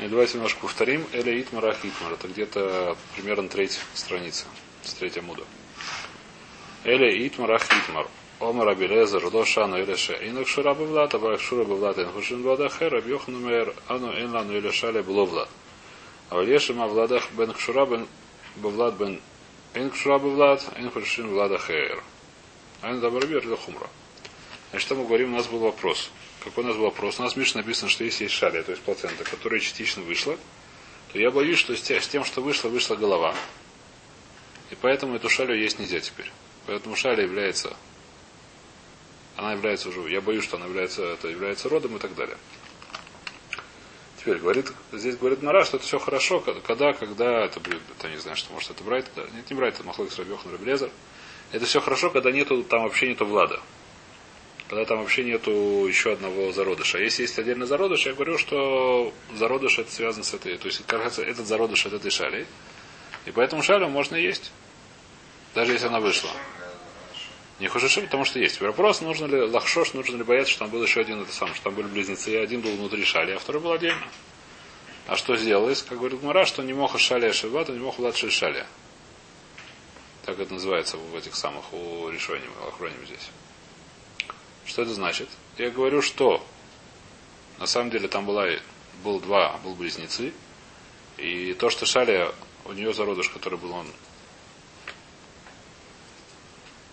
И 0.00 0.06
давайте 0.06 0.34
немножко 0.34 0.60
повторим. 0.60 1.04
Эля 1.12 1.40
Итмар 1.40 1.66
Ах 1.66 1.84
Итмар. 1.84 2.12
Это 2.12 2.28
где-то 2.28 2.96
примерно 3.16 3.48
третья 3.48 3.80
страница. 3.94 4.46
С 4.82 4.92
третья 4.94 5.22
муда. 5.22 5.42
Эля 6.84 7.26
Итмар 7.26 7.52
Ах 7.52 7.64
Итмар. 7.64 8.06
Омар 8.38 8.68
Абилезер, 8.68 9.24
Ло 9.24 9.44
Шану 9.44 9.76
Эля 9.76 9.96
Ше. 9.96 10.16
Инок 10.22 10.46
Шура 10.46 10.72
Бавлат, 10.74 11.12
Абак 11.14 11.40
Шура 11.40 11.64
Бавлат, 11.64 11.98
Ин 11.98 12.12
Хушин 12.12 12.42
Влада 12.42 12.68
Хер, 12.68 12.94
Абьохан 12.94 13.34
Умер, 13.34 13.74
Ану 13.88 14.12
Эн 14.12 14.32
Лану 14.32 14.54
Эля 14.54 14.70
Шале 14.70 15.02
Бловлад. 15.02 15.48
А 16.30 16.36
Вальешима 16.36 16.86
Владах 16.86 17.32
Бен 17.32 17.52
Кшура 17.52 17.84
Бен 17.84 18.06
Бавлат 18.54 18.94
Бен 18.94 19.20
Эн 19.74 19.90
Кшура 19.90 20.18
Бавлат, 20.18 20.64
Эн 20.76 20.90
Хушин 20.92 21.30
Влада 21.30 21.58
Хер. 21.58 22.00
Айн 22.82 23.00
Дабарбир 23.00 23.42
Хумра. 23.56 23.88
Значит, 24.70 24.86
что 24.86 24.94
мы 24.94 25.04
говорим, 25.04 25.32
у 25.32 25.36
нас 25.36 25.48
был 25.48 25.58
вопрос. 25.58 26.10
Какой 26.44 26.64
у 26.64 26.66
нас 26.66 26.76
был 26.76 26.84
вопрос? 26.84 27.18
У 27.18 27.22
нас 27.22 27.34
в 27.34 27.36
Мише 27.36 27.56
написано, 27.56 27.90
что 27.90 28.04
если 28.04 28.24
есть 28.24 28.34
шалия, 28.34 28.62
то 28.62 28.72
есть 28.72 28.82
плацента, 28.82 29.24
которая 29.24 29.60
частично 29.60 30.02
вышла, 30.02 30.38
то 31.12 31.18
я 31.18 31.30
боюсь, 31.30 31.58
что 31.58 31.74
с 31.76 32.08
тем, 32.08 32.24
что 32.24 32.40
вышло, 32.40 32.68
вышла 32.68 32.96
голова. 32.96 33.34
И 34.70 34.76
поэтому 34.80 35.16
эту 35.16 35.28
шалию 35.28 35.60
есть 35.60 35.78
нельзя 35.78 36.00
теперь. 36.00 36.30
Поэтому 36.66 36.96
шалия 36.96 37.24
является 37.24 37.76
она 39.38 39.52
является 39.52 39.88
уже, 39.88 40.00
я 40.10 40.20
боюсь, 40.20 40.42
что 40.42 40.56
она 40.56 40.66
является, 40.66 41.04
это 41.04 41.28
является 41.28 41.68
родом 41.68 41.94
и 41.94 42.00
так 42.00 42.12
далее. 42.16 42.36
Теперь 44.18 44.38
говорит, 44.38 44.72
здесь 44.90 45.16
говорит 45.16 45.42
Мара, 45.42 45.64
что 45.64 45.76
это 45.76 45.86
все 45.86 46.00
хорошо, 46.00 46.40
когда, 46.40 46.92
когда 46.92 47.44
это 47.44 47.60
будет, 47.60 47.80
это 47.96 48.10
не 48.10 48.16
знаю, 48.16 48.36
что 48.36 48.52
может 48.52 48.72
это 48.72 48.82
брать, 48.82 49.06
да, 49.14 49.22
нет, 49.32 49.48
не 49.48 49.54
брать, 49.54 49.74
это 49.74 49.84
Махлок 49.84 50.10
Срабьехан 50.10 50.52
Рабелезер. 50.52 50.90
Это 51.52 51.66
все 51.66 51.80
хорошо, 51.80 52.10
когда 52.10 52.32
нету, 52.32 52.64
там 52.64 52.82
вообще 52.82 53.08
нету 53.08 53.26
Влада. 53.26 53.60
Когда 54.68 54.84
там 54.84 54.98
вообще 54.98 55.24
нету 55.24 55.86
еще 55.86 56.12
одного 56.12 56.52
зародыша. 56.52 56.98
А 56.98 57.00
если 57.00 57.22
есть 57.22 57.38
отдельный 57.38 57.66
зародыш, 57.66 58.04
я 58.04 58.12
говорю, 58.12 58.36
что 58.36 59.14
зародыш 59.34 59.78
это 59.78 59.90
связано 59.90 60.24
с 60.24 60.34
этой, 60.34 60.58
то 60.58 60.66
есть 60.66 60.84
кажется, 60.86 61.22
этот 61.22 61.46
зародыш 61.46 61.86
от 61.86 61.94
этой 61.94 62.10
шали. 62.10 62.46
И 63.24 63.30
поэтому 63.30 63.62
шалю 63.62 63.88
можно 63.88 64.16
есть. 64.16 64.52
Даже 65.54 65.72
если 65.72 65.86
она 65.86 66.00
вышла. 66.00 66.30
Не 67.60 67.68
хушишим, 67.68 68.04
потому 68.04 68.26
что 68.26 68.38
есть. 68.38 68.60
Вопрос, 68.60 69.00
нужно 69.00 69.24
ли 69.24 69.40
лахшош, 69.40 69.94
нужно 69.94 70.18
ли 70.18 70.22
бояться, 70.22 70.52
что 70.52 70.60
там 70.60 70.70
был 70.70 70.82
еще 70.82 71.00
один 71.00 71.22
это 71.22 71.32
сам, 71.32 71.52
что 71.54 71.64
там 71.64 71.74
были 71.74 71.86
близнецы, 71.86 72.32
и 72.32 72.36
один 72.36 72.60
был 72.60 72.70
внутри 72.72 73.04
шали, 73.04 73.32
а 73.32 73.38
второй 73.38 73.62
был 73.62 73.72
отдельно. 73.72 74.06
А 75.06 75.16
что 75.16 75.34
сделалось? 75.36 75.82
Как 75.82 75.98
говорит 75.98 76.22
Мара, 76.22 76.44
что 76.44 76.62
не 76.62 76.74
мог 76.74 76.96
шали 77.00 77.26
ашиват, 77.26 77.70
не 77.70 77.78
мог 77.78 77.98
влад 77.98 78.16
шали. 78.16 78.66
Так 80.26 80.38
это 80.38 80.52
называется 80.52 80.98
в 80.98 81.16
этих 81.16 81.34
самых 81.34 81.72
у 81.72 82.10
решений, 82.10 82.44
охроним 82.66 83.06
здесь. 83.06 83.30
Что 84.68 84.82
это 84.82 84.92
значит? 84.92 85.28
Я 85.56 85.70
говорю, 85.70 86.02
что 86.02 86.46
на 87.58 87.66
самом 87.66 87.90
деле 87.90 88.06
там 88.06 88.26
была, 88.26 88.46
был 89.02 89.18
два, 89.18 89.58
был 89.64 89.74
близнецы, 89.74 90.32
и 91.16 91.54
то, 91.54 91.70
что 91.70 91.86
Шаля, 91.86 92.32
у 92.66 92.72
нее 92.72 92.92
зародыш, 92.92 93.30
который 93.30 93.58
был 93.58 93.72
он 93.72 93.86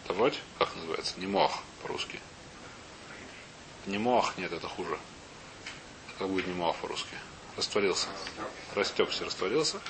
вот, 0.07 0.33
как 0.57 0.73
называется? 0.75 1.19
Не 1.19 1.27
мох 1.27 1.61
по-русски. 1.81 2.19
Не 3.85 3.97
мох, 3.97 4.37
нет, 4.37 4.53
это 4.53 4.67
хуже. 4.67 4.97
Как 6.17 6.29
будет 6.29 6.47
не 6.47 6.53
мох 6.53 6.77
по-русски? 6.77 7.15
Растворился. 7.57 8.07
Растекся, 8.75 9.25
растворился. 9.25 9.81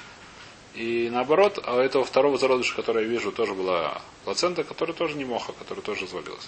И 0.74 1.10
наоборот, 1.12 1.60
а 1.64 1.76
у 1.76 1.80
этого 1.80 2.04
второго 2.04 2.40
зародыша, 2.40 2.76
который 2.76 3.04
я 3.04 3.10
вижу, 3.10 3.32
тоже 3.32 3.54
была 3.54 4.02
плацента, 4.24 4.64
которая 4.64 4.96
тоже 4.96 5.16
не 5.16 5.26
моха, 5.26 5.54
которая 5.54 5.86
тоже 5.86 6.02
развалилась. 6.02 6.48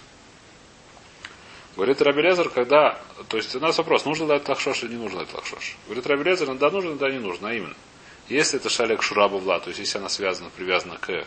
Говорит 1.77 2.01
Рабелезер, 2.01 2.49
когда... 2.49 2.99
То 3.29 3.37
есть 3.37 3.55
у 3.55 3.59
нас 3.59 3.77
вопрос, 3.77 4.03
нужно 4.03 4.27
дать 4.27 4.49
лахшош 4.49 4.83
или 4.83 4.95
не 4.95 4.97
нужно 4.97 5.19
дать 5.19 5.33
лахшош. 5.33 5.77
Говорит 5.85 6.05
Рабелезер, 6.07 6.53
да 6.55 6.69
нужно, 6.69 6.95
да 6.95 7.09
не 7.09 7.19
нужно, 7.19 7.49
а 7.49 7.53
именно. 7.53 7.75
Если 8.27 8.59
это 8.59 8.69
шалек 8.69 9.01
шураба 9.03 9.35
влад, 9.35 9.63
то 9.63 9.69
есть 9.69 9.79
если 9.79 9.99
она 9.99 10.09
связана, 10.09 10.49
привязана 10.49 10.97
к 10.97 11.25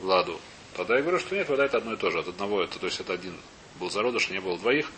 владу 0.00 0.38
Тогда 0.76 0.96
я 0.96 1.02
говорю, 1.02 1.18
что 1.18 1.34
нет, 1.34 1.48
вода 1.48 1.66
это 1.66 1.78
одно 1.78 1.94
и 1.94 1.96
то 1.96 2.10
же. 2.10 2.20
От 2.20 2.28
одного 2.28 2.62
это, 2.62 2.78
то 2.78 2.86
есть 2.86 2.98
это 2.98 3.12
один 3.12 3.34
был 3.78 3.90
зародыш, 3.90 4.30
не 4.30 4.40
было 4.40 4.58
двоих, 4.58 4.90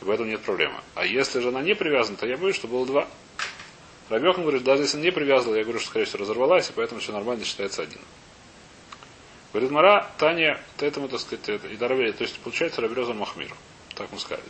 и 0.00 0.04
поэтому 0.04 0.28
нет 0.28 0.42
проблемы. 0.42 0.80
А 0.94 1.06
если 1.06 1.40
же 1.40 1.48
она 1.48 1.62
не 1.62 1.74
привязана, 1.74 2.16
то 2.16 2.26
я 2.26 2.36
боюсь, 2.36 2.56
что 2.56 2.66
было 2.66 2.84
два. 2.84 3.08
Рабехан 4.08 4.42
говорит, 4.42 4.64
даже 4.64 4.82
если 4.82 4.98
не 4.98 5.10
привязала, 5.10 5.54
я 5.54 5.62
говорю, 5.62 5.78
что, 5.78 5.88
скорее 5.88 6.06
всего, 6.06 6.22
разорвалась, 6.22 6.70
и 6.70 6.72
поэтому 6.72 7.00
все 7.00 7.12
нормально 7.12 7.44
считается 7.44 7.82
один. 7.82 8.00
Говорит 9.52 9.70
Мара, 9.70 10.10
Таня, 10.18 10.60
этому, 10.78 11.08
так 11.08 11.20
сказать, 11.20 11.48
это, 11.48 11.68
и 11.68 11.76
Даравели, 11.76 12.12
то 12.12 12.22
есть 12.22 12.38
получается 12.40 12.80
Рабелеза 12.80 13.14
Махмир. 13.14 13.54
Так 13.96 14.12
мы 14.12 14.18
сказали. 14.20 14.44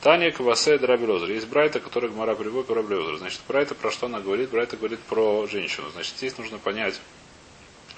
Таня 0.00 0.32
Квасе 0.32 0.78
Драбелозер. 0.78 1.30
Есть 1.30 1.46
Брайта, 1.46 1.78
который 1.78 2.10
Мара 2.10 2.34
приводит 2.34 2.68
к 2.68 2.70
Рабелозеру. 2.74 3.18
Значит, 3.18 3.42
Брайта 3.46 3.74
про 3.74 3.90
что 3.90 4.06
она 4.06 4.20
говорит? 4.20 4.50
Брайта 4.50 4.78
говорит 4.78 5.00
про 5.00 5.46
женщину. 5.46 5.90
Значит, 5.90 6.14
здесь 6.16 6.38
нужно 6.38 6.58
понять, 6.58 6.98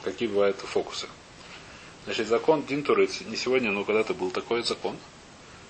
какие 0.02 0.28
бывают 0.28 0.56
фокусы. 0.56 1.06
Значит, 2.04 2.26
закон 2.26 2.66
Динтурыц, 2.66 3.20
не 3.20 3.36
сегодня, 3.36 3.70
но 3.70 3.84
когда-то 3.84 4.14
был 4.14 4.32
такой 4.32 4.64
закон, 4.64 4.96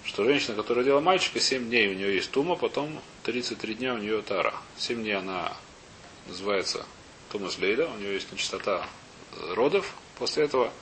что 0.04 0.24
женщина, 0.24 0.56
которая 0.56 0.84
родила 0.84 1.00
мальчика, 1.02 1.38
7 1.38 1.68
дней 1.68 1.90
у 1.90 1.94
нее 1.94 2.14
есть 2.14 2.30
тума, 2.30 2.56
потом 2.56 2.98
33 3.24 3.74
дня 3.74 3.92
у 3.92 3.98
нее 3.98 4.22
тара. 4.22 4.54
7 4.78 5.02
дней 5.02 5.16
она 5.18 5.54
называется 6.26 6.86
Тумас 7.30 7.58
Лейда, 7.58 7.88
у 7.88 7.98
нее 7.98 8.14
есть 8.14 8.32
нечистота 8.32 8.86
родов. 9.50 9.92
После 10.18 10.44
этого 10.44 10.72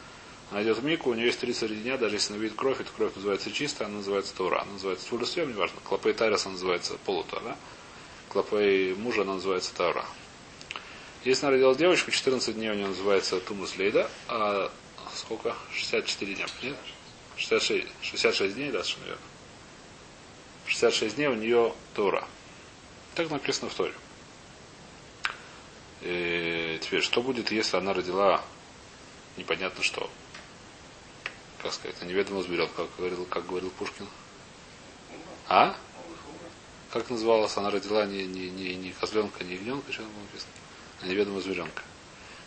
она 0.51 0.65
идет 0.65 0.79
в 0.79 0.85
Мику, 0.85 1.11
у 1.11 1.15
нее 1.15 1.27
есть 1.27 1.39
33 1.39 1.77
дня, 1.77 1.97
даже 1.97 2.17
если 2.17 2.33
она 2.33 2.43
видит 2.43 2.57
кровь, 2.57 2.81
эта 2.81 2.91
кровь 2.91 3.15
называется 3.15 3.53
чистая, 3.53 3.87
она 3.87 3.99
называется 3.99 4.35
Таура. 4.35 4.63
Она 4.63 4.73
называется 4.73 5.07
Тфулюсвем, 5.07 5.51
неважно. 5.51 5.81
Клопей 5.85 6.13
Тарис 6.13 6.45
она 6.45 6.55
называется 6.55 6.95
Полута, 7.05 7.41
да? 7.41 7.57
Клопей 8.29 8.95
мужа 8.95 9.23
она 9.23 9.35
называется 9.35 9.73
Таура. 9.75 10.05
Если 11.25 11.47
она 11.47 11.53
родила 11.53 11.75
девочку, 11.75 12.11
14 12.11 12.55
дней 12.55 12.71
у 12.71 12.75
нее 12.75 12.89
называется 12.89 13.39
Тумус 13.41 13.77
Лейда, 13.77 14.11
а 14.27 14.73
сколько? 15.15 15.55
64 15.73 16.35
дня. 16.35 16.47
Нет? 16.63 16.77
66, 17.37 17.87
66 18.03 18.55
дней, 18.55 18.71
да, 18.73 18.83
совершенно 18.83 19.07
верно. 19.07 19.23
66 20.67 21.17
дней 21.17 21.29
у 21.29 21.35
нее 21.35 21.75
Тора. 21.95 22.27
Так 23.15 23.31
написано 23.31 23.71
в 23.71 23.75
Торе. 23.75 23.95
И 26.03 26.79
теперь, 26.83 27.03
что 27.03 27.23
будет, 27.23 27.53
если 27.53 27.77
она 27.77 27.93
родила 27.93 28.43
непонятно 29.37 29.85
что? 29.85 30.11
Как 31.63 31.73
сказать, 31.75 32.03
неведомо 32.03 32.43
сберет, 32.43 32.71
как 32.75 32.87
говорил, 32.97 33.25
как 33.27 33.47
говорил 33.47 33.71
Пушкин. 33.71 34.07
А? 35.49 35.77
Как 36.91 37.11
называлась? 37.11 37.57
Она 37.57 37.71
родила 37.71 38.07
не, 38.07 38.25
не, 38.25 38.51
не, 38.51 38.75
не 38.77 38.93
козленка, 38.93 39.45
не 39.45 39.55
ягненка, 39.55 39.93
там 39.93 40.07
было 40.07 40.23
написано? 40.23 40.53
А 41.03 41.07
неведомо 41.07 41.41
зверенка. 41.41 41.83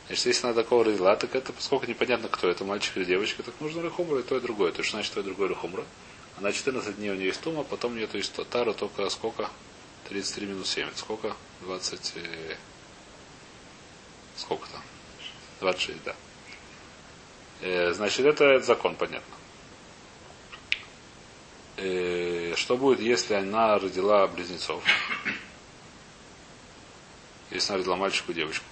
Значит, 0.07 0.25
если 0.25 0.47
она 0.47 0.53
такого 0.53 0.84
родила, 0.84 1.16
так 1.16 1.34
это, 1.35 1.53
поскольку 1.53 1.85
непонятно, 1.85 2.28
кто 2.28 2.50
это, 2.50 2.66
мальчик 2.66 2.97
или 2.97 3.06
девочка, 3.06 3.44
так 3.44 3.53
нужно 3.62 3.81
рехумра 3.81 4.19
и 4.19 4.23
то, 4.23 4.35
и 4.35 4.41
другое. 4.41 4.72
То 4.72 4.79
есть, 4.79 4.91
значит, 4.91 5.13
то 5.13 5.22
и 5.22 5.23
другое 5.23 5.50
рехумра. 5.50 5.84
Она 6.38 6.52
14 6.52 6.97
дней 6.97 7.12
у 7.12 7.16
нее 7.16 7.28
есть 7.28 7.41
тума, 7.41 7.63
потом 7.63 7.94
у 7.94 7.96
нее 7.96 8.07
то 8.07 8.18
есть 8.18 8.34
тара 8.50 8.73
только 8.73 9.07
сколько? 9.09 9.50
33 10.09 10.47
минус 10.47 10.69
7. 10.69 10.90
Сколько? 10.96 11.35
20... 11.62 12.13
Э, 12.16 12.56
сколько 14.35 14.68
там? 14.69 14.81
26, 15.62 16.03
да. 16.03 16.16
Э, 17.63 17.94
значит, 17.94 18.25
это, 18.25 18.59
закон, 18.59 18.94
понятно. 18.96 19.35
Э, 21.78 22.53
что 22.57 22.75
будет, 22.75 23.00
если 23.00 23.35
она 23.35 23.79
родила 23.79 24.28
близнецов? 24.28 24.84
Если 27.52 27.72
она 27.72 27.78
родила 27.78 27.96
мальчику 27.96 28.31
и 28.34 28.35
девочку? 28.35 28.66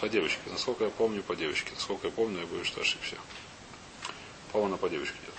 По 0.00 0.08
девочке. 0.08 0.40
Насколько 0.46 0.84
я 0.84 0.90
помню, 0.90 1.22
по 1.22 1.36
девочке. 1.36 1.72
Насколько 1.74 2.06
я 2.06 2.12
помню, 2.14 2.40
я 2.40 2.46
боюсь, 2.46 2.66
что 2.66 2.80
ошибся. 2.80 3.16
По-моему, 4.52 4.78
по 4.78 4.88
девочке 4.88 5.16
идет. 5.22 5.34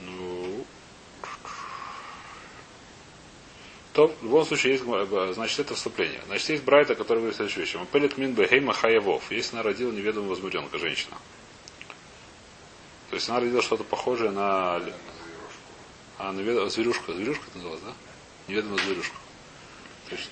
Ну. 0.00 0.45
То, 3.96 4.08
в 4.08 4.24
любом 4.24 4.44
случае, 4.44 4.74
есть, 4.74 4.84
э, 4.86 5.32
значит, 5.34 5.58
это 5.58 5.74
вступление. 5.74 6.20
Значит, 6.26 6.50
есть 6.50 6.64
Брайта, 6.64 6.94
который 6.94 7.20
говорит 7.20 7.36
следующую 7.36 7.64
вещь. 7.64 7.74
Мапелет 7.76 8.18
мин 8.18 8.34
бехейма 8.34 8.74
хаявов. 8.74 9.32
Если 9.32 9.56
она 9.56 9.62
родила 9.62 9.90
неведомого 9.90 10.28
возмуренка, 10.28 10.76
женщина. 10.76 11.16
То 13.08 13.16
есть 13.16 13.26
она 13.30 13.40
родила 13.40 13.62
что-то 13.62 13.84
похожее 13.84 14.32
на... 14.32 14.82
А, 16.18 16.30
на 16.30 16.68
зверюшка. 16.68 17.14
Зверюшка 17.14 17.44
это 17.48 17.56
называлась, 17.56 17.80
да? 17.86 17.94
Неведомая 18.48 18.84
зверюшка. 18.84 19.16
То 20.10 20.16
есть 20.16 20.30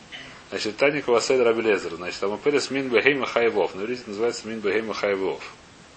Значит, 0.50 0.76
Таник 0.76 1.08
Васед 1.08 1.40
Рабелезер. 1.40 1.94
Значит, 1.94 2.22
Амапелес 2.22 2.70
Мин 2.70 2.90
Бехейма 2.90 3.24
Хайвов. 3.24 3.74
На 3.74 3.80
иврите 3.80 4.02
называется 4.08 4.46
Мин 4.46 4.60
Бехейма 4.60 4.92
Хайвов. 4.92 5.42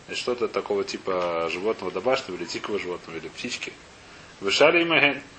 Значит, 0.06 0.22
что-то 0.22 0.48
такого 0.48 0.86
типа 0.86 1.50
животного 1.52 1.92
домашнего 1.92 2.38
или 2.38 2.46
дикого 2.46 2.80
животного, 2.80 3.18
или 3.18 3.28
птички. 3.28 3.74
Вышали 4.40 4.84
им 4.84 4.94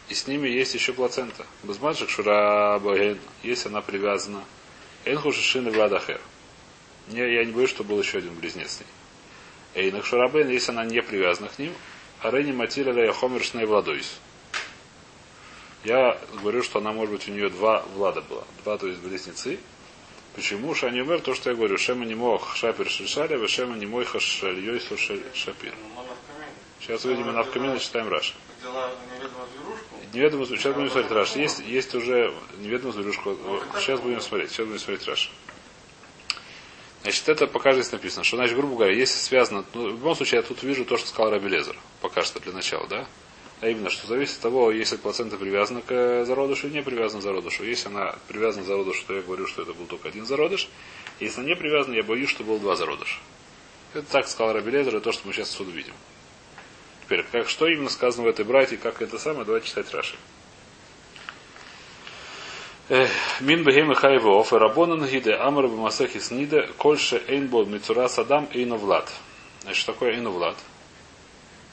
и 0.09 0.15
с 0.15 0.27
ними 0.27 0.49
есть 0.49 0.75
еще 0.75 0.93
плацента. 0.93 1.47
Базмаджик 1.63 2.09
Шура 2.09 2.79
Баген, 2.79 3.19
если 3.43 3.69
она 3.69 3.83
привязана. 3.83 4.43
Энху 5.05 5.33
Шишин 5.33 5.71
Владахер. 5.71 6.21
Не, 7.09 7.21
я 7.21 7.45
не 7.45 7.53
боюсь, 7.53 7.71
что 7.71 7.85
был 7.85 8.01
еще 8.01 8.19
один 8.19 8.35
близнец 8.35 8.73
с 8.73 8.81
ней. 8.81 9.85
Эйнах 9.85 10.05
Шурабен, 10.07 10.49
если 10.49 10.73
она 10.73 10.85
не 10.85 11.03
привязана 11.03 11.49
к 11.49 11.59
ним, 11.59 11.73
Арени 12.21 12.53
Матиля 12.53 12.93
Яхомер 13.05 13.43
Шней 13.43 13.65
Владойс. 13.65 14.19
Я 15.85 16.19
говорю, 16.41 16.63
что 16.63 16.81
она, 16.81 16.93
может 16.93 17.15
быть, 17.15 17.29
у 17.29 17.33
нее 17.33 17.49
два 17.51 17.83
влада 17.95 18.21
было. 18.23 18.45
Два, 18.65 18.77
то 18.79 18.89
есть 18.89 19.01
близнецы. 19.01 19.59
Почему? 20.35 20.75
Шани 20.75 21.01
умер, 21.01 21.21
то, 21.21 21.35
что 21.35 21.51
я 21.51 21.57
говорю. 21.57 21.79
Шема 21.79 22.05
не 22.05 22.15
мог 22.15 22.55
шапир 22.57 22.89
шишаля, 22.89 23.47
шема 23.49 23.77
не 23.77 23.87
мой 23.87 24.05
хашальёйсу 24.05 24.97
шапир. 24.97 25.75
Сейчас 26.81 27.05
увидим, 27.05 27.33
на 27.33 27.43
в 27.43 27.51
камине 27.51 27.79
читаем 27.79 28.09
Раша. 28.09 28.35
Неведомую 30.13 30.47
сейчас 30.47 30.75
будем 30.75 30.91
смотреть 30.91 31.13
Раш. 31.13 31.37
Есть, 31.37 31.61
есть 31.61 31.95
уже 31.95 32.33
неведомую 32.59 32.93
зверюшку. 32.93 33.37
Сейчас 33.77 34.01
будем 34.01 34.21
смотреть. 34.21 34.51
Сейчас 34.51 34.67
будем 34.67 34.79
смотреть 34.79 35.07
Раш. 35.07 35.31
Значит, 37.03 37.29
это 37.29 37.47
пока 37.47 37.73
здесь 37.73 37.93
написано, 37.93 38.25
что, 38.25 38.37
значит, 38.37 38.57
грубо 38.57 38.75
говоря, 38.75 38.93
если 38.93 39.19
связано, 39.19 39.65
ну, 39.73 39.85
в 39.85 39.89
любом 39.89 40.17
случае, 40.17 40.41
я 40.41 40.43
тут 40.43 40.63
вижу 40.63 40.85
то, 40.85 40.97
что 40.97 41.09
сказал 41.09 41.31
Раби 41.31 41.49
Лезер, 41.49 41.77
пока 42.01 42.23
что 42.25 42.41
для 42.41 42.53
начала, 42.53 42.87
да? 42.89 43.07
А 43.61 43.69
именно, 43.69 43.89
что 43.89 44.07
зависит 44.07 44.37
от 44.37 44.43
того, 44.43 44.71
если 44.73 44.97
плацента 44.97 45.37
привязана 45.37 45.81
к 45.81 46.25
зародышу 46.25 46.67
или 46.67 46.75
не 46.75 46.83
привязана 46.83 47.21
к 47.21 47.25
зародышу. 47.25 47.65
Если 47.65 47.89
она 47.89 48.17
привязана 48.29 48.65
к 48.65 48.67
зародышу, 48.67 49.05
то 49.07 49.15
я 49.15 49.23
говорю, 49.23 49.47
что 49.47 49.63
это 49.63 49.75
был 49.75 49.87
только 49.87 50.09
один 50.09 50.27
зародыш. 50.27 50.69
Если 51.21 51.41
она 51.41 51.49
не 51.49 51.57
привязана, 51.57 51.95
я 51.95 52.03
боюсь, 52.03 52.31
что 52.31 52.45
было 52.45 52.59
два 52.59 52.77
зародыша. 52.77 53.19
Это 53.95 54.07
так 54.11 54.29
сказал 54.29 54.53
Раби 54.53 54.71
Лезер, 54.71 54.97
и 54.97 55.01
то, 55.01 55.13
что 55.13 55.27
мы 55.27 55.33
сейчас 55.33 55.51
отсюда 55.51 55.71
видим. 55.71 55.95
Теперь, 57.09 57.25
как, 57.33 57.49
что 57.49 57.67
именно 57.67 57.89
сказано 57.89 58.25
в 58.25 58.27
этой 58.29 58.45
братье, 58.45 58.77
как 58.77 59.01
это 59.01 59.19
самое, 59.19 59.47
давайте 59.47 59.69
читать 59.69 59.91
Раши. 59.95 60.15
Мин 63.41 63.65
бегем 63.65 63.95
хайвов, 63.95 64.53
рабонан 64.53 65.07
гиде, 65.07 65.33
амр 65.33 65.69
бамасехи 65.69 66.19
сниде, 66.19 66.69
кольше 66.77 67.23
эйнбол 67.27 67.65
мицура 67.65 68.09
садам 68.09 68.47
эйну 68.53 68.77
влад. 68.77 69.11
Значит, 69.63 69.81
что 69.81 69.93
такое 69.95 70.17
эйну 70.17 70.33
влад? 70.33 70.57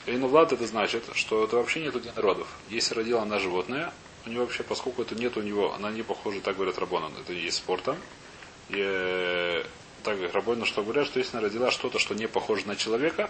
Эйну 0.06 0.28
влад 0.28 0.54
это 0.54 0.66
значит, 0.68 1.04
что 1.16 1.44
это 1.44 1.58
вообще 1.58 1.82
нет 1.82 2.16
народов. 2.16 2.48
Если 2.70 2.96
родила 2.96 3.22
она 3.22 3.38
животное, 3.38 3.92
у 4.26 4.30
нее 4.30 4.40
вообще, 4.40 4.64
поскольку 4.64 5.02
это 5.02 5.16
нет 5.16 5.36
у 5.36 5.42
него, 5.42 5.74
она 5.74 5.92
не 5.92 6.02
похожа, 6.04 6.40
так 6.40 6.56
говорят 6.56 6.78
Рабонан, 6.78 7.12
это 7.20 7.34
не 7.34 7.42
есть 7.42 7.58
спортом. 7.58 7.98
И, 8.70 8.78
э, 8.78 9.66
так 10.04 10.18
Рабонан 10.34 10.64
что 10.64 10.82
говорят, 10.82 11.08
что 11.08 11.20
если 11.20 11.36
она 11.36 11.46
родила 11.46 11.72
что-то, 11.72 12.00
что 12.00 12.16
не 12.16 12.26
похоже 12.26 12.68
на 12.68 12.78
человека, 12.78 13.30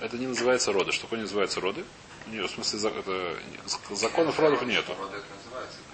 это 0.00 0.16
не 0.16 0.26
называется 0.26 0.72
роды. 0.72 0.92
Что 0.92 1.02
такое 1.02 1.18
не 1.18 1.24
называется 1.24 1.60
роды? 1.60 1.84
Нет, 2.28 2.50
в 2.50 2.54
смысле, 2.54 2.90
это, 2.90 3.36
законов 3.90 4.38
родов 4.38 4.62
нету. 4.66 4.94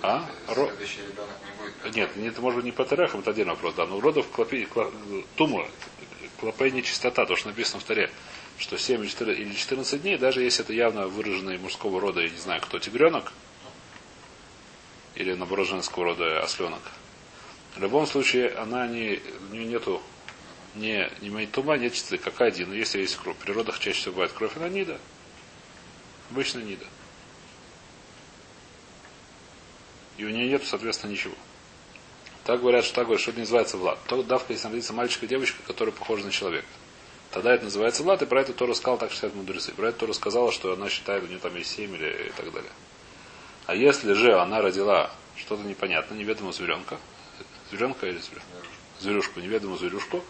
А? 0.02 0.28
Ро... 0.48 0.70
Не 1.84 1.90
Нет, 1.92 2.10
это 2.16 2.40
может 2.40 2.56
быть 2.56 2.64
не 2.64 2.72
по 2.72 2.84
тарехам, 2.84 3.20
это 3.20 3.30
отдельный 3.30 3.52
вопрос. 3.52 3.74
Да, 3.74 3.86
но 3.86 3.98
у 3.98 4.00
родов 4.00 4.28
клопи, 4.30 4.66
кло, 4.66 4.90
тума, 5.36 5.66
клопей 6.40 6.72
нечистота, 6.72 7.24
то, 7.24 7.36
что 7.36 7.48
написано 7.48 7.80
в 7.80 7.84
таре, 7.84 8.10
что 8.58 8.76
7 8.76 9.02
или 9.02 9.54
14 9.54 10.02
дней, 10.02 10.18
даже 10.18 10.42
если 10.42 10.64
это 10.64 10.72
явно 10.72 11.06
выраженный 11.06 11.58
мужского 11.58 12.00
рода, 12.00 12.20
я 12.20 12.28
не 12.28 12.38
знаю, 12.38 12.60
кто, 12.60 12.78
тигренок, 12.78 13.32
или 15.14 15.34
наоборот 15.34 15.68
женского 15.68 16.04
рода 16.04 16.40
осленок. 16.42 16.82
В 17.76 17.80
любом 17.80 18.06
случае, 18.06 18.50
она 18.50 18.86
не, 18.86 19.20
у 19.50 19.54
нее 19.54 19.66
нету 19.66 20.02
не, 20.75 21.11
не 21.21 21.29
имеет 21.29 21.53
тума, 21.53 21.76
нет 21.76 21.94
чистоты, 21.94 22.19
как 22.19 22.41
один. 22.41 22.71
Но 22.71 22.75
если 22.75 23.00
есть 23.00 23.17
кровь. 23.17 23.37
В 23.37 23.41
природах 23.41 23.79
чаще 23.79 23.99
всего 23.99 24.15
бывает 24.15 24.32
кровь, 24.32 24.56
она. 24.56 24.99
Обычно 26.31 26.61
нида. 26.61 26.85
И 30.17 30.25
у 30.25 30.31
нее 30.31 30.49
нет, 30.49 30.65
соответственно, 30.65 31.11
ничего. 31.11 31.35
Так 32.44 32.61
говорят, 32.61 32.85
что 32.85 32.94
так 32.94 33.05
говорят, 33.05 33.23
что 33.23 33.31
это 33.31 33.41
называется 33.41 33.76
влад. 33.76 33.99
То 34.06 34.23
давка, 34.23 34.53
если 34.53 34.69
родится 34.69 34.93
мальчик 34.93 35.23
и 35.23 35.26
девочка, 35.26 35.62
которые 35.67 35.94
похожи 35.94 36.25
на 36.25 36.31
человека. 36.31 36.69
Тогда 37.31 37.55
это 37.55 37.65
называется 37.65 38.03
влад, 38.03 38.23
и 38.23 38.26
про 38.26 38.43
это 38.43 38.53
Тора 38.53 38.75
сказал, 38.75 38.99
так 38.99 39.11
считают 39.11 39.35
мудрецы. 39.35 39.73
Про 39.73 39.88
это 39.88 40.00
Тора 40.00 40.12
сказала, 40.12 40.53
что 40.53 40.73
она 40.73 40.88
считает, 40.88 41.25
у 41.25 41.26
нее 41.26 41.38
там 41.38 41.55
есть 41.56 41.71
семь 41.71 41.94
или 41.97 42.29
и 42.29 42.31
так 42.37 42.53
далее. 42.53 42.71
А 43.67 43.75
если 43.75 44.12
же 44.12 44.38
она 44.38 44.61
родила 44.61 45.11
что-то 45.37 45.62
непонятное, 45.62 46.19
неведомого 46.19 46.53
зверенка, 46.53 46.99
зверенка 47.71 48.06
или 48.06 48.19
зверюшку, 48.19 48.47
зверюшку 49.00 49.41
неведомую 49.41 49.79
зверюшку, 49.79 50.23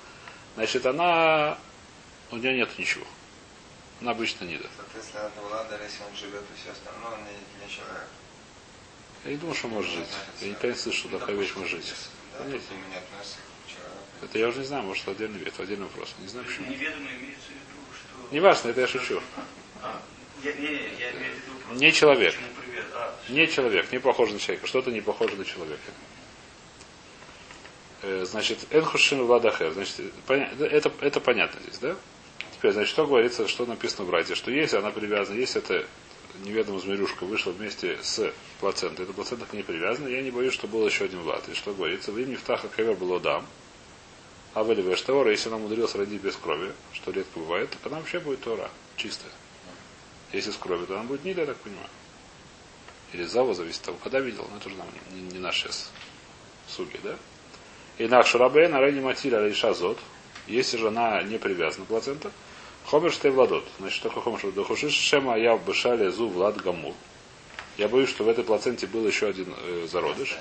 Значит, 0.55 0.87
она... 0.87 1.59
У 2.31 2.37
нее 2.37 2.55
нет 2.57 2.79
ничего. 2.79 3.07
Она 4.01 4.13
обычно 4.13 4.45
не 4.45 4.57
да. 4.57 4.69
Соответственно, 4.77 5.27
от 5.27 5.33
Влада, 5.37 5.81
если 5.83 6.03
он 6.03 6.17
живет 6.17 6.43
и 6.43 6.61
все 6.61 6.73
остальное, 6.73 7.13
он 7.13 7.25
не, 7.25 7.65
не 7.65 7.71
человек. 7.71 8.09
Я 9.25 9.31
не 9.31 9.37
думаю, 9.37 9.55
что 9.55 9.69
может 9.69 9.91
жить. 9.91 10.09
Я 10.41 10.49
никогда 10.49 10.69
не 10.69 10.75
слышал, 10.75 11.09
что 11.09 11.19
такая 11.19 11.37
вещь 11.37 11.55
может 11.55 11.71
жить. 11.71 11.95
Да, 12.39 12.45
Нет. 12.47 12.61
Это 14.23 14.39
я 14.39 14.49
уже 14.49 14.61
не 14.61 14.65
знаю, 14.65 14.85
может, 14.85 15.07
отдельный 15.09 15.39
вид, 15.39 15.53
отдельный 15.59 15.85
вопрос. 15.85 16.15
Не 16.19 16.29
знаю 16.29 16.47
почему. 16.47 16.71
Неведомо 16.71 17.11
имеется 17.11 17.47
в 17.47 17.51
виду, 17.51 17.81
что... 17.93 18.35
Не 18.35 18.41
важно, 18.41 18.69
это 18.69 18.81
я 18.81 18.87
шучу. 18.87 19.23
А, 19.83 20.01
я, 20.43 20.53
не, 20.53 20.67
я 20.99 21.11
имею 21.13 21.35
в 21.35 21.71
виду 21.71 21.81
Не 21.81 21.93
человек. 21.93 22.35
А, 22.95 23.15
Не 23.29 23.47
человек, 23.47 23.93
не 23.93 23.99
похож 23.99 24.31
на 24.31 24.39
человека. 24.39 24.67
Что-то 24.67 24.91
не 24.91 25.01
похоже 25.01 25.37
на 25.37 25.45
человека. 25.45 25.93
Э, 28.07 28.27
значит, 28.27 28.67
Энхушин 28.71 29.23
Владахер. 29.25 29.73
Значит, 29.73 29.99
это, 30.29 30.93
это 31.01 31.21
понятно 31.21 31.59
здесь, 31.63 31.79
да? 31.79 31.97
Теперь, 32.53 32.73
значит, 32.73 32.91
что 32.91 33.07
говорится, 33.07 33.49
что 33.49 33.65
написано 33.65 34.05
в 34.05 34.11
Райте? 34.11 34.35
Что 34.35 34.51
если 34.51 34.77
она 34.77 34.91
привязана, 34.91 35.39
если 35.39 35.63
это 35.63 35.87
неведомая 36.45 36.81
змеюшка 36.81 37.25
вышла 37.25 37.53
вместе 37.53 37.99
с 38.03 38.31
плацентой, 38.61 39.07
эта 39.07 39.15
плацента 39.15 39.47
к 39.47 39.55
ней 39.55 39.63
привязана, 39.63 40.09
я 40.09 40.21
не 40.21 40.31
боюсь, 40.31 40.53
что 40.53 40.69
был 40.69 40.87
еще 40.87 41.05
один 41.05 41.21
влад. 41.21 41.49
И 41.49 41.55
что 41.55 41.73
говорится? 41.73 42.13
В 42.13 42.19
имени 42.19 42.35
Втаха 42.35 42.69
Кевер 42.69 42.95
было 42.95 43.21
дам. 43.21 43.47
А 44.53 44.63
в 44.63 44.73
Эливештора, 44.73 45.31
если 45.31 45.49
она 45.49 45.57
умудрилась 45.57 45.95
родить 45.95 46.21
без 46.21 46.37
крови, 46.37 46.73
что 46.93 47.11
редко 47.11 47.39
бывает, 47.39 47.71
то 47.71 47.89
она 47.89 48.01
вообще 48.01 48.21
будет 48.21 48.43
Тора, 48.43 48.71
чистая. 48.97 49.33
Если 50.33 50.51
с 50.51 50.57
кровью, 50.57 50.87
то 50.87 50.95
она 50.95 51.05
будет 51.05 51.25
Нида, 51.25 51.41
я 51.41 51.47
так 51.47 51.57
понимаю. 51.57 51.89
Или 53.15 53.25
Зава, 53.25 53.55
зависит 53.55 53.81
от 53.81 53.87
того, 53.87 53.99
когда 54.03 54.21
видел, 54.21 54.47
но 54.51 54.59
это 54.59 54.69
уже 54.69 54.77
нам 54.77 54.89
не, 55.13 55.23
не 55.23 55.53
сейчас 55.53 55.91
суги, 56.69 57.01
да? 57.03 57.17
И 57.99 58.07
на 58.07 58.25
Шурабейн 58.25 58.75
Арени 58.75 59.01
Матиля 59.01 59.41
Рейша 59.41 59.73
Зот, 59.73 59.99
если 60.47 60.77
же 60.77 60.89
она 60.89 61.23
не 61.23 61.39
привязана 61.39 61.85
к 61.85 61.89
плацента, 61.89 62.31
Хомер 62.87 63.13
Штей 63.13 63.31
Владот. 63.31 63.65
Значит, 63.79 63.97
что 63.97 64.09
такое 64.09 64.37
Хомер 64.37 64.53
Дохушиш 64.53 64.93
Шема 64.93 65.39
Я 65.39 65.57
в 65.57 65.67
Бешале 65.67 66.11
Зу 66.11 66.29
Влад 66.29 66.61
Гамур. 66.61 66.95
Я 67.79 67.89
боюсь, 67.89 68.11
что 68.11 68.25
в 68.25 68.29
этой 68.29 68.45
плаценте 68.45 68.87
был 68.87 69.07
еще 69.07 69.27
один 69.27 69.53
э, 69.57 69.87
зародыш, 69.91 70.37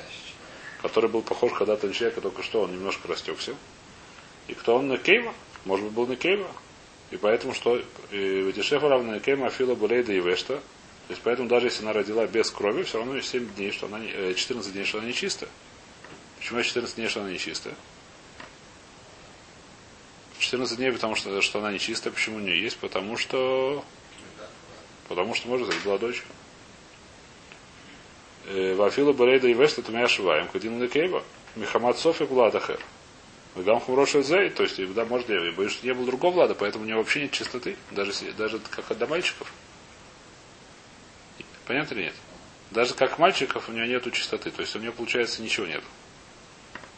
который 0.82 1.10
был 1.10 1.22
похож 1.22 1.54
когда-то 1.54 1.88
на 1.88 1.94
человека, 1.94 2.22
только 2.22 2.44
что 2.44 2.62
он 2.62 2.72
немножко 2.72 3.08
растекся. 3.08 3.56
И 4.48 4.54
кто 4.54 4.76
он 4.76 4.88
на? 4.88 5.00
Может 5.66 5.86
быть, 5.86 5.94
был 5.94 6.08
на. 6.08 6.48
И 7.12 7.18
поэтому, 7.18 7.54
что 7.54 7.82
Витишефа 8.12 8.90
равна 8.90 9.20
Кейма 9.20 9.48
Афила 9.48 9.76
Булейда 9.76 10.14
и 10.14 10.20
Вешта. 10.20 10.56
То 10.56 11.12
есть, 11.12 11.22
поэтому 11.24 11.48
даже 11.48 11.68
если 11.68 11.84
она 11.84 11.94
родила 11.94 12.26
без 12.28 12.50
крови, 12.50 12.84
все 12.84 12.98
равно 12.98 13.20
7 13.20 13.54
дней, 13.56 13.72
что 13.72 13.88
она, 13.88 14.00
14 14.00 14.70
э, 14.70 14.74
дней, 14.74 14.86
что 14.86 14.98
она 14.98 15.08
не 15.08 15.14
Почему 16.44 16.62
14 16.62 16.98
дней, 16.98 17.08
что 17.08 17.22
она 17.22 17.32
нечистая? 17.32 17.74
14 20.40 20.76
дней, 20.76 20.92
потому 20.92 21.16
что, 21.16 21.42
что 21.42 21.60
она 21.60 21.72
нечистая. 21.72 22.12
Почему 22.12 22.36
у 22.36 22.40
нее 22.42 22.62
есть? 22.62 22.78
Потому 22.80 23.16
что... 23.16 23.86
Потому 25.08 25.36
что, 25.36 25.48
может 25.48 25.68
быть, 25.68 25.82
была 25.84 25.98
дочка. 25.98 26.28
Э, 28.48 28.76
Вафила 28.76 29.14
Барейда 29.14 29.48
и 29.48 29.54
Веста 29.54 29.82
Тумя 29.84 30.06
Шиваем, 30.10 30.50
Кадин 30.50 30.84
Лекейва, 30.84 31.24
Михамад 31.56 31.98
Софи 31.98 32.26
Владахер. 32.26 32.78
Вегам 33.56 33.80
Хумроша 33.80 34.22
Зей, 34.22 34.50
то 34.50 34.64
есть, 34.64 34.94
да, 34.94 35.06
может, 35.06 35.30
я 35.30 35.40
боюсь, 35.54 35.72
что 35.72 35.86
не 35.86 35.94
было 35.94 36.06
другого 36.06 36.34
Влада, 36.34 36.56
поэтому 36.56 36.84
у 36.84 36.88
него 36.88 37.00
вообще 37.00 37.22
нет 37.22 37.32
чистоты, 37.32 37.78
даже, 37.92 38.12
даже 38.34 38.60
как 38.60 38.92
от 38.92 39.10
мальчиков. 39.10 39.50
Понятно 41.66 41.94
или 41.94 42.04
нет? 42.06 42.16
Даже 42.72 42.96
как 42.96 43.18
мальчиков 43.18 43.70
у 43.70 43.72
нее 43.72 43.88
нету 43.88 44.12
чистоты, 44.12 44.52
то 44.52 44.62
есть 44.62 44.76
у 44.76 44.80
нее, 44.80 44.92
получается, 44.92 45.42
ничего 45.42 45.68
нету 45.68 45.86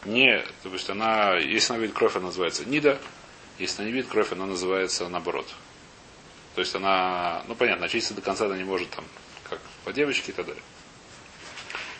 не, 0.06 0.44
то 0.62 0.68
есть 0.70 0.88
она, 0.88 1.36
если 1.36 1.72
она 1.72 1.82
видит 1.82 1.96
кровь, 1.96 2.16
она 2.16 2.26
называется 2.26 2.64
нида, 2.64 2.98
если 3.58 3.82
она 3.82 3.90
не 3.90 3.92
видит 3.92 4.10
кровь, 4.10 4.32
она 4.32 4.46
называется 4.46 5.08
наоборот. 5.08 5.46
То 6.54 6.60
есть 6.60 6.74
она, 6.74 7.42
ну 7.48 7.54
понятно, 7.54 7.86
очиститься 7.86 8.14
до 8.14 8.22
конца 8.22 8.46
она 8.46 8.56
не 8.56 8.64
может 8.64 8.90
там, 8.90 9.04
как 9.48 9.60
по 9.84 9.92
девочке 9.92 10.32
и 10.32 10.34
так 10.34 10.46
далее. 10.46 10.62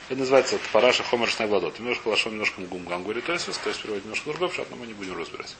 Это 0.09 0.21
называется 0.21 0.59
параша 0.73 1.03
хомершная 1.03 1.49
владот. 1.49 1.79
Немножко 1.79 2.09
лошон, 2.09 2.33
немножко 2.33 2.61
гумгам 2.63 3.03
говорит 3.03 3.27
то 3.27 3.33
есть, 3.33 3.47
то 3.61 3.69
есть 3.69 3.83
переводит 3.83 4.05
немножко 4.05 4.31
другой 4.31 4.51
шат, 4.53 4.71
но 4.71 4.77
мы 4.77 4.87
не 4.87 4.95
будем 4.95 5.19
разбирать. 5.19 5.57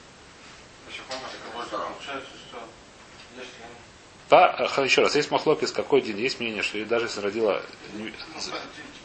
Да, 4.29 4.69
еще 4.83 5.01
раз, 5.01 5.15
есть 5.15 5.31
махлок 5.31 5.63
из 5.63 5.71
какой 5.71 6.01
день, 6.01 6.19
есть 6.19 6.39
мнение, 6.39 6.61
что 6.61 6.83
даже 6.85 7.05
если 7.05 7.21
родила... 7.21 7.61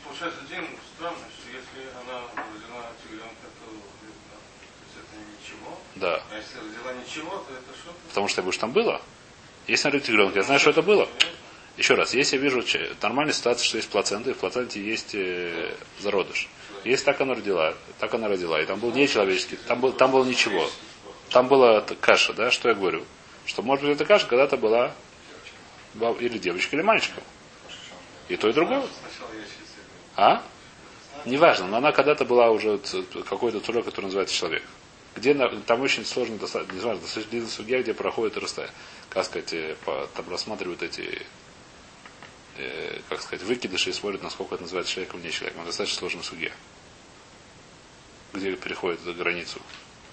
Получается, 0.05 0.41
день 0.49 0.67
странный, 0.97 1.31
что 1.31 1.49
если 1.49 1.89
она 1.95 2.23
родила 2.35 2.91
цыганка, 3.03 3.47
то, 3.59 3.71
то 3.71 4.99
это 4.99 5.17
ничего. 5.31 5.79
Да. 5.97 6.23
А 6.31 6.37
если 6.37 6.59
родила 6.59 6.93
ничего, 6.95 7.31
то 7.31 7.53
это 7.53 7.79
что? 7.79 7.93
Потому 8.09 8.29
что 8.29 8.41
я 8.41 8.43
говорю, 8.43 8.53
что 8.53 8.61
там 8.63 8.73
было. 8.73 9.03
Если 9.67 9.89
родит 9.89 10.07
тигренка, 10.07 10.39
я 10.39 10.43
знаю, 10.43 10.61
что 10.61 10.71
это 10.71 10.83
было. 10.83 11.09
Еще 11.77 11.95
раз, 11.95 12.15
если 12.15 12.37
я 12.37 12.43
вижу 12.43 12.63
нормальная 13.01 13.33
ситуация, 13.33 13.65
что 13.65 13.77
есть 13.79 13.89
плацента, 13.89 14.31
и 14.31 14.35
в 14.35 14.39
плаценте 14.39 14.83
есть 14.83 15.15
э, 15.15 15.75
зародыш. 16.01 16.49
Если 16.85 17.05
так 17.05 17.21
она 17.21 17.35
родила, 17.35 17.75
так 17.99 18.13
она 18.13 18.29
родила, 18.29 18.61
и 18.61 18.67
там 18.67 18.79
был 18.79 18.93
не 18.93 19.09
человеческий, 19.09 19.57
там, 19.57 19.81
был, 19.81 19.93
там 19.93 20.11
было 20.11 20.25
ничего. 20.25 20.69
Там 21.31 21.49
была 21.49 21.81
каша, 22.01 22.35
да, 22.35 22.51
что 22.51 22.69
я 22.69 22.75
говорю? 22.75 23.05
Что, 23.47 23.63
может 23.63 23.85
быть, 23.85 23.95
эта 23.95 24.05
каша 24.05 24.27
когда-то 24.27 24.57
была 24.57 24.93
или 26.21 26.39
девочкой, 26.39 26.79
или 26.79 26.83
мальчиком. 26.85 27.23
И 28.29 28.37
то, 28.37 28.49
и 28.49 28.53
другое. 28.53 28.83
А? 30.17 30.43
Неважно, 31.25 31.69
но 31.69 31.77
она 31.79 31.93
когда-то 31.93 32.25
была 32.25 32.51
уже 32.51 32.81
какой-то 33.29 33.61
цурой, 33.61 33.83
который 33.83 34.07
называется 34.07 34.35
человек. 34.35 34.63
Где 35.14 35.35
там 35.35 35.81
очень 35.83 36.07
сложно, 36.07 36.38
достаточно, 36.38 36.73
не 36.75 36.81
знаю, 36.81 36.99
достаточно 36.99 37.31
длинная 37.31 37.50
судья, 37.50 37.83
где 37.83 37.92
проходит 37.92 38.37
как 39.11 39.26
сказать, 39.26 39.52
э, 39.52 39.76
по- 39.85 40.09
там 40.14 40.28
рассматривают 40.31 40.83
эти, 40.83 41.26
э, 42.57 43.00
как 43.11 43.21
сказать, 43.21 43.45
выкидыши 43.45 43.90
и 43.90 43.92
смотрят, 43.92 44.23
насколько 44.23 44.54
это 44.54 44.62
называется 44.62 44.92
человеком 44.92 45.21
или 45.21 45.26
не 45.26 45.33
человеком. 45.33 45.66
Достаточно 45.66 45.99
сложная 45.99 46.23
судья. 46.23 46.50
Где 48.33 48.57
переходит 48.57 49.00
за 49.00 49.12
границу. 49.12 49.61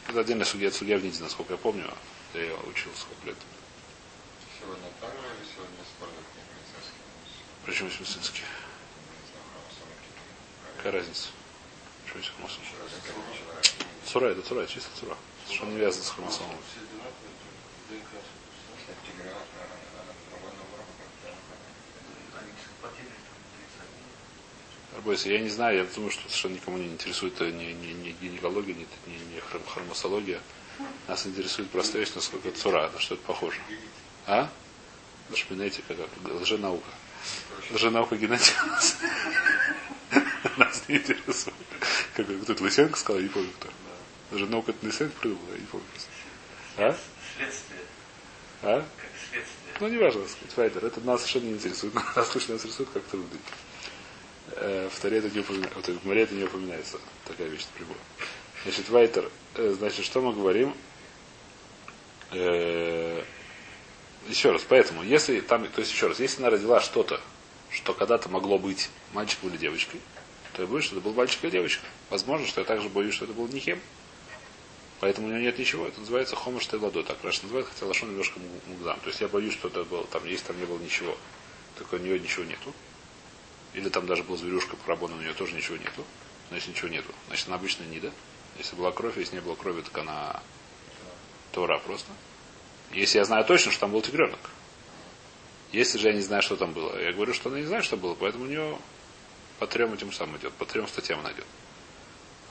Это 0.10 0.20
отдельная 0.20 0.46
судья, 0.46 0.68
это 0.68 0.78
судья 0.78 0.98
в 0.98 1.04
Ниде, 1.04 1.22
насколько 1.24 1.54
я 1.54 1.58
помню. 1.58 1.90
Я 2.34 2.42
ее 2.42 2.56
учил 2.68 2.92
сколько 2.96 3.28
лет. 3.28 3.38
Сегодня 4.60 4.90
так 5.00 5.14
или 5.14 5.48
сегодня 5.50 5.78
медицинский? 5.78 6.94
Причем 7.66 7.86
медицинский. 7.86 8.42
Какая 10.78 10.92
разница? 10.92 11.30
Есть 12.16 12.32
хромосом? 12.36 12.62
Цура, 14.12 14.30
это 14.30 14.42
цура, 14.42 14.66
чисто 14.66 14.90
цура. 15.00 15.16
Что 15.52 15.68
не 15.68 15.78
вязано 15.78 16.04
с 16.04 16.10
хромосомом. 16.10 16.56
Арбойся, 24.96 25.30
я 25.30 25.40
не 25.40 25.50
знаю, 25.50 25.78
я 25.78 25.84
думаю, 25.84 26.10
что 26.10 26.24
совершенно 26.24 26.54
никому 26.56 26.78
не 26.80 26.88
интересует 26.88 27.40
э, 27.42 27.52
ни, 27.52 27.66
ни, 27.66 27.94
ни 27.94 28.12
гинекология, 28.20 28.74
ни, 28.74 28.88
ни, 29.06 29.36
ни 29.36 29.40
хром- 29.40 29.68
хромосология. 29.72 30.42
Нас 31.08 31.28
интересует 31.28 31.70
простая 31.70 32.02
вещь, 32.02 32.14
насколько 32.16 32.52
цура, 32.52 32.90
на 32.90 33.00
что 33.00 33.14
это 33.14 33.24
похоже. 33.26 33.60
А? 34.26 34.50
Шпинетика, 35.36 35.94
как 35.94 36.10
лженаука. 36.42 36.90
Лженаука 37.70 38.18
генетика 38.18 38.66
нас, 40.58 40.84
не 40.88 40.96
интересует. 40.96 41.56
Как 42.16 42.26
кто-то 42.42 42.64
Лысенко 42.64 42.98
сказал, 42.98 43.22
не 43.22 43.30
помню 43.30 43.52
кто. 43.60 43.70
Лженаука 44.32 44.72
это 44.72 44.86
Лысенко 44.86 45.20
придумал, 45.20 45.44
я 45.54 45.60
не 45.60 45.66
помню. 45.66 45.86
А? 46.78 46.96
Следствие, 47.38 47.80
А? 48.64 48.80
как 48.82 49.10
следствие. 49.32 49.74
Ну, 49.80 49.88
не 49.88 49.98
важно, 49.98 50.28
сказать, 50.28 50.54
Файдер. 50.56 50.86
Это 50.86 51.02
нас 51.02 51.22
совершенно 51.22 51.46
не 51.46 51.54
интересует. 51.54 51.94
Нас 52.16 52.16
нас 52.16 52.36
интересует, 52.36 52.90
как 52.94 53.04
труды. 53.04 53.38
Э, 54.52 54.90
В 54.92 55.00
Таре 55.00 55.20
это 55.20 55.30
не 55.30 55.40
упоминается. 55.40 55.94
В 55.94 56.06
море 56.06 56.24
это 56.24 56.36
не 56.36 56.44
упоминается. 56.44 57.00
Такая 57.26 57.48
вещь 57.48 57.66
прибор. 57.78 57.96
Значит, 58.64 58.90
Вайтер, 58.90 59.32
э, 59.56 59.76
значит, 59.78 60.06
что 60.06 60.22
мы 60.22 60.34
говорим? 60.34 60.74
Э, 62.32 63.24
еще 64.28 64.52
раз, 64.52 64.64
поэтому, 64.68 65.04
если 65.04 65.40
там, 65.40 65.66
то 65.68 65.80
есть 65.80 65.92
еще 65.94 66.08
раз, 66.08 66.20
если 66.20 66.42
она 66.42 66.50
родила 66.52 66.82
что-то, 66.82 67.22
что 67.72 67.94
когда-то 67.94 68.30
могло 68.30 68.60
быть 68.60 68.90
мальчиком 69.14 69.50
или 69.50 69.58
девочкой, 69.58 70.02
то 70.54 70.62
я 70.64 70.68
боюсь, 70.68 70.86
что 70.86 70.96
это 70.98 71.04
был 71.06 71.14
мальчик 71.14 71.44
или 71.44 71.52
девочка. 71.52 71.86
Возможно, 72.10 72.46
что 72.46 72.62
я 72.62 72.66
также 72.66 72.90
боюсь, 72.90 73.14
что 73.16 73.26
это 73.26 73.34
был 73.34 73.48
Нихем. 73.48 73.80
Поэтому 75.00 75.28
у 75.28 75.30
него 75.30 75.40
нет 75.40 75.58
ничего. 75.58 75.88
Это 75.88 76.00
называется 76.00 76.36
хомыш 76.36 76.72
ладо. 76.74 77.04
Так 77.04 77.24
Раша 77.24 77.44
называет, 77.44 77.68
хотя 77.68 77.86
лошон 77.86 78.10
немножко 78.10 78.40
му- 78.40 78.62
мугзам. 78.68 79.00
То 79.00 79.08
есть 79.08 79.22
я 79.22 79.28
боюсь, 79.28 79.54
что 79.54 79.70
это 79.70 79.84
было 79.86 80.06
там, 80.08 80.26
если 80.26 80.48
там 80.48 80.60
не 80.60 80.66
было 80.66 80.78
ничего, 80.80 81.18
только 81.78 81.96
у 81.96 81.98
нее 82.00 82.20
ничего 82.20 82.44
нету. 82.44 82.74
Или 83.74 83.90
там 83.90 84.08
даже 84.08 84.24
была 84.24 84.38
зверюшка 84.38 84.76
по 84.76 84.92
у 84.92 85.08
нее 85.08 85.34
тоже 85.34 85.54
ничего 85.54 85.78
нету. 85.78 86.04
Если 86.52 86.72
ничего 86.72 86.90
нету, 86.90 87.14
значит 87.28 87.48
она 87.48 87.56
обычная 87.56 87.88
нида. 87.88 88.12
Если 88.58 88.76
была 88.76 88.92
кровь, 88.92 89.18
если 89.18 89.36
не 89.36 89.42
было 89.42 89.56
крови, 89.56 89.82
так 89.82 89.98
она 90.00 90.42
Тора 91.52 91.80
просто. 91.80 92.12
Если 92.92 93.20
я 93.20 93.26
знаю 93.26 93.46
точно, 93.46 93.72
что 93.72 93.82
там 93.82 93.92
был 93.92 94.02
тигренок. 94.02 94.40
Если 95.72 96.00
же 96.00 96.08
я 96.08 96.14
не 96.14 96.22
знаю, 96.22 96.42
что 96.42 96.56
там 96.56 96.74
было, 96.74 97.00
я 97.00 97.14
говорю, 97.14 97.34
что 97.34 97.50
она 97.50 97.60
не 97.60 97.66
знает, 97.66 97.86
что 97.86 97.96
было, 97.96 98.16
поэтому 98.16 98.46
у 98.46 98.48
нее 98.48 98.78
по 99.60 99.68
трем 99.68 99.94
этим 99.94 100.12
самым 100.12 100.38
идет, 100.38 100.54
по 100.54 100.66
трем 100.66 100.88
статьям 100.88 101.20
она 101.20 101.32
идет. 101.32 101.46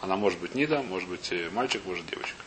Она 0.00 0.16
может 0.16 0.38
быть 0.38 0.54
нида, 0.54 0.82
может 0.82 1.08
быть 1.08 1.32
э, 1.32 1.50
мальчик, 1.50 1.84
может 1.84 2.06
девочка. 2.06 2.42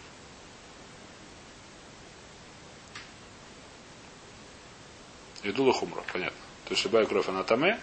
Идула 5.43 5.73
хумра, 5.73 6.03
понятно. 6.13 6.37
То 6.65 6.73
есть 6.73 6.83
любая 6.85 7.05
кровь 7.05 7.27
она 7.27 7.43
таме, 7.43 7.79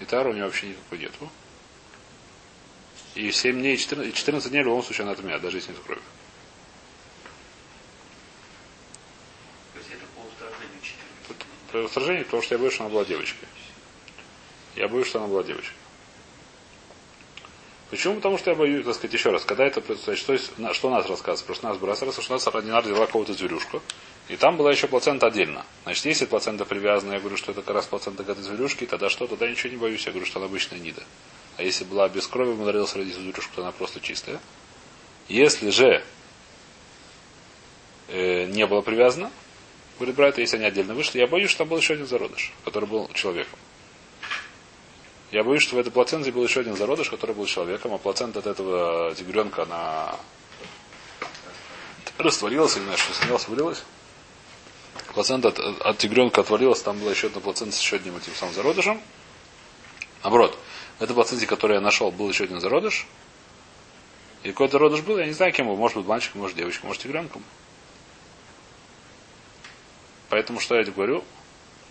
и 0.00 0.04
тара 0.04 0.28
у 0.28 0.32
нее 0.32 0.44
вообще 0.44 0.68
никакой 0.68 0.98
нету. 0.98 1.30
И 3.14 3.32
7 3.32 3.58
дней, 3.58 3.76
14, 3.78 4.14
14 4.14 4.50
дней 4.50 4.62
в 4.62 4.66
любом 4.66 4.82
случае 4.82 5.06
она 5.06 5.14
таме, 5.14 5.38
даже 5.38 5.56
если 5.56 5.72
нет 5.72 5.80
крови. 5.80 6.02
То 9.72 9.78
есть 9.78 9.90
это 9.90 10.04
по 10.14 10.20
устранению 10.20 10.82
14. 10.82 11.28
Тут 11.28 11.36
при 11.72 11.78
устражении, 11.80 12.22
потому 12.22 12.42
что 12.42 12.54
я 12.54 12.58
боюсь, 12.58 12.74
что 12.74 12.84
она 12.84 12.92
была 12.92 13.04
девочкой. 13.04 13.48
Я 14.76 14.88
боюсь, 14.88 15.06
что 15.08 15.18
она 15.18 15.28
была 15.28 15.42
девочкой. 15.42 15.76
Почему? 17.90 18.16
Потому 18.16 18.36
что 18.36 18.50
я 18.50 18.56
боюсь, 18.56 18.84
так 18.84 18.94
сказать, 18.94 19.14
еще 19.14 19.30
раз, 19.30 19.44
когда 19.44 19.64
это 19.64 19.80
происходит, 19.80 20.18
что, 20.18 20.32
есть, 20.32 20.50
что 20.72 20.90
нас 20.90 21.06
рассказывается? 21.06 21.44
Просто 21.44 21.66
у 21.68 21.70
нас 21.70 21.80
рассказывается, 21.80 22.22
что 22.22 22.32
у 22.32 22.36
нас 22.36 22.46
Радинар 22.46 22.82
родила 22.82 23.06
какого-то 23.06 23.32
зверюшку. 23.32 23.80
И 24.28 24.36
там 24.36 24.56
была 24.56 24.72
еще 24.72 24.88
плацента 24.88 25.28
отдельно. 25.28 25.64
Значит, 25.84 26.04
если 26.06 26.24
плацента 26.24 26.64
привязана, 26.64 27.12
я 27.12 27.20
говорю, 27.20 27.36
что 27.36 27.52
это 27.52 27.62
как 27.62 27.76
раз 27.76 27.86
плацента 27.86 28.24
этой 28.24 28.42
зверюшки, 28.42 28.86
тогда 28.86 29.08
что? 29.08 29.28
Тогда 29.28 29.48
ничего 29.48 29.70
не 29.70 29.76
боюсь, 29.76 30.04
я 30.04 30.10
говорю, 30.10 30.26
что 30.26 30.40
она 30.40 30.46
обычная 30.46 30.80
нида. 30.80 31.02
А 31.58 31.62
если 31.62 31.84
была 31.84 32.08
без 32.08 32.26
крови, 32.26 32.50
умудрился 32.50 32.98
родить 32.98 33.14
зверюшку, 33.14 33.54
то 33.54 33.62
она 33.62 33.70
просто 33.70 34.00
чистая. 34.00 34.40
Если 35.28 35.70
же 35.70 36.02
э, 38.08 38.46
не 38.46 38.66
было 38.66 38.80
привязано, 38.80 39.30
говорит 39.98 40.16
брат, 40.16 40.38
если 40.38 40.56
они 40.56 40.66
отдельно 40.66 40.94
вышли, 40.94 41.20
я 41.20 41.28
боюсь, 41.28 41.50
что 41.50 41.58
там 41.60 41.68
был 41.68 41.78
еще 41.78 41.94
один 41.94 42.06
зародыш, 42.06 42.52
который 42.64 42.88
был 42.88 43.08
человеком. 43.14 43.58
Я 45.32 45.42
боюсь, 45.42 45.62
что 45.62 45.76
в 45.76 45.78
этой 45.78 45.90
плаценте 45.90 46.30
был 46.30 46.44
еще 46.44 46.60
один 46.60 46.76
зародыш, 46.76 47.10
который 47.10 47.34
был 47.34 47.46
человеком, 47.46 47.92
а 47.92 47.98
плацента 47.98 48.38
от 48.38 48.46
этого 48.46 49.14
тигренка, 49.14 49.64
она 49.64 50.16
растворилась, 52.18 52.76
или 52.76 52.80
не 52.80 52.86
знаю, 52.86 52.98
что 52.98 53.14
снялась, 53.14 53.48
вылилась. 53.48 53.82
Плацента 55.14 55.48
от, 55.48 55.58
от 55.58 55.98
тигренка 55.98 56.42
отвалилась, 56.42 56.80
там 56.82 56.98
была 56.98 57.10
еще 57.10 57.26
одна 57.26 57.40
плацента 57.40 57.74
с 57.74 57.80
еще 57.80 57.96
одним 57.96 58.16
этим 58.16 58.34
самым 58.34 58.54
зародышем. 58.54 59.00
Наоборот, 60.22 60.56
в 60.98 61.02
этой 61.02 61.14
плаценте, 61.14 61.46
которую 61.46 61.76
я 61.76 61.80
нашел, 61.80 62.10
был 62.10 62.28
еще 62.28 62.44
один 62.44 62.60
зародыш. 62.60 63.06
И 64.42 64.50
какой 64.50 64.68
зародыш 64.68 65.00
был, 65.00 65.18
я 65.18 65.26
не 65.26 65.32
знаю, 65.32 65.52
кем 65.52 65.66
был. 65.66 65.76
Может 65.76 65.98
быть, 65.98 66.06
мальчиком, 66.06 66.40
может, 66.42 66.56
девочкой, 66.56 66.86
может, 66.86 67.02
тигренком. 67.02 67.42
Поэтому 70.28 70.60
что 70.60 70.76
я 70.76 70.84
говорю? 70.84 71.24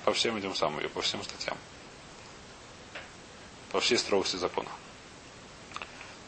По 0.06 0.14
всем 0.14 0.38
этим 0.38 0.56
самым, 0.56 0.88
по 0.90 1.02
всем 1.02 1.24
статьям. 1.24 1.58
По 3.76 3.82
всей 3.82 3.98
строгости 3.98 4.38
закона. 4.38 4.70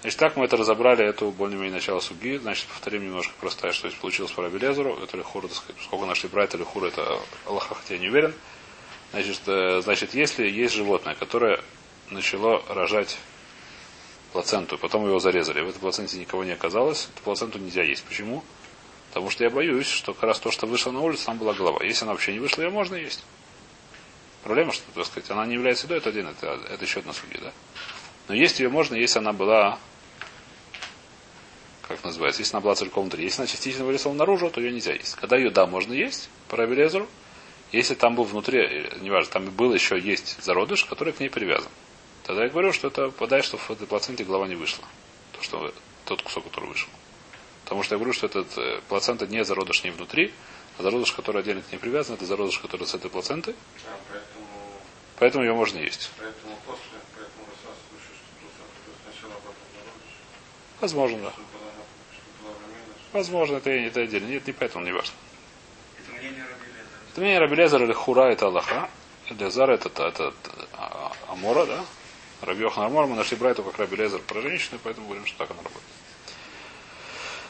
Значит, 0.02 0.20
так 0.20 0.36
мы 0.36 0.44
это 0.44 0.58
разобрали, 0.58 1.06
эту 1.06 1.32
более-менее 1.32 1.76
начало 1.76 2.02
суги. 2.02 2.36
Значит, 2.36 2.66
повторим 2.68 3.06
немножко 3.06 3.34
простая, 3.40 3.72
что 3.72 3.88
здесь 3.88 3.98
получилось 4.02 4.34
по 4.34 4.44
Рабелезеру. 4.44 5.02
Это 5.02 5.16
Лихур, 5.16 5.48
так 5.48 5.56
сказать, 5.56 5.82
сколько 5.82 6.06
нашли 6.06 6.28
брать, 6.28 6.50
это 6.50 6.58
Лихур, 6.58 6.84
это 6.84 7.22
Аллаха, 7.46 7.76
хотя 7.76 7.94
я 7.94 8.02
не 8.02 8.10
уверен. 8.10 8.34
Значит, 9.14 9.40
э, 9.46 9.80
значит, 9.82 10.14
если 10.14 10.46
есть 10.46 10.74
животное, 10.74 11.16
которое 11.16 11.64
начало 12.10 12.62
рожать 12.68 13.18
плаценту, 14.34 14.78
потом 14.78 15.06
его 15.06 15.20
зарезали, 15.20 15.62
в 15.62 15.70
этой 15.70 15.80
плаценте 15.80 16.18
никого 16.18 16.44
не 16.44 16.52
оказалось, 16.52 17.08
то 17.16 17.22
плаценту 17.22 17.60
нельзя 17.60 17.84
есть. 17.84 18.04
Почему? 18.04 18.44
Потому 19.08 19.30
что 19.30 19.46
я 19.46 19.50
боюсь, 19.50 19.88
что 19.88 20.14
как 20.14 20.24
раз 20.24 20.40
то, 20.42 20.52
что 20.52 20.68
вышло 20.68 20.92
на 20.92 21.00
улицу, 21.00 21.26
там 21.26 21.38
была 21.38 21.54
голова. 21.54 21.82
Если 21.86 22.04
она 22.04 22.12
вообще 22.12 22.34
не 22.34 22.40
вышла, 22.40 22.64
ее 22.64 22.72
можно 22.72 22.96
есть. 22.96 23.24
Проблема, 24.44 24.72
что, 24.72 24.84
так 24.94 25.06
сказать, 25.06 25.30
она 25.32 25.46
не 25.46 25.56
является 25.56 25.86
едой, 25.86 25.98
это 25.98 26.10
один, 26.10 26.28
это, 26.28 26.60
это 26.70 26.84
еще 26.84 27.00
одна 27.00 27.14
судья, 27.14 27.40
да? 27.42 27.52
Но 28.28 28.36
есть 28.36 28.60
ее 28.60 28.70
можно, 28.70 28.96
если 28.96 29.20
она 29.20 29.34
была, 29.34 29.80
как 31.88 32.04
называется, 32.04 32.42
если 32.42 32.56
она 32.56 32.62
была 32.62 32.76
целиком 32.76 33.04
внутри. 33.04 33.24
Если 33.24 33.42
она 33.42 33.48
частично 33.48 33.86
вылезла 33.86 34.14
наружу, 34.14 34.50
то 34.50 34.62
ее 34.62 34.72
нельзя 34.72 34.94
есть. 34.94 35.16
Когда 35.16 35.38
ее, 35.38 35.50
да, 35.50 35.66
можно 35.66 35.94
есть, 35.94 36.30
по 36.50 36.58
Рабелезеру, 36.58 37.08
если 37.72 37.96
там 37.96 38.16
был 38.16 38.24
внутри, 38.24 38.60
э, 38.60 38.98
неважно, 39.02 39.32
там 39.32 39.46
был 39.52 39.74
еще 39.74 40.00
есть 40.00 40.42
зародыш, 40.42 40.86
который 40.86 41.14
к 41.14 41.20
ней 41.20 41.30
привязан. 41.30 41.72
Тогда 42.24 42.44
я 42.44 42.50
говорю, 42.50 42.74
что 42.74 42.88
это 42.88 43.10
подай, 43.10 43.42
что 43.42 43.58
в 43.58 43.70
этой 43.72 43.88
плаценте 43.88 44.24
голова 44.24 44.48
не 44.48 44.56
вышла. 44.56 44.84
То, 45.34 45.42
что 45.42 45.74
тот 46.06 46.22
кусок, 46.22 46.46
который 46.46 46.70
вышел. 46.70 46.90
Потому 47.64 47.84
что 47.84 47.96
я 47.96 48.00
говорю, 48.00 48.14
что 48.14 48.28
этот 48.28 48.58
э, 48.58 48.82
плацента 48.88 49.28
не 49.28 49.44
зародыш 49.44 49.84
не 49.84 49.92
внутри, 49.92 50.34
а 50.78 50.84
зародыш, 50.84 51.12
который 51.12 51.42
отдельно 51.42 51.62
к 51.62 51.72
ней 51.72 51.78
привязан, 51.78 52.16
это 52.16 52.26
зародыш, 52.26 52.60
который 52.60 52.86
с 52.86 52.94
этой 52.94 53.10
плаценты, 53.10 53.54
Да, 53.54 53.90
поэтому, 54.10 54.48
поэтому 55.18 55.44
ее 55.46 55.54
можно 55.54 55.78
есть. 55.80 56.12
поэтому 56.18 56.56
после, 56.66 57.00
поэтому 57.16 57.46
сначала 59.04 59.34
Возможно, 60.80 61.18
да. 61.20 61.34
Возможно, 63.14 63.58
это, 63.58 63.70
это 63.72 64.02
отдельно. 64.02 64.28
Нет, 64.28 64.46
не 64.46 64.54
поэтому, 64.54 64.86
не 64.86 64.92
важно. 64.92 65.14
Это 65.98 66.12
мнение 66.12 66.44
Рабелезера. 66.44 67.00
Это 67.12 67.22
мнение 67.62 67.88
или 67.88 67.94
Хура 67.94 68.32
это 68.32 68.46
Аллаха. 68.48 68.90
Лезар 69.30 69.72
это, 69.72 69.90
это, 69.90 70.08
это, 70.08 70.34
а, 70.74 71.12
Амора, 71.28 71.66
да? 71.66 71.86
Рабьехан 72.42 72.86
Амор, 72.86 73.08
мы 73.08 73.16
нашли 73.16 73.36
Брайту 73.36 73.64
как 73.64 73.78
Рабелезер 73.80 74.20
про 74.20 74.42
женщину, 74.42 74.80
поэтому 74.84 75.08
говорим, 75.08 75.26
что 75.26 75.40
так 75.40 75.52
она 75.52 75.60
работает. 75.64 75.97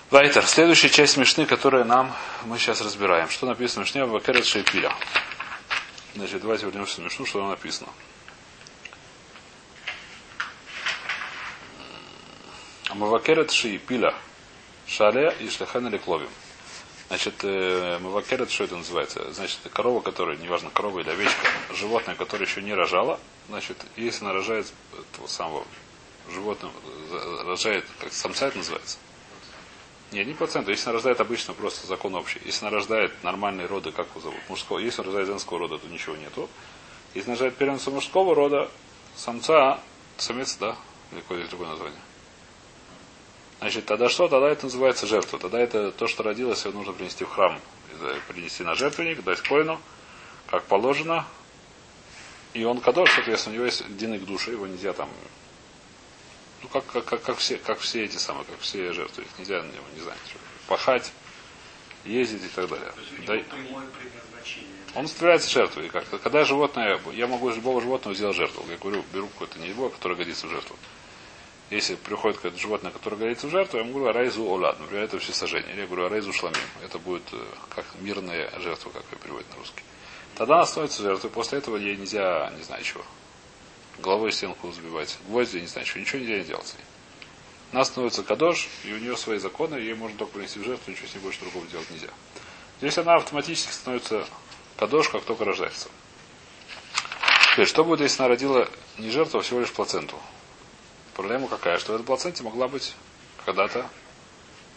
Вайтер. 0.09 0.45
Следующая 0.45 0.87
часть 0.87 1.17
Мишны, 1.17 1.45
которую 1.45 1.83
нам 1.83 2.15
мы 2.45 2.57
сейчас 2.57 2.79
разбираем. 2.79 3.29
Что 3.29 3.45
написано 3.45 3.83
в 3.83 3.87
Мишне 3.87 4.05
Вакерет 4.05 4.45
Шейпиля. 4.45 4.93
Значит, 6.15 6.41
давайте 6.41 6.65
вернемся 6.65 7.01
в 7.01 7.03
Мишну, 7.03 7.25
что 7.25 7.39
там 7.39 7.49
написано. 7.49 7.89
Мавакерет 12.95 13.51
ши 13.51 13.77
пиля 13.77 14.15
шале 14.87 15.35
и 15.41 15.49
шлехен 15.49 15.85
или 15.87 15.97
кловим. 15.97 16.29
Значит, 17.09 17.35
э, 17.43 17.99
мавакерет, 17.99 18.49
что 18.49 18.63
это 18.63 18.77
называется? 18.77 19.31
Значит, 19.33 19.59
корова, 19.73 19.99
которая, 19.99 20.37
неважно, 20.37 20.69
корова 20.69 21.01
или 21.01 21.09
овечка, 21.09 21.47
животное, 21.75 22.15
которое 22.15 22.45
еще 22.45 22.61
не 22.61 22.73
рожало, 22.73 23.19
значит, 23.49 23.77
если 23.97 24.23
она 24.23 24.33
рожает 24.33 24.71
этого 25.13 25.27
самого 25.27 25.65
животного, 26.31 26.73
э, 27.11 27.43
рожает, 27.45 27.85
как 27.99 28.13
самца 28.13 28.47
это 28.47 28.57
называется? 28.57 28.97
Нет, 30.11 30.25
не 30.25 30.33
проценту. 30.33 30.71
Если 30.71 30.85
она 30.85 30.93
рождает 30.93 31.19
обычно, 31.19 31.53
просто 31.53 31.85
закон 31.85 32.15
общий. 32.15 32.39
Если 32.45 32.65
она 32.65 32.75
рождает 32.75 33.11
нормальные 33.23 33.67
роды, 33.67 33.91
как 33.91 34.07
его 34.11 34.21
зовут, 34.21 34.39
мужского, 34.47 34.79
если 34.79 35.01
она 35.01 35.07
рождает 35.07 35.27
женского 35.27 35.59
рода, 35.59 35.77
то 35.77 35.87
ничего 35.87 36.15
нету. 36.15 36.49
Если 37.13 37.29
она 37.29 37.33
рождает 37.33 37.55
первенца 37.57 37.91
мужского 37.91 38.33
рода, 38.33 38.69
самца, 39.15 39.81
самец, 40.17 40.55
да, 40.57 40.77
или 41.11 41.19
какое-то 41.19 41.49
другое 41.49 41.69
название. 41.69 41.99
Значит, 43.59 43.85
тогда 43.85 44.07
что? 44.07 44.27
Тогда 44.27 44.49
это 44.49 44.65
называется 44.65 45.07
жертва. 45.07 45.39
Тогда 45.39 45.59
это 45.59 45.91
то, 45.91 46.07
что 46.07 46.23
родилось, 46.23 46.63
его 46.63 46.77
нужно 46.77 46.93
принести 46.93 47.25
в 47.25 47.29
храм. 47.29 47.59
Принести 48.29 48.63
на 48.63 48.75
жертвенник, 48.75 49.23
дать 49.23 49.41
коину, 49.41 49.79
как 50.47 50.63
положено. 50.63 51.25
И 52.53 52.63
он 52.63 52.79
кадош, 52.79 53.11
соответственно, 53.11 53.53
у 53.53 53.55
него 53.55 53.65
есть 53.65 53.85
длинный 53.97 54.19
к 54.19 54.25
душе, 54.25 54.51
его 54.51 54.67
нельзя 54.67 54.93
там 54.93 55.09
ну, 56.63 56.69
как, 56.69 56.85
как, 56.85 57.05
как, 57.05 57.21
как, 57.21 57.37
все, 57.37 57.57
как 57.57 57.79
все 57.79 58.05
эти 58.05 58.17
самые, 58.17 58.45
как 58.45 58.59
все 58.59 58.91
жертвы. 58.93 59.23
Их 59.23 59.39
нельзя 59.39 59.61
на 59.61 59.67
него, 59.67 59.85
не 59.95 60.01
знаю, 60.01 60.17
что, 60.27 60.39
пахать, 60.67 61.11
ездить 62.05 62.43
и 62.43 62.49
так 62.49 62.69
далее. 62.69 62.91
Да, 63.25 63.35
он 64.95 65.07
стреляется 65.07 65.49
жертвой. 65.49 65.89
Как 65.89 66.05
-то. 66.05 66.17
Когда 66.17 66.43
животное, 66.43 66.99
я 67.13 67.27
могу 67.27 67.49
из 67.49 67.55
любого 67.55 67.81
животного 67.81 68.15
сделать 68.15 68.35
жертву. 68.35 68.65
Я 68.69 68.77
говорю, 68.77 69.03
беру 69.13 69.27
какое-то 69.27 69.59
не 69.59 69.67
любое, 69.67 69.89
которое 69.89 70.15
годится 70.15 70.47
в 70.47 70.49
жертву. 70.49 70.75
Если 71.69 71.95
приходит 71.95 72.37
какое-то 72.37 72.57
животное, 72.57 72.91
которое 72.91 73.17
годится 73.17 73.47
в 73.47 73.51
жертву, 73.51 73.77
я 73.77 73.83
ему 73.83 73.93
говорю, 73.93 74.09
арайзу 74.09 74.43
олад, 74.43 74.79
например, 74.79 75.03
это 75.03 75.19
все 75.19 75.33
сожжение. 75.33 75.73
Или 75.73 75.81
я 75.81 75.87
говорю, 75.87 76.05
арайзу 76.05 76.31
шламим. 76.31 76.57
Это 76.81 76.97
будет 76.97 77.23
э, 77.33 77.45
как 77.75 77.85
мирная 77.99 78.49
жертва, 78.59 78.89
как 78.89 79.03
ее 79.11 79.17
переводят 79.21 79.49
на 79.51 79.57
русский. 79.57 79.83
Тогда 80.35 80.55
она 80.55 80.65
становится 80.65 81.03
жертвой. 81.03 81.29
После 81.29 81.57
этого 81.57 81.75
ей 81.75 81.97
нельзя, 81.97 82.51
не 82.57 82.63
знаю 82.63 82.83
чего, 82.83 83.03
головой 83.99 84.31
стенку 84.31 84.71
забивать, 84.71 85.17
гвозди, 85.27 85.57
не 85.57 85.67
знаю, 85.67 85.85
что, 85.87 85.99
ничего 85.99 86.19
нельзя 86.19 86.37
не 86.37 86.43
делать. 86.43 86.75
Она 87.71 87.83
становится 87.83 88.23
кадош, 88.23 88.69
и 88.85 88.93
у 88.93 88.97
нее 88.97 89.17
свои 89.17 89.39
законы, 89.39 89.75
ей 89.75 89.93
можно 89.93 90.17
только 90.17 90.33
принести 90.33 90.59
в 90.59 90.63
жертву, 90.63 90.91
ничего 90.91 91.07
с 91.07 91.15
ней 91.15 91.21
больше 91.21 91.39
другого 91.41 91.65
делать 91.67 91.89
нельзя. 91.91 92.09
Здесь 92.79 92.97
она 92.97 93.15
автоматически 93.15 93.71
становится 93.71 94.25
кадош, 94.77 95.09
как 95.09 95.23
только 95.23 95.43
рождается. 95.43 95.89
Теперь, 97.51 97.67
что 97.67 97.83
будет, 97.83 98.01
если 98.01 98.21
она 98.21 98.29
родила 98.29 98.67
не 98.97 99.09
жертву, 99.09 99.39
а 99.39 99.41
всего 99.41 99.59
лишь 99.59 99.71
плаценту? 99.71 100.17
Проблема 101.13 101.47
какая, 101.47 101.79
что 101.79 101.91
в 101.91 101.95
этой 101.95 102.05
плаценте 102.05 102.43
могла 102.43 102.67
быть 102.67 102.93
когда-то 103.45 103.89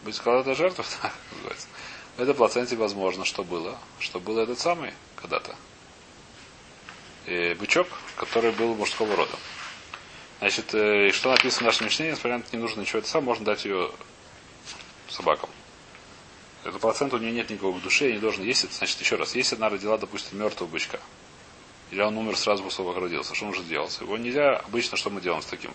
быть 0.03 0.19
когда-то 0.19 0.55
жертва, 0.55 0.85
так 1.03 1.13
называется. 1.33 1.67
В 2.17 2.23
этой 2.23 2.35
плаценте 2.35 2.77
возможно, 2.77 3.25
что 3.25 3.45
было, 3.45 3.79
что 3.99 4.19
было 4.19 4.41
этот 4.41 4.59
самый 4.59 4.93
когда-то 5.17 5.55
бычок, 7.27 7.89
который 8.17 8.53
был 8.53 8.75
мужского 8.75 9.15
рода. 9.17 9.37
Значит, 10.41 10.75
э, 10.75 11.11
что 11.13 11.31
написано 11.31 11.65
в 11.65 11.67
нашем 11.67 11.87
мечтании, 11.87 12.13
несмотря 12.13 12.43
не 12.53 12.59
нужно 12.59 12.81
ничего, 12.81 13.01
это 13.01 13.09
сам 13.09 13.25
можно 13.25 13.45
дать 13.45 13.67
ее 13.67 13.91
собакам. 15.09 15.51
Это 16.65 16.79
процент 16.79 17.13
у 17.13 17.19
нее 17.19 17.33
нет 17.33 17.51
никакого 17.51 17.77
в 17.77 17.83
душе, 17.83 18.09
я 18.09 18.15
не 18.15 18.21
должен 18.21 18.43
есть. 18.43 18.73
Значит, 18.73 19.01
еще 19.01 19.17
раз, 19.17 19.35
если 19.35 19.57
она 19.57 19.69
родила, 19.69 19.99
допустим, 19.99 20.39
мертвого 20.39 20.69
бычка, 20.69 20.99
или 21.91 22.01
он 22.01 22.17
умер 22.17 22.39
сразу 22.39 22.63
после 22.63 22.79
того, 22.79 22.95
как 22.95 23.03
родился, 23.03 23.35
что 23.35 23.47
нужно 23.47 23.65
делать? 23.65 23.99
Его 24.01 24.17
нельзя, 24.17 24.57
обычно, 24.57 24.97
что 24.97 25.11
мы 25.11 25.21
делаем 25.21 25.43
с 25.43 25.47
таким? 25.47 25.73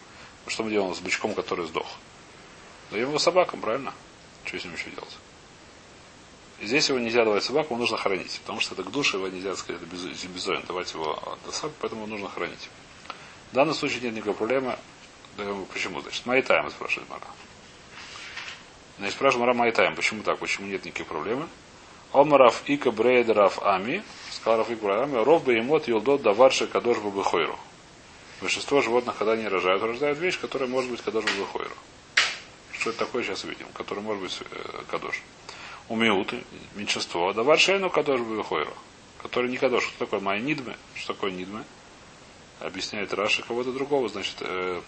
Что 0.47 0.63
мы 0.63 0.71
делаем 0.71 0.95
с 0.95 0.99
бычком, 0.99 1.35
который 1.35 1.67
сдох? 1.67 1.87
Даем 2.89 3.09
его 3.09 3.19
собакам, 3.19 3.61
правильно? 3.61 3.93
Что 4.45 4.59
с 4.59 4.63
ним 4.63 4.73
еще 4.73 4.89
делать? 4.89 5.17
Здесь 6.61 6.87
его 6.87 6.99
нельзя 6.99 7.25
давать 7.25 7.43
собаку, 7.43 7.73
его 7.73 7.81
нужно 7.81 7.97
хранить. 7.97 8.39
Потому 8.41 8.61
что 8.61 8.73
это 8.75 8.83
к 8.83 8.91
душе 8.91 9.17
его 9.17 9.27
нельзя, 9.27 9.55
сказать, 9.55 9.81
это 9.81 9.91
беззоин, 10.27 10.63
давать 10.67 10.93
его 10.93 11.37
до 11.45 11.51
собаки, 11.51 11.75
поэтому 11.81 12.03
его 12.03 12.11
нужно 12.11 12.29
хранить. 12.29 12.69
В 13.51 13.55
данном 13.55 13.75
случае 13.75 14.01
нет 14.01 14.13
никакой 14.13 14.33
проблемы. 14.35 14.77
Почему? 15.73 16.01
Значит, 16.01 16.25
Майтайм 16.25 16.69
спрашивает 16.69 17.09
Мара. 17.09 17.27
Значит, 18.97 19.15
спрашивает 19.15 19.47
Мара 19.47 19.53
Майтайм, 19.53 19.95
почему 19.95 20.23
так, 20.23 20.39
почему 20.39 20.67
нет 20.67 20.85
никакой 20.85 21.05
проблемы. 21.05 21.47
Омаров 22.13 22.63
Ика 22.67 22.91
Брейдеров 22.91 23.61
Ами, 23.61 24.01
сказал 24.31 24.59
Раф 24.59 24.71
Ика 24.71 25.03
Ами, 25.03 25.21
Ров 25.21 25.43
Беймот 25.43 25.89
Юлдот 25.89 26.21
Даварши 26.21 26.67
Кадош 26.67 26.99
Бабыхойру. 26.99 27.59
Большинство 28.39 28.81
животных, 28.81 29.17
когда 29.17 29.33
они 29.33 29.47
рожают, 29.47 29.83
рождают 29.83 30.17
вещь, 30.19 30.39
которая 30.39 30.69
может 30.69 30.89
быть 30.89 31.01
Кадош 31.01 31.25
Бабыхойру. 31.25 31.75
Что 32.71 32.91
это 32.91 32.99
такое, 32.99 33.23
сейчас 33.23 33.43
увидим, 33.43 33.67
который 33.73 34.01
может 34.01 34.23
быть 34.23 34.39
э, 34.39 34.83
Кадош 34.89 35.21
у 35.89 35.95
Миуты, 35.95 36.43
меньшинство, 36.73 37.31
да 37.33 37.43
варшейну 37.43 37.89
кадош 37.89 38.21
бухойру, 38.21 38.73
который 39.21 39.49
не 39.49 39.57
кадош. 39.57 39.83
Что 39.83 39.99
такое 39.99 40.19
мои? 40.19 40.55
Что 40.95 41.13
такое 41.13 41.31
נדמה? 41.31 41.63
Объясняет 42.59 43.13
Раши 43.13 43.43
кого-то 43.43 43.71
другого, 43.71 44.09
значит, 44.09 44.37
э, 44.39 44.81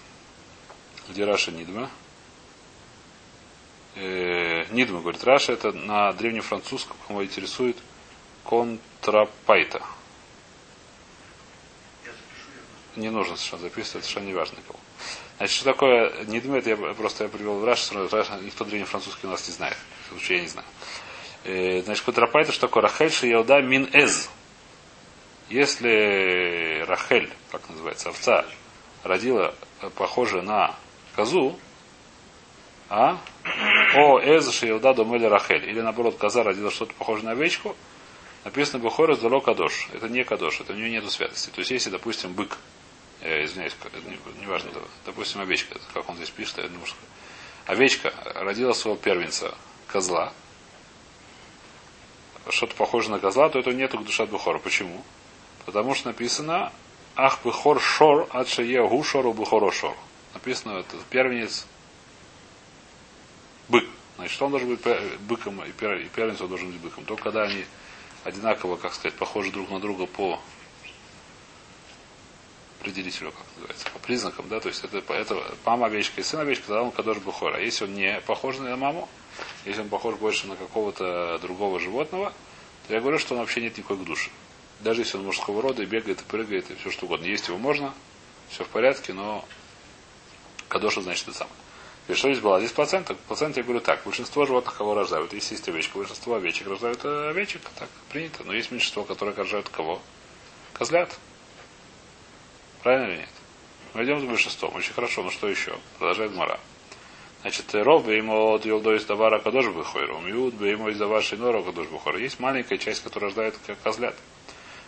где 1.09 1.25
Раши 1.25 1.51
נדמה? 1.51 1.89
Э, 3.95 4.65
נדמה, 4.71 5.01
говорит 5.01 5.23
Раши, 5.23 5.53
это 5.53 5.71
на 5.71 6.13
древнефранцузском, 6.13 6.95
кого 7.07 7.23
интересует, 7.23 7.77
contrefaite. 8.45 9.83
Не 12.95 13.09
нужно 13.09 13.35
совершенно 13.35 13.61
записывать, 13.63 14.05
совершенно 14.05 14.27
не 14.27 14.33
важно 14.33 14.57
кого. 14.65 14.79
Значит, 15.37 15.55
что 15.55 15.65
такое 15.65 16.25
נדמה, 16.25 16.57
это 16.57 16.71
я 16.71 16.77
просто 16.77 17.25
я 17.25 17.29
привел 17.29 17.59
в 17.59 17.65
Раши, 17.65 17.93
никто 18.41 18.65
древнефранцузский 18.65 19.27
у 19.27 19.31
нас 19.31 19.47
не 19.47 19.53
знает. 19.53 19.77
В 20.07 20.09
случае 20.11 20.37
я 20.37 20.43
не 20.43 20.49
знаю. 20.49 20.67
Э, 21.43 21.81
значит, 21.81 22.07
это 22.07 22.51
что 22.51 22.67
такое 22.67 22.83
Рахель 22.83 23.11
Шиелда 23.11 23.61
Мин 23.61 23.89
Эз. 23.93 24.29
Если 25.49 26.83
Рахель, 26.85 27.29
как 27.51 27.69
называется, 27.69 28.09
овца, 28.09 28.45
родила 29.03 29.53
э, 29.81 29.89
похоже 29.89 30.41
на 30.41 30.75
козу, 31.15 31.59
а? 32.89 33.19
О, 33.95 34.19
Эз 34.19 34.49
Шиелда 34.51 34.93
Домели 34.93 35.25
Рахель. 35.25 35.69
Или 35.69 35.81
наоборот, 35.81 36.17
коза 36.17 36.43
родила 36.43 36.71
что-то 36.71 36.93
похожее 36.93 37.25
на 37.25 37.31
овечку, 37.31 37.75
написано 38.45 38.79
Бухора 38.79 39.15
Здало 39.15 39.41
Кадош. 39.41 39.89
Это 39.93 40.07
не 40.07 40.23
Кадош, 40.23 40.61
это 40.61 40.73
у 40.73 40.75
нее 40.75 40.89
нету 40.89 41.09
святости. 41.09 41.49
То 41.49 41.59
есть, 41.59 41.71
если, 41.71 41.89
допустим, 41.89 42.33
бык, 42.33 42.57
я 43.21 43.43
извиняюсь, 43.43 43.75
не, 44.05 44.39
не 44.39 44.47
важно, 44.47 44.69
допустим, 45.05 45.41
овечка, 45.41 45.79
как 45.93 46.07
он 46.09 46.15
здесь 46.15 46.29
пишет, 46.29 46.57
я 46.57 46.67
думаю, 46.67 46.85
что 46.85 46.97
овечка 47.65 48.13
родила 48.35 48.73
своего 48.73 48.97
первенца, 48.97 49.53
козла, 49.87 50.33
что-то 52.49 52.75
похоже 52.75 53.11
на 53.11 53.19
козла, 53.19 53.49
то 53.49 53.59
это 53.59 53.71
нету 53.73 53.99
к 53.99 54.05
душа 54.05 54.25
Бухора. 54.25 54.59
Почему? 54.59 55.03
Потому 55.65 55.95
что 55.95 56.07
написано 56.07 56.71
Ах 57.15 57.39
Бухор 57.43 57.81
Шор, 57.81 58.27
Адшае 58.31 58.87
Гу 58.87 59.03
Шору 59.03 59.33
Бухоро 59.33 59.71
Шор. 59.71 59.95
Написано, 60.33 60.79
это 60.79 60.95
первенец 61.09 61.65
бык. 63.67 63.85
Значит, 64.17 64.41
он 64.41 64.51
должен 64.51 64.69
быть 64.69 64.81
быком, 65.21 65.63
и 65.63 65.71
первенец 65.71 66.41
он 66.41 66.49
должен 66.49 66.71
быть 66.71 66.81
быком. 66.81 67.05
Только 67.05 67.23
когда 67.23 67.43
они 67.43 67.65
одинаково, 68.23 68.77
как 68.77 68.93
сказать, 68.93 69.15
похожи 69.15 69.51
друг 69.51 69.69
на 69.69 69.79
друга 69.79 70.05
по 70.05 70.39
определителю, 72.87 73.31
как 73.31 73.45
называется, 73.55 73.89
по 73.91 73.99
признакам, 73.99 74.47
да, 74.49 74.59
то 74.59 74.69
есть 74.69 74.83
это, 74.83 75.13
это 75.13 75.43
мама 75.65 75.87
овечка 75.87 76.21
и 76.21 76.23
сын 76.23 76.39
овечка, 76.39 76.67
тогда 76.67 76.83
он 76.83 76.91
кадош 76.91 77.17
бухор. 77.17 77.55
А 77.55 77.59
если 77.59 77.83
он 77.83 77.93
не 77.93 78.21
похож 78.21 78.57
на 78.57 78.75
маму, 78.77 79.09
если 79.65 79.81
он 79.81 79.89
похож 79.89 80.15
больше 80.15 80.47
на 80.47 80.55
какого-то 80.55 81.37
другого 81.39 81.79
животного, 81.79 82.31
то 82.87 82.93
я 82.93 83.01
говорю, 83.01 83.19
что 83.19 83.33
он 83.33 83.41
вообще 83.41 83.61
нет 83.61 83.77
никакой 83.77 83.97
души. 83.97 84.29
Даже 84.79 85.01
если 85.01 85.17
он 85.17 85.25
мужского 85.25 85.61
рода 85.61 85.83
и 85.83 85.85
бегает, 85.85 86.21
и 86.21 86.23
прыгает, 86.23 86.71
и 86.71 86.75
все 86.75 86.91
что 86.91 87.05
угодно. 87.05 87.25
Есть 87.25 87.47
его 87.47 87.57
можно, 87.57 87.93
все 88.49 88.63
в 88.63 88.69
порядке, 88.69 89.13
но 89.13 89.43
кадоша 90.69 91.01
значит 91.01 91.27
это 91.27 91.37
самое. 91.37 91.55
И 92.07 92.13
что 92.13 92.29
здесь 92.29 92.41
было? 92.41 92.59
Здесь 92.59 92.71
процент. 92.71 93.11
Процент 93.27 93.57
я 93.57 93.63
говорю 93.63 93.81
так. 93.81 94.01
Большинство 94.05 94.45
животных 94.45 94.77
кого 94.77 94.93
рождают? 94.93 95.33
Если 95.33 95.55
есть 95.55 95.67
овечка, 95.67 95.97
большинство 95.97 96.35
овечек 96.35 96.67
рождают 96.67 97.03
овечек, 97.03 97.61
так 97.77 97.89
принято. 98.09 98.45
Но 98.45 98.53
есть 98.53 98.71
меньшинство, 98.71 99.03
которое 99.03 99.35
рождают 99.35 99.67
кого? 99.67 100.01
Козлят. 100.71 101.17
Правильно 102.83 103.11
или 103.11 103.17
нет? 103.19 103.29
Мы 103.93 104.03
идем 104.03 104.19
с 104.19 104.23
большинством. 104.23 104.75
Очень 104.75 104.93
хорошо. 104.93 105.23
Но 105.23 105.31
что 105.31 105.47
еще? 105.47 105.77
Продолжает 105.97 106.33
Мара. 106.35 106.59
Значит, 107.41 107.73
ров 107.75 108.07
ему 108.07 108.53
от 108.53 108.65
Йолдо 108.65 108.95
из 108.95 109.05
Давара 109.05 109.39
Кадош 109.39 109.67
Бухойру, 109.67 110.19
Миуд 110.19 110.55
бы 110.55 110.67
ему 110.67 110.89
из 110.89 110.97
Давара 110.97 111.21
Шинора 111.21 111.61
Кадош 111.61 111.87
Бухойру. 111.87 112.19
Есть 112.19 112.39
маленькая 112.39 112.77
часть, 112.77 113.03
которая 113.03 113.29
рождает 113.29 113.55
как 113.65 113.79
козлят. 113.81 114.15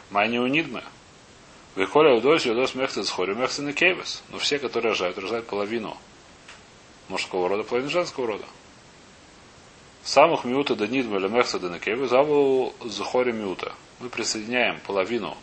Майни 0.09 0.39
унидмы. 0.39 0.83
Вихоля 1.75 2.15
удос, 2.15 2.45
удос 2.45 2.75
мехцет 2.75 3.05
схори, 3.05 3.35
мехцет 3.35 3.65
на 3.65 3.73
кейвес. 3.73 4.23
Но 4.29 4.39
все, 4.39 4.57
которые 4.59 4.91
рожают, 4.91 5.17
рождают 5.17 5.45
половину 5.45 5.95
мужского 7.07 7.47
рода, 7.47 7.63
половину 7.63 7.91
женского 7.91 8.27
рода. 8.27 8.45
Самых 10.03 10.43
миута 10.43 10.75
да 10.75 10.87
нидма 10.87 11.17
или 11.17 11.27
мехца 11.27 11.59
да 11.59 11.69
на 11.69 11.79
кейвес, 11.79 12.09
заву 12.09 12.73
захори 12.83 13.31
миута. 13.31 13.73
Мы 13.99 14.09
присоединяем 14.09 14.79
половину 14.79 15.37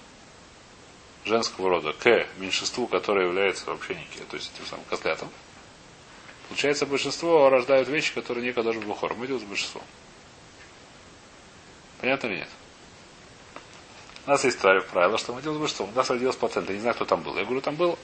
женского 1.27 1.69
рода 1.69 1.93
к 1.93 2.27
меньшинству, 2.39 2.87
которое 2.87 3.27
является 3.27 3.67
вообще 3.67 3.95
нике, 3.95 4.21
то 4.31 4.37
есть 4.37 4.53
этим 4.55 4.67
самым 4.67 4.85
котлятом, 4.87 5.29
получается 6.49 6.87
большинство 6.87 7.51
рождают 7.51 7.89
вещи, 7.89 8.15
которые 8.15 8.47
не 8.47 8.53
кадош 8.53 8.77
бухор. 8.77 9.15
Мы 9.15 9.27
делаем 9.27 9.45
с 9.45 9.49
большинством. 9.49 9.83
Понятно 12.01 12.29
или 12.29 12.37
нет? 12.37 12.49
У 14.27 14.31
нас 14.31 14.45
есть 14.45 14.59
правило, 14.61 15.19
что 15.19 15.33
мы 15.33 15.43
делаем 15.43 15.59
с 15.59 15.61
большинством. 15.61 15.91
У 15.93 15.97
нас 15.97 16.11
родилась 16.11 16.37
плацента. 16.37 16.73
Я 16.73 16.77
не 16.77 16.83
знаю, 16.83 16.95
кто 16.95 17.05
там 17.05 17.23
был. 17.23 17.37
Я 17.37 17.45
говорю, 17.45 17.61
там 17.61 17.77
был. 17.77 17.99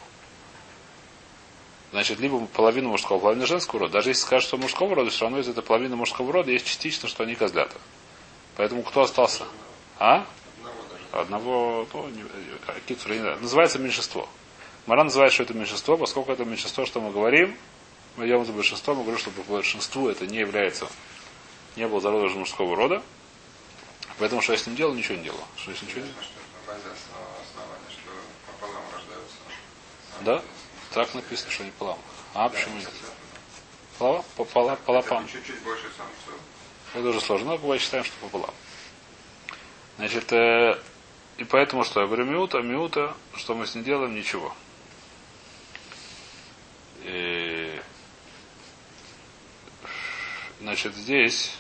Значит, 1.91 2.21
либо 2.21 2.47
половина 2.47 2.89
мужского, 2.89 3.19
половина 3.19 3.45
женского 3.45 3.81
рода. 3.81 3.95
Даже 3.95 4.11
если 4.11 4.23
скажут, 4.23 4.49
что 4.49 4.57
мужского 4.57 4.95
рода, 4.95 5.11
все 5.11 5.23
равно 5.23 5.41
из 5.41 5.49
этой 5.49 5.63
половины 5.63 5.95
мужского 5.95 6.33
рода 6.33 6.51
есть 6.51 6.67
частично, 6.67 7.09
что 7.09 7.25
они 7.25 7.35
козлята. 7.35 7.77
Поэтому 8.57 8.83
кто 8.83 9.03
остался? 9.03 9.45
А? 9.99 10.27
Одного, 11.13 11.87
ну, 11.93 12.11
Кицура, 12.87 13.13
не 13.13 13.21
знаю. 13.21 13.39
Называется 13.41 13.79
меньшинство. 13.79 14.29
Мара 14.87 15.05
называет, 15.05 15.33
что 15.33 15.43
это 15.43 15.53
меньшинство, 15.53 15.99
поскольку 15.99 16.33
это 16.33 16.45
меньшинство, 16.47 16.87
что 16.87 17.01
мы 17.01 17.13
говорим, 17.13 17.57
мы 18.17 18.27
идем 18.27 18.45
за 18.47 18.53
большинство, 18.53 18.95
мы 18.95 19.03
говорим, 19.03 19.21
что 19.21 19.31
по 19.31 19.43
большинству 19.43 20.09
это 20.09 20.27
не 20.27 20.39
является, 20.39 20.89
не 21.77 21.87
было 21.87 22.01
зародыша 22.01 22.37
мужского 22.37 22.75
рода. 22.75 23.03
Поэтому 24.19 24.41
что 24.41 24.53
я 24.53 24.59
с 24.59 24.67
ним 24.67 24.75
делал, 24.75 24.95
ничего 24.95 25.17
не 25.17 25.25
делал. 25.25 25.41
Что 25.57 25.71
я 25.71 25.77
с 25.77 25.83
ним 25.83 25.91
ничего 25.91 26.07
не 26.07 26.13
делал? 26.13 26.25
Да? 30.23 30.43
Так 30.93 31.15
написано, 31.15 31.51
что 31.51 31.65
не 31.65 31.71
полам. 31.73 31.99
А 32.35 32.49
почему 32.49 32.79
нет? 32.79 32.91
Полава? 33.99 34.25
Попола, 34.37 34.77
полапам. 34.77 35.29
Чуть-чуть 35.29 35.61
больше 35.63 35.85
самцов. 35.97 36.41
Это 36.95 37.09
уже 37.09 37.21
сложно, 37.21 37.51
но 37.51 37.59
бывает 37.59 37.83
считаем, 37.83 38.05
что 38.05 38.15
пополам. 38.21 38.55
Значит, 39.99 40.33
э, 40.33 40.79
и 41.43 41.45
поэтому 41.45 41.83
что? 41.83 42.01
Я 42.01 42.07
говорю 42.07 42.25
миута, 42.25 42.61
миута, 42.63 43.17
что 43.35 43.57
мы 43.57 43.67
с 43.67 43.75
ним 43.75 43.83
делаем? 43.83 44.15
Ничего. 44.15 44.55
И, 47.03 47.81
значит, 50.61 50.95
здесь... 50.95 51.57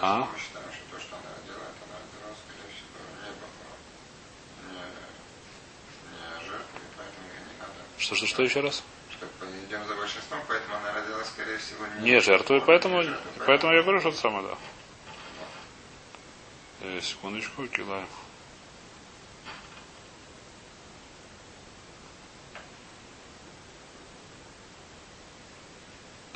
А? 0.00 0.26
что 0.38 0.58
то, 0.60 0.72
что 0.72 1.16
поэтому. 7.98 8.26
Что, 8.26 8.42
еще 8.44 8.60
раз? 8.60 8.82
Что 9.10 9.26
идем 9.68 9.86
за 9.86 9.94
большинством, 9.96 10.40
поэтому 10.48 10.76
она 10.76 10.94
родила, 10.94 11.22
скорее 11.24 11.58
всего, 11.58 11.86
не, 12.00 12.12
Не 12.12 12.20
жертву, 12.22 12.56
и 12.56 12.60
поэтому, 12.60 13.02
жертву, 13.02 13.42
поэтому 13.44 13.74
я 13.74 13.82
говорю, 13.82 14.00
что 14.00 14.08
это 14.08 14.18
самое, 14.18 14.46
да. 14.46 14.56
Э, 16.80 17.00
секундочку, 17.02 17.66
килаем. 17.66 18.06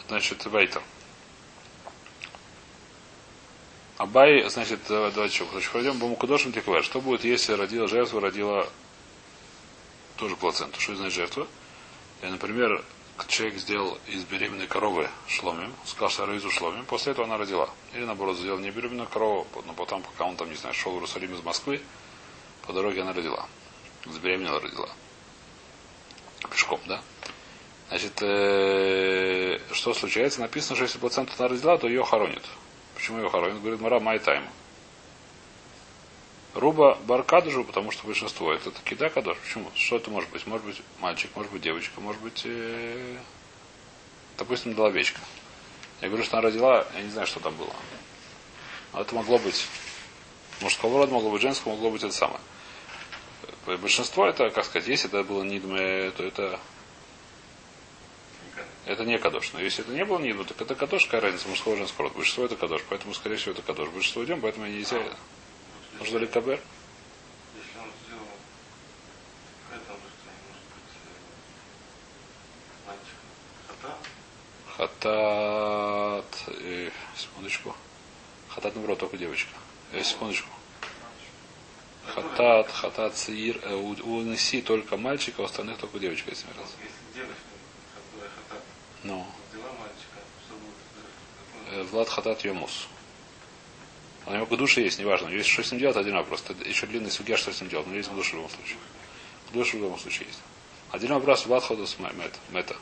Значит, 0.09 0.45
Вейтер. 0.47 0.83
Абай, 3.99 4.49
значит, 4.51 4.81
давай- 4.89 5.13
давайте 5.13 5.37
что, 5.37 5.47
значит, 5.53 5.71
пойдем 5.71 5.99
Бамукадошим 5.99 6.53
Тиквар. 6.53 6.83
Что 6.83 7.01
будет, 7.01 7.25
если 7.25 7.53
родила 7.53 7.87
жертву, 7.87 8.19
родила 8.19 8.69
тоже 10.17 10.35
плаценту? 10.35 10.81
Что 10.81 10.97
значит 10.97 11.15
жертва? 11.15 11.47
Я, 12.21 12.31
например, 12.31 12.85
человек 13.29 13.59
сделал 13.59 13.99
из 14.07 14.25
беременной 14.25 14.67
коровы 14.67 15.09
шломим, 15.27 15.73
сказал, 15.85 16.11
что 16.11 16.33
из 16.33 16.43
шломим, 16.53 16.85
после 16.85 17.13
этого 17.13 17.27
она 17.27 17.37
родила. 17.37 17.69
Или 17.95 18.05
наоборот, 18.05 18.37
сделал 18.37 18.59
не 18.59 18.71
беременную 18.71 19.09
корову, 19.09 19.47
но 19.67 19.73
потом, 19.73 20.03
пока 20.03 20.25
он 20.25 20.37
там, 20.37 20.49
не 20.49 20.57
знаю, 20.57 20.75
шел 20.75 20.93
в 20.93 20.97
Иерусалим 20.97 21.35
из 21.35 21.43
Москвы, 21.43 21.81
по 22.67 22.73
дороге 22.73 23.03
она 23.03 23.13
родила. 23.13 23.47
Забеременела, 24.07 24.61
родила. 24.61 24.89
Пешком, 26.51 26.81
да? 26.87 27.03
Значит, 27.89 28.23
э, 28.23 29.59
что 29.73 29.95
случается? 29.95 30.41
Написано, 30.41 30.77
что 30.77 30.85
если 30.85 30.99
плаценту 30.99 31.33
она 31.39 31.49
родила, 31.49 31.77
то 31.77 31.89
ее 31.89 32.05
хоронят. 32.05 32.45
Почему 32.95 33.19
ее 33.19 33.29
хоронят? 33.29 33.61
Говорит, 33.61 33.81
Мара 33.81 34.01
май 34.01 34.19
тайм. 34.19 34.45
Руба 36.55 36.99
баркадужу, 37.07 37.65
потому 37.65 37.91
что 37.93 38.07
большинство 38.07 38.53
это 38.53 38.71
кида 38.85 39.09
кадош. 39.09 39.39
Почему? 39.39 39.71
Что 39.75 39.97
это 39.97 40.11
может 40.11 40.29
быть? 40.31 40.47
Может 40.47 40.67
быть 40.67 40.83
мальчик, 41.01 41.31
может 41.35 41.51
быть 41.51 41.63
девочка, 41.63 42.01
может 42.01 42.21
быть, 42.21 42.43
э, 42.45 43.17
допустим, 44.37 44.75
доловечка. 44.75 45.21
Я 46.03 46.09
говорю, 46.09 46.25
что 46.25 46.37
она 46.37 46.49
родила, 46.49 46.87
я 46.95 47.03
не 47.03 47.11
знаю, 47.11 47.27
что 47.27 47.41
там 47.41 47.55
было. 47.55 47.73
Но 48.93 49.01
это 49.01 49.15
могло 49.15 49.39
быть 49.39 49.67
мужского 50.61 50.99
рода, 50.99 51.13
могло 51.13 51.31
быть 51.31 51.41
женского, 51.41 51.73
могло 51.73 51.91
быть 51.91 52.03
это 52.03 52.13
самое. 52.13 52.41
Э, 53.67 53.77
Большинство 53.79 54.27
это, 54.27 54.51
как 54.51 54.67
сказать, 54.67 54.89
если 54.89 55.09
это 55.09 55.25
было 55.25 55.43
нидме, 55.43 56.11
то 56.11 56.23
это 56.23 56.61
это 58.85 59.05
не 59.05 59.17
кадош. 59.19 59.53
Но 59.55 59.61
если 59.61 59.85
это 59.85 59.93
не 59.93 60.05
было 60.05 60.19
нидме, 60.19 60.45
так 60.45 60.61
это 60.61 60.75
кадош, 60.75 61.07
какая 61.07 61.23
разница 61.23 61.49
мужского 61.49 61.75
и 61.75 61.79
женского 61.79 62.05
рода. 62.05 62.17
Большинство 62.17 62.45
это 62.45 62.57
кадош, 62.57 62.83
поэтому, 62.91 63.15
скорее 63.15 63.37
всего, 63.37 63.53
это 63.53 63.63
кадош. 63.63 63.89
Большинство 63.89 64.23
идем, 64.25 64.41
поэтому 64.43 64.67
нельзя. 64.67 65.03
Нужно 65.99 66.19
ли 66.19 66.27
кабер? 66.27 66.61
Если 67.57 67.79
он 67.79 67.87
сделал 68.05 68.27
быть, 69.71 69.81
э? 72.87 72.97
Хатат. 74.77 76.27
э, 76.49 76.91
секундочку. 77.17 77.75
Хатат 78.49 78.75
наоборот, 78.75 78.99
только 78.99 79.17
девочка. 79.17 79.51
Э, 79.93 80.03
секундочку. 80.03 80.49
Хатат, 82.07 82.71
хатат, 82.71 83.17
сир. 83.17 83.59
э, 83.63 83.75
у, 83.75 83.91
у 83.91 84.23
Неси 84.23 84.63
только 84.63 84.97
мальчика, 84.97 85.41
у 85.43 85.45
остальных 85.45 85.79
только 85.79 85.99
девочка, 85.99 86.31
если 86.31 86.47
не 86.47 86.53
раз. 86.55 86.75
Если 86.81 87.15
девочка, 87.15 87.43
которая 87.95 88.31
хата, 88.49 88.63
Ну. 89.05 89.27
родила 89.53 89.73
мальчика, 89.79 90.19
что 90.47 90.55
будет? 90.55 91.79
Э, 91.79 91.83
Влад 91.85 92.09
хатат 92.09 92.45
йомус. 92.45 92.89
У 94.27 94.33
него 94.33 94.47
к 94.47 94.57
душе 94.57 94.83
есть, 94.83 94.99
неважно. 94.99 95.29
Если 95.29 95.51
что 95.51 95.63
с 95.65 95.73
ним 95.73 95.81
делать, 95.81 95.97
один 95.97 96.15
вопрос. 96.15 96.45
Это 96.49 96.63
еще 96.69 96.87
длинный 96.87 97.11
судья, 97.11 97.37
что 97.37 97.53
с 97.53 97.61
ним 97.61 97.71
делать. 97.71 97.87
Но 97.89 97.95
есть 97.97 98.09
к 98.09 98.15
душе 98.15 98.33
в 98.33 98.35
любом 98.37 98.51
случае. 98.51 98.77
К 99.49 99.53
душе 99.53 99.77
в 99.77 99.81
любом 99.81 99.99
случае 99.99 100.29
есть. 100.29 100.41
Один 100.93 101.13
вопрос 101.15 101.47
Влад 101.47 101.65
ходус 101.65 101.99
мета. 101.99 102.39
мета. 102.51 102.77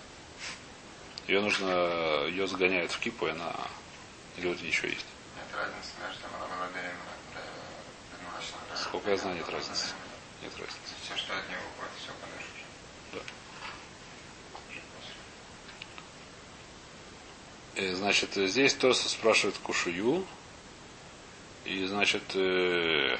Ее 1.26 1.40
нужно, 1.40 2.26
ее 2.26 2.46
загоняют 2.46 2.92
в 2.92 2.98
кипу, 2.98 3.26
и 3.26 3.30
она 3.30 3.54
или 4.36 4.48
вот 4.48 4.60
еще 4.60 4.88
есть. 4.88 5.06
Нет 5.36 5.46
разницы 5.56 5.90
между 6.06 6.22
до- 6.22 7.40
до 8.16 8.30
младшего. 8.30 8.58
Сколько 8.88 9.10
я 9.10 9.16
знаю, 9.16 9.36
нет 9.36 9.48
разницы. 9.48 9.86
Нет 10.42 10.52
разницы. 10.58 10.94
Все, 11.04 11.16
что 11.16 11.36
от 11.36 11.48
нее 11.48 11.58
уходит, 11.76 11.92
все 12.02 12.12
подальше. 12.20 13.24
Э, 17.76 17.94
Значит, 17.94 18.36
э, 18.36 18.46
здесь 18.46 18.74
Тоса 18.74 19.08
спрашивает 19.08 19.56
Кушую. 19.58 20.26
И, 21.64 21.84
значит, 21.86 22.22
э, 22.34 23.16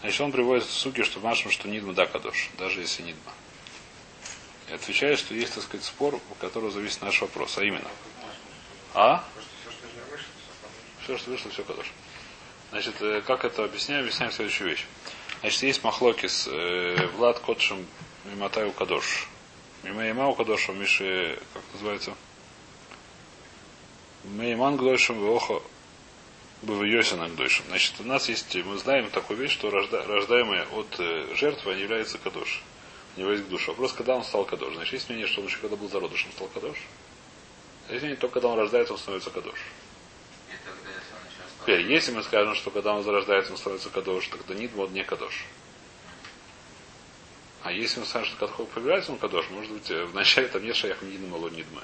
значит, 0.00 0.20
он 0.20 0.32
приводит 0.32 0.64
в 0.64 0.70
суги, 0.70 1.02
что 1.02 1.20
машем, 1.20 1.50
что 1.50 1.68
Нидма 1.68 1.92
да 1.92 2.06
кадош, 2.06 2.50
даже 2.58 2.80
если 2.80 3.02
Нидма. 3.02 3.32
И 4.68 4.72
отвечает, 4.72 5.18
что 5.18 5.34
есть, 5.34 5.54
так 5.54 5.64
сказать, 5.64 5.84
спор, 5.84 6.14
у 6.14 6.34
которого 6.36 6.70
зависит 6.70 7.02
наш 7.02 7.20
вопрос, 7.20 7.58
а 7.58 7.64
именно. 7.64 7.90
А? 8.94 9.24
Все, 11.02 11.18
что 11.18 11.30
вышло, 11.30 11.50
все 11.50 11.64
кадош. 11.64 11.92
Значит, 12.70 12.94
э, 13.00 13.20
как 13.26 13.44
это 13.44 13.64
объясняем? 13.64 14.02
Объясняем 14.02 14.32
следующую 14.32 14.70
вещь. 14.70 14.86
Значит, 15.40 15.62
есть 15.62 15.82
махлокис 15.82 16.48
э, 16.50 17.08
Влад 17.16 17.40
Котшем 17.40 17.84
Миматаю 18.24 18.72
Кадош. 18.72 19.28
Мимаимау 19.82 20.34
Кадоша, 20.34 20.72
Миши, 20.72 21.38
как 21.52 21.62
называется? 21.72 22.14
Мейман 24.22 24.76
Гдойшем 24.76 25.18
Веохо 25.18 25.60
Бавиосина 26.62 27.28
Гдойшем. 27.28 27.64
Значит, 27.68 27.94
у 27.98 28.04
нас 28.04 28.28
есть, 28.28 28.54
мы 28.64 28.78
знаем 28.78 29.10
такую 29.10 29.38
вещь, 29.38 29.52
что 29.52 29.70
рожда, 29.70 30.04
рождаемые 30.04 30.64
от 30.72 30.94
э, 30.98 31.34
жертвы, 31.34 31.72
они 31.72 31.82
являются 31.82 32.18
Кадош. 32.18 32.62
У 33.16 33.20
него 33.20 33.32
есть 33.32 33.48
душа. 33.48 33.72
Вопрос, 33.72 33.92
когда 33.92 34.14
он 34.14 34.22
стал 34.22 34.44
Кадош. 34.44 34.74
Значит, 34.74 34.92
есть 34.94 35.08
мнение, 35.08 35.26
что 35.26 35.40
он 35.40 35.48
еще 35.48 35.58
когда 35.58 35.76
был 35.76 35.88
зародышем 35.88 36.30
стал 36.32 36.48
Кадош. 36.48 36.78
А 37.88 37.92
есть 37.92 38.02
мнение, 38.02 38.16
только 38.16 38.34
когда 38.34 38.48
он 38.48 38.58
рождается, 38.58 38.92
он 38.92 38.98
становится 38.98 39.30
Кадош. 39.30 39.58
И 40.48 40.52
тогда, 40.64 40.90
если 40.90 41.12
Теперь, 41.62 41.92
если 41.92 42.12
мы 42.12 42.22
скажем, 42.22 42.54
что 42.54 42.70
когда 42.70 42.94
он 42.94 43.02
зарождается, 43.02 43.52
он 43.52 43.58
становится 43.58 43.88
кадош, 43.90 44.26
тогда 44.28 44.54
нидма 44.54 44.82
он 44.82 44.92
не 44.92 45.04
кадош. 45.04 45.44
А 47.62 47.70
если 47.70 48.00
мы 48.00 48.06
скажем, 48.06 48.28
что 48.28 48.48
когда 48.48 48.64
появляется 48.64 49.12
он 49.12 49.18
кадош, 49.18 49.48
может 49.50 49.70
быть, 49.70 49.90
э, 49.90 50.04
вначале 50.06 50.48
там 50.48 50.64
нет 50.64 50.74
шаях 50.74 51.02
нидма, 51.02 51.36
ло 51.36 51.48
нидма. 51.48 51.82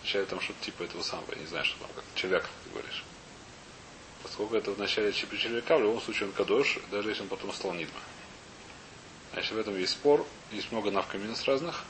Вначале 0.00 0.26
там 0.26 0.40
что-то 0.40 0.62
типа 0.64 0.82
этого 0.82 1.02
самого, 1.02 1.32
я 1.34 1.40
не 1.40 1.46
знаю, 1.46 1.64
что 1.64 1.78
там, 1.78 1.88
как 1.94 2.04
червяк, 2.14 2.48
ты 2.64 2.70
говоришь. 2.70 3.02
Поскольку 4.22 4.56
это 4.56 4.72
вначале 4.72 5.12
типа 5.12 5.36
червяка, 5.36 5.76
в 5.78 5.82
любом 5.82 6.00
случае 6.00 6.28
он 6.28 6.34
кадош, 6.34 6.78
даже 6.90 7.10
если 7.10 7.22
он 7.22 7.28
потом 7.28 7.52
стал 7.52 7.72
нидма. 7.72 8.00
Значит, 9.32 9.52
в 9.52 9.58
этом 9.58 9.78
есть 9.78 9.92
спор, 9.92 10.26
есть 10.50 10.72
много 10.72 10.90
навкаминус 10.90 11.44
разных. 11.44 11.84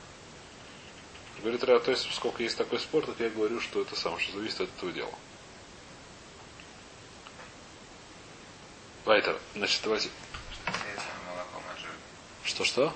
Говорит, 1.41 1.61
то 1.61 1.91
есть, 1.91 2.13
сколько 2.13 2.43
есть 2.43 2.57
такой 2.57 2.79
спор, 2.79 3.05
так 3.05 3.19
я 3.19 3.29
говорю, 3.29 3.61
что 3.61 3.81
это 3.81 3.95
самое, 3.95 4.21
что 4.21 4.37
зависит 4.37 4.61
от 4.61 4.69
этого 4.77 4.91
дела. 4.91 5.13
Вайтер, 9.05 9.39
значит, 9.55 9.79
давайте. 9.83 10.09
Что-что? 12.43 12.93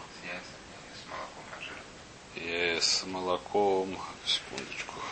С 0.60 1.08
молоком 1.08 2.78
с 2.82 3.06
молоком. 3.06 3.98
Секундочку. 4.26 5.03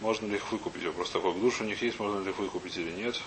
Можно 0.00 0.26
ли 0.26 0.36
их 0.36 0.50
выкупить? 0.50 0.84
Вопрос 0.84 1.10
такой. 1.10 1.34
Душ 1.34 1.60
у 1.60 1.64
них 1.64 1.80
есть, 1.82 1.98
можно 1.98 2.22
ли 2.22 2.30
их 2.30 2.38
выкупить 2.38 2.76
или 2.76 2.90
нет? 2.90 3.20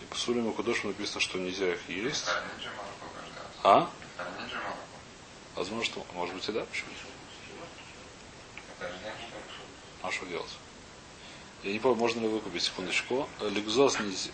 И 0.00 0.12
к 0.12 0.16
Сулим 0.16 0.50
и 0.50 0.54
Кудошу 0.54 0.88
написано, 0.88 1.20
что 1.20 1.38
нельзя 1.38 1.72
их 1.72 1.88
есть. 1.88 2.26
А? 3.62 3.90
Возможно, 5.54 5.84
что, 5.84 6.06
может 6.14 6.34
быть 6.34 6.48
и 6.48 6.52
да, 6.52 6.64
почему? 6.64 6.88
А 10.02 10.10
что 10.10 10.26
делать? 10.26 10.50
Я 11.62 11.72
не 11.72 11.78
помню, 11.78 11.98
можно 11.98 12.20
ли 12.20 12.28
выкупить, 12.28 12.62
секундочку. 12.62 13.28
Ликзос 13.40 14.00
нельзя. 14.00 14.30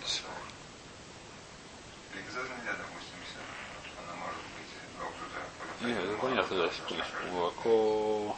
Ликза 2.14 2.40
нельзя, 2.40 2.76
допустим, 2.78 3.18
если 3.20 3.40
она 3.98 4.14
может 4.16 4.40
быть 4.56 4.72
обжита. 5.02 5.40
Не, 5.84 5.92
это 5.92 6.22
понятно, 6.22 6.56
да, 6.56 6.72
секундочку. 6.72 7.16
Молоко. 7.32 8.36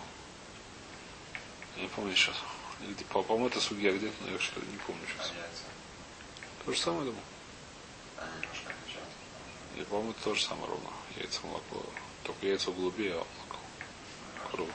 Я 1.80 1.84
не 1.84 1.92
помню 1.92 2.14
сейчас. 2.14 2.36
Где, 2.86 3.04
по-моему, 3.06 3.46
это 3.46 3.58
судья 3.58 3.90
где-то, 3.90 4.14
но 4.22 4.32
я 4.32 4.38
что 4.38 4.60
не 4.60 4.76
помню 4.86 5.02
А 5.18 5.22
сейчас. 5.22 5.32
То 6.66 6.72
же 6.72 6.78
самое, 6.78 7.04
думаю. 7.06 7.22
отличаются. 8.16 8.98
Я, 9.76 9.84
по-моему, 9.84 10.10
это 10.10 10.22
то 10.22 10.34
же 10.34 10.44
самое 10.44 10.66
ровно. 10.66 10.90
Яйца, 11.16 11.40
молоко. 11.46 11.86
Только 12.24 12.46
яйца 12.46 12.70
в 12.70 12.76
голубе, 12.76 13.12
а 13.12 13.16
молоко. 13.16 13.58
Круг. 14.50 14.68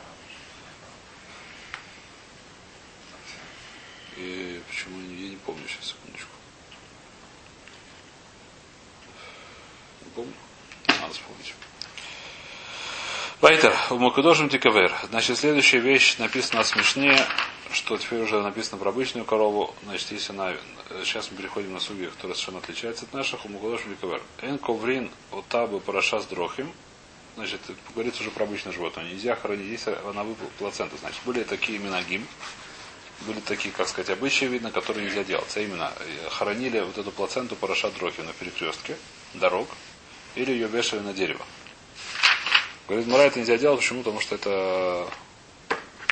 И 4.17 4.63
почему 4.67 4.99
я 5.01 5.29
не 5.29 5.37
помню 5.37 5.67
сейчас, 5.67 5.89
секундочку. 5.89 6.31
Не 10.01 10.09
помню. 10.09 10.33
Надо 10.87 11.13
вспомнить. 11.13 11.53
Вайтер, 13.41 13.75
у 13.89 13.97
Макудошим 13.97 14.47
Тикавер. 14.47 14.93
Значит, 15.09 15.37
следующая 15.37 15.79
вещь 15.79 16.17
написана 16.19 16.63
смешнее, 16.63 17.19
что 17.69 17.97
теперь 17.97 18.21
уже 18.21 18.41
написано 18.41 18.77
про 18.77 18.89
обычную 18.89 19.25
корову. 19.25 19.75
Значит, 19.83 20.11
если 20.11 20.31
она... 20.31 20.53
Сейчас 21.03 21.29
мы 21.29 21.37
переходим 21.37 21.73
на 21.73 21.81
суги, 21.81 22.05
которые 22.05 22.35
совершенно 22.35 22.59
отличаются 22.59 23.03
от 23.03 23.13
наших. 23.13 23.45
У 23.45 23.49
Макудошим 23.49 23.93
Тикавер. 23.93 24.21
Эн 24.41 24.57
коврин 24.57 25.11
отабы 25.31 25.81
параша 25.81 26.21
с 26.21 26.25
дрохим. 26.27 26.71
Значит, 27.35 27.59
говорится 27.93 28.21
уже 28.21 28.31
про 28.31 28.45
обычное 28.45 28.71
животное. 28.71 29.03
Нельзя 29.03 29.35
хоронить, 29.35 29.69
если 29.69 29.97
она 30.07 30.23
выпала 30.23 30.47
плацента. 30.57 30.95
Значит, 30.95 31.19
были 31.25 31.43
такие 31.43 31.77
минагим, 31.77 32.25
были 33.27 33.41
такие, 33.41 33.73
как 33.73 33.89
сказать, 33.89 34.11
обычаи, 34.11 34.45
видно, 34.45 34.71
которые 34.71 35.07
нельзя 35.07 35.25
делать. 35.25 35.51
А 35.57 35.59
именно, 35.59 35.91
э, 35.99 36.29
хоронили 36.29 36.79
вот 36.79 36.97
эту 36.97 37.11
плаценту 37.11 37.57
параша 37.57 37.91
дрохи 37.91 38.21
на 38.21 38.31
перекрестке 38.31 38.95
дорог, 39.33 39.67
или 40.35 40.53
ее 40.53 40.67
вешали 40.67 41.01
на 41.01 41.11
дерево. 41.11 41.45
Говорит, 42.87 43.07
Мура 43.07 43.23
это 43.23 43.39
нельзя 43.39 43.57
делать, 43.57 43.79
почему? 43.79 43.99
Потому 43.99 44.19
что 44.19 44.35
это 44.35 45.07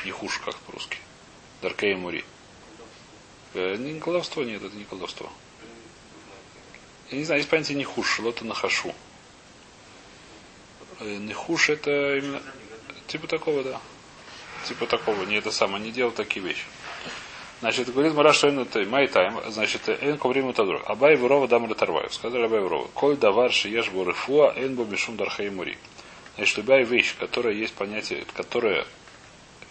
не 0.05 0.11
хуже, 0.11 0.39
как 0.43 0.55
по-русски. 0.55 0.97
Даркей 1.61 1.95
Мури. 1.95 2.25
Э, 3.53 3.75
Не 3.75 3.99
колдовство, 3.99 4.43
нет, 4.43 4.63
это 4.63 4.75
не 4.75 4.83
колдовство. 4.83 5.29
Я 7.11 7.17
не 7.19 7.25
знаю, 7.25 7.39
есть 7.41 7.49
понятие 7.49 7.77
не 7.77 7.83
хуже, 7.83 8.21
лота. 8.23 8.43
Э, 10.99 11.17
Не 11.17 11.33
хуже 11.33 11.73
это 11.73 12.17
именно... 12.17 12.41
Типа 13.07 13.27
такого, 13.27 13.63
да. 13.63 13.79
Типа 14.67 14.87
такого, 14.87 15.23
не 15.25 15.35
это 15.35 15.51
самое, 15.51 15.83
не 15.83 15.91
делают 15.91 16.15
такие 16.15 16.43
вещи. 16.43 16.63
Значит, 17.59 17.93
говорит 17.93 18.13
Мара, 18.13 18.33
что 18.33 18.47
это 18.47 18.83
май 18.85 19.07
тайм, 19.07 19.39
значит, 19.49 19.87
эн 19.87 20.17
коврим 20.17 20.51
друг. 20.51 20.81
Абай 20.85 21.15
Вурова 21.15 21.47
дам 21.47 21.69
Ратарваев. 21.69 22.13
Сказали 22.13 22.43
Абай 22.43 22.59
Вурова. 22.59 22.87
Коль 22.93 23.15
давар 23.15 23.53
шиеш 23.53 23.89
бурыфуа, 23.89 24.53
эн 24.57 24.75
бо 24.75 24.83
мишум 24.83 25.15
дархай 25.15 25.49
мури. 25.49 25.77
Значит, 26.35 26.57
любая 26.57 26.83
вещь, 26.83 27.15
которая 27.17 27.53
есть 27.53 27.73
понятие, 27.73 28.25
которая 28.33 28.85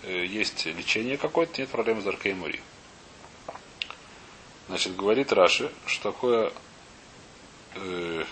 э, 0.03 0.25
есть 0.25 0.66
лечение 0.66 1.16
какое-то, 1.16 1.61
нет 1.61 1.70
проблем 1.70 2.01
с 2.01 2.05
дархай 2.05 2.35
мури. 2.35 2.61
Значит, 4.68 4.96
говорит 4.96 5.33
Раши, 5.33 5.70
что 5.87 6.12
такое 6.12 6.53
э, 7.75 8.25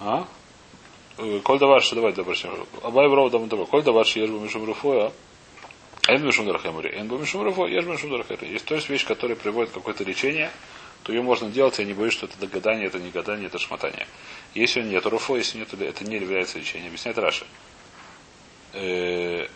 а? 0.00 0.26
Э, 1.16 1.40
Коль 1.42 1.58
давар, 1.58 1.82
что 1.82 1.96
давай, 1.96 2.12
давай, 2.12 2.36
Абай 2.82 3.08
Вурова 3.08 3.30
дам 3.30 3.44
Ратарваев. 3.44 3.68
Коль 3.70 3.82
давар 3.82 4.06
шиеш 4.06 4.30
бо 4.30 4.38
мишум 4.38 4.64
руфуа, 4.64 5.12
Эн 6.08 6.22
бешум 6.22 6.46
дарахемури. 6.46 6.90
Эн 6.96 7.08
бешум 7.08 7.42
руфо, 7.42 7.66
еш 7.66 7.84
бешум 7.84 8.10
дарахемури. 8.10 8.52
Есть 8.52 8.64
то 8.64 8.74
есть 8.74 8.88
вещь, 8.88 9.04
которая 9.04 9.36
приводит 9.36 9.72
какое-то 9.72 10.04
лечение, 10.04 10.50
то 11.02 11.12
ее 11.12 11.22
можно 11.22 11.48
делать, 11.48 11.78
я 11.78 11.84
не 11.84 11.94
боюсь, 11.94 12.12
что 12.12 12.26
это 12.26 12.46
гадание, 12.46 12.86
это 12.86 12.98
не 12.98 13.10
гадание, 13.10 13.46
это 13.46 13.58
шмотание. 13.58 14.06
Если 14.54 14.82
нет 14.82 15.06
руфо, 15.06 15.36
если 15.36 15.58
нет, 15.58 15.72
это 15.72 16.04
не 16.04 16.16
является 16.16 16.58
лечением. 16.58 16.88
Объясняет 16.88 17.18
Раша. 17.18 17.46
Э, 18.72 19.46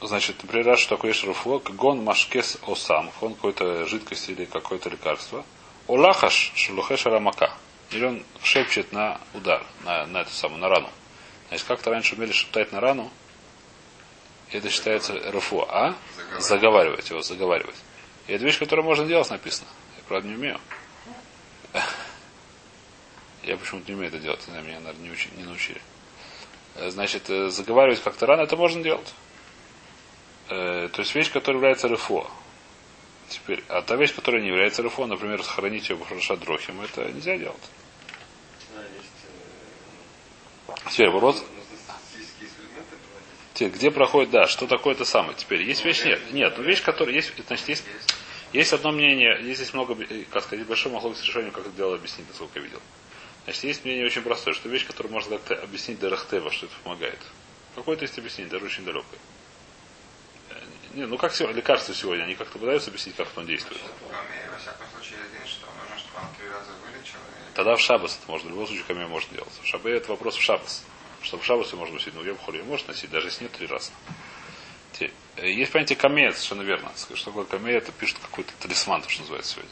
Значит, 0.00 0.36
например, 0.42 0.66
Раша 0.66 0.82
что 0.82 0.96
такое 0.96 1.10
есть 1.10 1.24
руфо, 1.24 1.58
гон 1.58 2.04
машкес 2.04 2.58
осам, 2.66 3.10
он 3.20 3.34
какой-то 3.34 3.84
жидкость 3.86 4.28
или 4.28 4.44
какое-то 4.44 4.90
лекарство. 4.90 5.44
Олахаш 5.88 6.52
шелухеш 6.54 7.06
арамака. 7.06 7.52
Или 7.90 8.04
он 8.04 8.24
шепчет 8.42 8.92
на 8.92 9.20
удар, 9.34 9.64
на, 9.82 10.06
на 10.06 10.20
эту 10.20 10.30
самую, 10.30 10.60
на 10.60 10.68
рану. 10.68 10.90
Значит, 11.48 11.66
как-то 11.66 11.90
раньше 11.90 12.14
умели 12.14 12.32
шептать 12.32 12.70
на 12.70 12.80
рану, 12.80 13.10
это 14.52 14.70
считается 14.70 15.14
РФО, 15.30 15.66
а? 15.68 15.94
Заговаривать. 16.14 16.44
Заговаривать 16.44 17.10
его, 17.10 17.22
заговаривать. 17.22 17.76
И 18.28 18.32
это 18.32 18.44
вещь, 18.44 18.58
которую 18.58 18.84
можно 18.84 19.06
делать, 19.06 19.30
написано. 19.30 19.68
Правда, 20.08 20.26
не 20.28 20.34
умею. 20.34 20.58
Я 23.42 23.56
почему-то 23.56 23.88
не 23.88 23.94
умею 23.94 24.08
это 24.08 24.18
делать, 24.18 24.46
меня, 24.48 24.62
наверное, 24.80 24.94
не, 24.94 25.10
учи- 25.10 25.34
не 25.36 25.44
научили. 25.44 25.80
Э, 26.74 26.90
Значит, 26.90 27.28
э, 27.30 27.48
заговаривать 27.50 28.02
как-то 28.02 28.26
рано, 28.26 28.42
это 28.42 28.56
можно 28.56 28.82
делать. 28.82 29.14
Э, 30.48 30.88
То 30.92 31.00
есть 31.02 31.14
вещь, 31.14 31.30
которая 31.30 31.58
является 31.58 31.88
РФО. 31.88 32.30
Теперь, 33.28 33.62
а 33.68 33.82
та 33.82 33.96
вещь, 33.96 34.14
которая 34.14 34.40
не 34.42 34.48
является 34.48 34.82
РФО, 34.82 35.06
например, 35.06 35.42
сохранить 35.42 35.88
ее 35.90 35.96
в 35.96 36.36
Дрохим, 36.40 36.80
это 36.80 37.04
нельзя 37.12 37.36
делать. 37.36 37.62
Теперь, 40.90 41.10
вопрос, 41.10 41.36
статистические 41.36 42.48
эксперименты 42.48 42.96
проводить. 42.96 43.54
Те, 43.54 43.68
где 43.68 43.90
проходит, 43.90 44.30
да, 44.30 44.46
что 44.46 44.66
такое 44.66 44.94
это 44.94 45.04
самое. 45.04 45.36
Теперь 45.36 45.62
есть 45.62 45.84
вещь, 45.84 46.04
нет, 46.04 46.32
нет, 46.32 46.54
ну 46.56 46.64
вещь, 46.64 46.82
которая 46.82 47.14
есть, 47.14 47.32
значит, 47.46 47.68
есть, 47.68 47.84
есть 48.52 48.72
одно 48.72 48.92
мнение, 48.92 49.38
есть 49.42 49.60
здесь 49.60 49.74
много, 49.74 49.94
э, 49.94 50.24
как 50.30 50.44
сказать, 50.44 50.66
большой 50.66 50.92
могло 50.92 51.10
быть 51.10 51.22
решением, 51.22 51.52
как 51.52 51.66
это 51.66 51.76
дело 51.76 51.94
объяснить, 51.94 52.28
насколько 52.28 52.58
я 52.58 52.64
видел. 52.64 52.80
Значит, 53.44 53.64
есть 53.64 53.84
мнение 53.84 54.06
очень 54.06 54.22
простое, 54.22 54.54
что 54.54 54.68
вещь, 54.68 54.86
которую 54.86 55.12
можно 55.12 55.38
как-то 55.38 55.62
объяснить 55.62 55.98
Дарахтева, 55.98 56.50
что 56.50 56.66
это 56.66 56.74
помогает. 56.82 57.18
Какое-то 57.74 58.04
есть 58.04 58.18
объяснение, 58.18 58.50
даже 58.50 58.66
очень 58.66 58.84
далекое. 58.84 59.18
Э, 60.50 60.60
Не, 60.94 61.06
ну 61.06 61.16
как 61.18 61.34
сегодня, 61.34 61.56
лекарства 61.56 61.94
сегодня, 61.94 62.24
они 62.24 62.34
как-то 62.34 62.58
пытаются 62.58 62.90
объяснить, 62.90 63.16
как 63.16 63.28
он 63.36 63.46
действует. 63.46 63.80
Тогда 67.54 67.74
в 67.74 67.80
шабас 67.80 68.18
это 68.22 68.30
можно, 68.30 68.48
в 68.48 68.52
любом 68.52 68.66
случае 68.66 68.84
камея 68.84 69.08
можно 69.08 69.34
делать. 69.34 69.52
В 69.62 69.66
шабе 69.66 69.96
это 69.96 70.10
вопрос 70.10 70.36
в 70.36 70.42
шабас. 70.42 70.84
Чтобы 71.22 71.42
в 71.42 71.46
шабасе 71.46 71.76
можно 71.76 71.94
носить, 71.94 72.14
но 72.14 72.20
в 72.20 72.26
Йом 72.26 72.38
Холе 72.38 72.62
можно 72.62 72.88
носить, 72.88 73.10
даже 73.10 73.26
если 73.28 73.44
нет 73.44 73.52
три 73.52 73.66
раза. 73.66 73.90
Э, 75.36 75.48
Есть 75.50 75.72
понятие 75.72 75.96
камея, 75.96 76.32
совершенно 76.32 76.62
верно. 76.62 76.90
Что 76.96 77.24
такое 77.26 77.44
камея, 77.44 77.78
это 77.78 77.92
пишет 77.92 78.18
какой-то 78.18 78.52
талисман, 78.60 79.02
то, 79.02 79.08
что 79.08 79.20
называется 79.22 79.52
сегодня. 79.54 79.70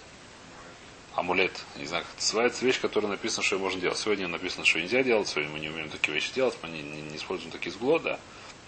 Амулет, 1.17 1.53
не 1.77 1.87
знаю, 1.87 2.05
как 2.05 2.13
это 2.13 2.23
называется, 2.23 2.65
вещь, 2.67 2.81
которая 2.81 3.11
написано, 3.11 3.43
что 3.43 3.57
ее 3.57 3.63
можно 3.63 3.81
делать. 3.81 3.99
Сегодня 3.99 4.29
написано, 4.29 4.65
что 4.67 4.79
нельзя 4.81 5.03
делать, 5.03 5.27
сегодня 5.29 5.51
мы 5.51 5.59
не 5.61 5.69
умеем 5.71 5.89
такие 5.89 6.13
вещи 6.15 6.33
делать, 6.35 6.57
мы 6.63 6.69
не, 6.69 6.83
не- 6.83 7.01
не 7.03 7.17
используем 7.17 7.51
такие 7.51 7.73
сгло, 7.73 7.99
да. 7.99 8.19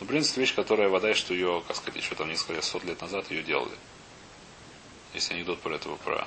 Но, 0.01 0.07
в 0.07 0.09
принципе, 0.09 0.41
вещь, 0.41 0.55
которая 0.55 0.89
вода, 0.89 1.13
что 1.15 1.35
ее, 1.35 1.63
как 1.69 1.77
сказать, 1.77 2.03
еще 2.03 2.15
там 2.15 2.29
несколько 2.29 2.63
сот 2.63 2.85
лет 2.85 3.01
назад 3.03 3.31
ее 3.31 3.43
делали. 3.43 3.75
Если 5.15 5.35
анекдот 5.35 5.61
про 5.61 5.75
этого, 5.75 5.97
про 5.97 6.27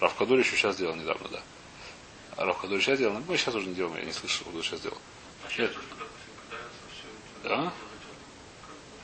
Равкадур 0.00 0.38
еще 0.38 0.56
сейчас 0.56 0.76
делал 0.76 0.94
недавно, 0.94 1.28
да. 1.28 1.42
А 2.36 2.44
Равкадур 2.44 2.80
сейчас 2.80 2.98
делал, 2.98 3.18
мы 3.26 3.36
сейчас 3.38 3.54
уже 3.54 3.66
не 3.66 3.74
делаем, 3.74 3.96
я 3.96 4.04
не 4.04 4.12
слышал, 4.12 4.46
что 4.50 4.62
сейчас 4.62 4.80
делал. 4.80 4.98
А 5.46 5.50
сейчас 5.50 5.70
это. 5.70 5.80
Да? 7.44 7.72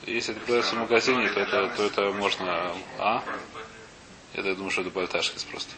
Если 0.07 0.35
это 0.35 0.45
продается 0.45 0.75
в 0.75 0.79
магазине, 0.79 1.29
то 1.29 1.41
это, 1.41 1.69
то 1.77 1.85
это 1.85 2.13
можно... 2.13 2.75
А? 2.99 3.23
Я 4.35 4.43
так 4.43 4.57
думаю, 4.57 4.71
что 4.71 4.81
это 4.81 4.91
Бальташкис 4.91 5.45
просто. 5.45 5.75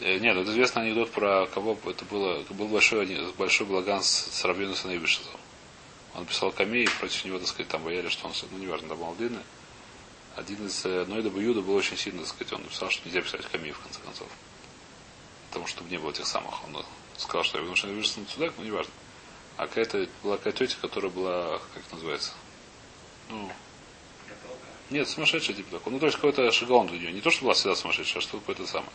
Э, 0.00 0.18
Нет, 0.18 0.36
это 0.36 0.50
известный 0.50 0.82
анекдот 0.82 1.10
про 1.10 1.46
кого 1.46 1.76
это 1.86 2.04
было. 2.04 2.42
Был 2.50 2.68
большой, 2.68 3.32
большой 3.36 3.66
благан 3.66 4.02
с, 4.02 4.08
с 4.08 4.44
Рабину 4.44 4.74
Саневишезом. 4.74 5.32
Он 6.14 6.26
писал 6.26 6.52
камей, 6.52 6.84
и 6.84 6.88
против 6.88 7.24
него, 7.24 7.38
так 7.38 7.48
сказать, 7.48 7.68
там 7.68 7.82
боялись, 7.82 8.12
что 8.12 8.28
он, 8.28 8.34
ну, 8.52 8.58
неважно, 8.58 8.88
там 8.88 8.98
был 8.98 9.14
длинный. 9.14 9.42
Один 10.36 10.66
из 10.66 10.84
э, 10.84 11.04
Нойда 11.06 11.30
Баюда 11.30 11.60
был 11.60 11.74
очень 11.74 11.96
сильно, 11.96 12.20
так 12.20 12.28
сказать, 12.28 12.52
он 12.52 12.62
написал, 12.62 12.90
что 12.90 13.08
нельзя 13.08 13.22
писать 13.22 13.46
камей, 13.46 13.72
в 13.72 13.80
конце 13.80 14.00
концов. 14.00 14.28
Потому 15.48 15.66
что 15.66 15.82
не 15.84 15.98
было 15.98 16.12
тех 16.12 16.26
самых. 16.26 16.62
Он 16.64 16.76
э, 16.76 16.82
сказал, 17.16 17.42
что 17.42 17.58
Рабину 17.58 17.76
Саневишезом 17.76 18.28
судак, 18.28 18.52
но 18.58 18.64
неважно. 18.64 18.92
А 19.56 19.66
какая-то 19.66 20.08
была 20.22 20.36
какая 20.36 20.52
тетя, 20.52 20.76
которая 20.80 21.10
была, 21.10 21.58
как 21.58 21.84
это 21.84 21.94
называется, 21.94 22.32
ну, 23.30 23.50
нет, 24.90 25.08
сумасшедший 25.08 25.54
типа 25.54 25.78
такой. 25.78 25.92
Ну, 25.92 25.98
то 25.98 26.06
есть 26.06 26.16
какой-то 26.16 26.50
шигаон 26.52 26.86
для 26.86 26.98
нее. 26.98 27.12
Не 27.12 27.20
то, 27.20 27.30
что 27.30 27.44
была 27.44 27.54
всегда 27.54 27.74
сумасшедшая, 27.74 28.18
а 28.18 28.22
что 28.22 28.38
какое-то 28.38 28.66
самое. 28.66 28.90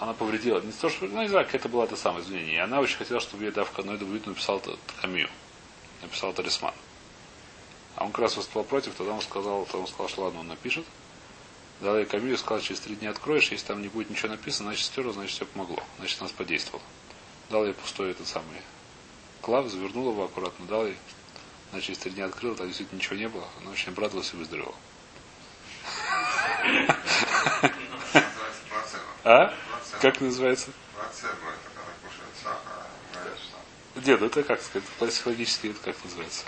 она 0.00 0.14
повредила. 0.14 0.60
Не 0.60 0.72
то, 0.72 0.88
что, 0.88 1.06
ну, 1.06 1.22
не 1.22 1.28
знаю, 1.28 1.44
как 1.46 1.54
это 1.56 1.68
было 1.68 1.84
это 1.84 1.96
самое 1.96 2.24
извинение. 2.24 2.56
И 2.56 2.58
она 2.58 2.80
очень 2.80 2.96
хотела, 2.96 3.20
чтобы 3.20 3.44
ей 3.44 3.52
Давка 3.52 3.82
Нойда 3.82 4.04
Бьют 4.04 4.26
написал 4.26 4.62
камию. 5.00 5.28
Написал 6.02 6.32
талисман. 6.32 6.74
А 7.96 8.04
он 8.04 8.12
как 8.12 8.20
раз 8.20 8.36
выступал 8.36 8.64
против, 8.64 8.94
тогда 8.94 9.12
он 9.12 9.20
сказал, 9.20 9.64
тогда 9.64 9.80
он 9.80 9.86
сказал, 9.86 10.08
что 10.08 10.22
ладно, 10.22 10.40
он 10.40 10.48
напишет. 10.48 10.84
Дал 11.80 11.98
ей 11.98 12.06
камию, 12.06 12.38
сказал, 12.38 12.60
через 12.60 12.80
три 12.80 12.96
дня 12.96 13.10
откроешь, 13.10 13.50
если 13.50 13.66
там 13.66 13.82
не 13.82 13.88
будет 13.88 14.08
ничего 14.08 14.28
написано, 14.30 14.70
значит 14.70 14.86
стерла, 14.86 15.12
значит 15.12 15.34
все 15.34 15.46
помогло. 15.46 15.82
Значит, 15.98 16.20
нас 16.20 16.32
подействовало. 16.32 16.82
Дал 17.50 17.64
ей 17.64 17.74
пустой 17.74 18.12
этот 18.12 18.26
самый 18.26 18.60
клав, 19.40 19.68
завернул 19.68 20.10
его 20.10 20.24
аккуратно, 20.24 20.66
дал 20.66 20.86
ей. 20.86 20.96
Значит, 21.70 21.86
через 21.86 21.98
три 21.98 22.10
дня 22.12 22.26
открыл, 22.26 22.54
там 22.54 22.66
действительно 22.66 22.98
ничего 22.98 23.16
не 23.16 23.28
было. 23.28 23.46
Она 23.60 23.70
очень 23.70 23.90
обрадовалась 23.92 24.32
и 24.32 24.36
выздоровела. 24.36 24.74
А? 29.24 29.54
Как 30.00 30.20
называется? 30.20 30.70
Что 33.94 34.00
Нет, 34.06 34.22
это 34.22 34.42
как 34.42 34.62
сказать, 34.62 34.86
психологически 35.10 35.68
это 35.68 35.80
как 35.92 36.04
называется? 36.04 36.44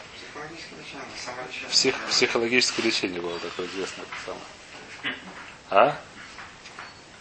Псих, 1.69 1.95
психологическое 2.09 2.83
лечение 2.83 3.21
было 3.21 3.39
такое 3.41 3.67
известное. 3.67 4.07
самое. 4.25 5.17
А? 5.71 6.01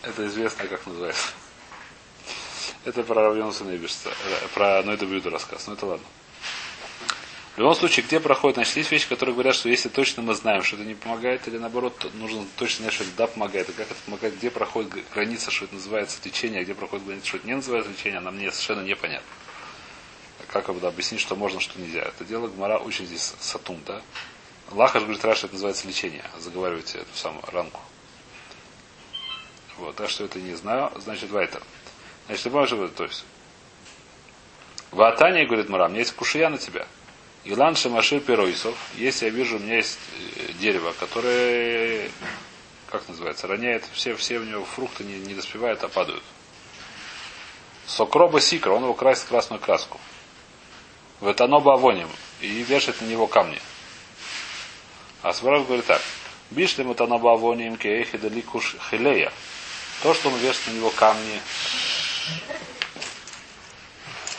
Это 0.04 0.28
известно, 0.28 0.68
как 0.68 0.86
называется. 0.86 1.28
Это 2.86 3.04
про 3.04 3.16
Равьонса 3.24 3.66
Нейбишца. 3.66 4.10
э, 4.10 4.48
Про 4.54 4.82
Нойда 4.84 5.06
Бьюда 5.06 5.30
рассказ. 5.32 5.68
Ну 5.68 5.74
это 5.74 5.86
ладно. 5.86 6.06
В 7.60 7.62
любом 7.62 7.76
случае, 7.76 8.06
где 8.06 8.22
проходит, 8.22 8.56
значит, 8.56 8.78
есть 8.78 8.89
вещи, 8.89 9.10
которые 9.10 9.34
говорят, 9.34 9.54
что 9.54 9.67
если 9.67 9.89
точно 9.89 10.24
мы 10.24 10.34
знаем, 10.34 10.63
что 10.63 10.78
это 10.78 10.86
не 10.86 10.93
помогает, 10.93 11.45
или 11.50 11.58
наоборот, 11.58 12.10
нужно 12.13 12.45
точно 12.56 12.84
знать, 12.84 12.93
что 12.93 13.04
это 13.04 13.12
да 13.17 13.28
помогает, 13.28 13.67
и 13.67 13.74
как 13.74 13.91
это 13.91 14.00
помогает, 14.06 14.38
где 14.38 14.50
проходит 14.50 14.93
граница, 15.13 15.52
что 15.52 15.65
это 15.65 15.76
называется 15.76 16.19
лечение, 16.24 16.62
а 16.62 16.63
где 16.63 16.74
проходит 16.74 17.06
граница, 17.06 17.28
что 17.28 17.36
это 17.36 17.48
не 17.48 17.56
называется 17.56 17.91
лечение, 17.91 18.22
нам 18.22 18.38
мне 18.38 18.50
совершенно 18.50 18.88
непонятно. 18.88 19.28
Как 20.48 20.74
бы 20.74 20.80
да, 20.80 20.88
объяснить, 20.88 21.19
что 21.19 21.36
можно, 21.36 21.60
что 21.60 21.78
нельзя. 21.82 22.04
Это 22.04 22.24
дело 22.24 22.48
Гмара 22.48 22.78
очень 22.78 23.06
здесь 23.06 23.34
сатум, 23.41 23.82
да? 23.86 24.02
Лахаш 24.72 25.04
говорит, 25.04 25.26
Раша, 25.26 25.48
это 25.48 25.56
называется 25.56 25.86
лечение. 25.86 26.24
Заговаривайте 26.39 27.00
эту 27.00 27.13
самую 27.13 27.43
ранку. 27.52 27.82
Вот, 29.76 29.98
так 29.98 30.10
что 30.10 30.24
это 30.24 30.39
не 30.39 30.54
знаю. 30.54 30.93
Значит, 30.95 31.30
Вайтер. 31.30 31.62
Значит, 32.28 32.43
ты 32.45 32.50
можешь 32.52 32.91
то 32.95 33.04
есть. 33.04 33.26
Ватания, 34.91 35.45
говорит 35.45 35.67
Мара, 35.67 35.88
у 35.88 35.89
меня 35.89 36.00
есть 36.00 36.13
кушия 36.13 36.48
на 36.48 36.58
тебя. 36.58 36.88
Илан 37.50 37.76
Шамашир 37.76 38.20
Пероисов. 38.20 38.78
Если 38.96 39.26
я 39.26 39.32
вижу, 39.32 39.56
у 39.56 39.60
меня 39.60 39.78
есть 39.78 39.98
э, 40.36 40.54
дерево, 40.60 40.94
которое, 41.00 42.12
как 42.92 43.08
называется, 43.08 43.48
роняет, 43.48 43.84
все, 43.92 44.16
все 44.16 44.38
у 44.38 44.44
него 44.44 44.64
фрукты 44.64 45.04
не, 45.04 45.18
не 45.18 45.34
доспевают, 45.34 45.84
а 45.84 45.88
падают. 45.88 46.22
Сокроба 47.88 48.40
сикра, 48.40 48.70
он 48.70 48.84
его 48.84 48.94
красит 48.94 49.24
в 49.24 49.30
красную 49.30 49.60
краску. 49.60 50.00
В 51.22 51.32
этаноба 51.32 51.74
авоним. 51.74 52.08
И 52.40 52.48
вешает 52.48 53.02
на 53.02 53.06
него 53.06 53.26
камни. 53.26 53.60
А 55.24 55.34
Сваров 55.34 55.66
говорит 55.66 55.88
так. 55.88 56.04
Бишлем 56.52 56.94
этаноба 56.94 57.34
авоним 57.34 57.78
кеехи 57.78 58.20
даликуш 58.20 58.76
хилея. 58.92 59.34
То, 60.04 60.14
что 60.14 60.30
он 60.30 60.36
вешает 60.38 60.68
на 60.68 60.72
него 60.74 60.92
камни, 60.92 61.42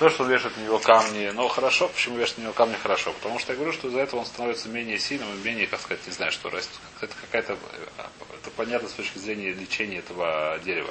то, 0.01 0.09
что 0.09 0.25
он 0.25 0.31
вешает 0.31 0.57
на 0.57 0.63
него 0.63 0.79
камни, 0.79 1.31
ну 1.35 1.47
хорошо, 1.49 1.87
почему 1.89 2.17
вешает 2.17 2.39
на 2.39 2.43
него 2.45 2.53
камни 2.55 2.75
хорошо? 2.75 3.13
Потому 3.13 3.39
что 3.39 3.53
я 3.53 3.57
говорю, 3.57 3.75
что 3.75 3.89
из-за 3.89 4.01
этого 4.01 4.21
он 4.21 4.27
становится 4.27 4.71
менее 4.71 4.99
сильным 4.99 5.29
и 5.35 5.45
менее, 5.47 5.67
как 5.67 5.79
сказать, 5.79 6.07
не 6.07 6.13
знаю, 6.15 6.33
что 6.33 6.49
растет. 6.49 6.81
Это 7.03 7.15
какая-то, 7.21 7.59
это 7.99 8.51
понятно 8.57 8.89
с 8.89 8.93
точки 8.93 9.19
зрения 9.19 9.53
лечения 9.53 9.99
этого 9.99 10.59
дерева. 10.65 10.91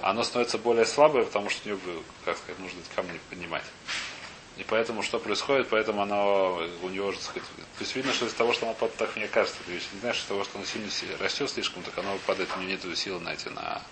Оно 0.00 0.22
становится 0.22 0.56
более 0.56 0.86
слабое, 0.86 1.24
потому 1.24 1.50
что 1.50 1.68
у 1.68 1.72
него, 1.72 2.02
как 2.24 2.38
сказать, 2.38 2.58
нужно 2.60 2.78
эти 2.80 2.94
камни 2.96 3.20
поднимать. 3.28 3.64
И 4.56 4.64
поэтому 4.64 5.02
что 5.02 5.18
происходит, 5.18 5.68
поэтому 5.68 6.00
оно 6.00 6.66
у 6.82 6.88
него, 6.88 7.12
так 7.12 7.20
сказать, 7.20 7.44
то 7.44 7.80
есть 7.80 7.94
видно, 7.94 8.14
что 8.14 8.24
из 8.24 8.32
того, 8.32 8.54
что 8.54 8.64
оно 8.64 8.74
падает, 8.74 8.96
так 8.96 9.16
мне 9.16 9.28
кажется, 9.28 9.58
ты 9.66 9.72
не 9.72 10.00
знаешь, 10.00 10.16
из 10.16 10.24
того, 10.24 10.44
что 10.44 10.56
оно 10.56 10.64
сильно 10.66 10.90
си- 10.90 11.06
растет 11.20 11.50
слишком, 11.50 11.82
так 11.82 11.96
оно 11.98 12.18
падает, 12.26 12.48
у 12.56 12.60
него 12.60 12.70
нет 12.70 12.98
силы 12.98 13.20
на 13.20 13.34
эти, 13.34 13.48
на 13.48 13.82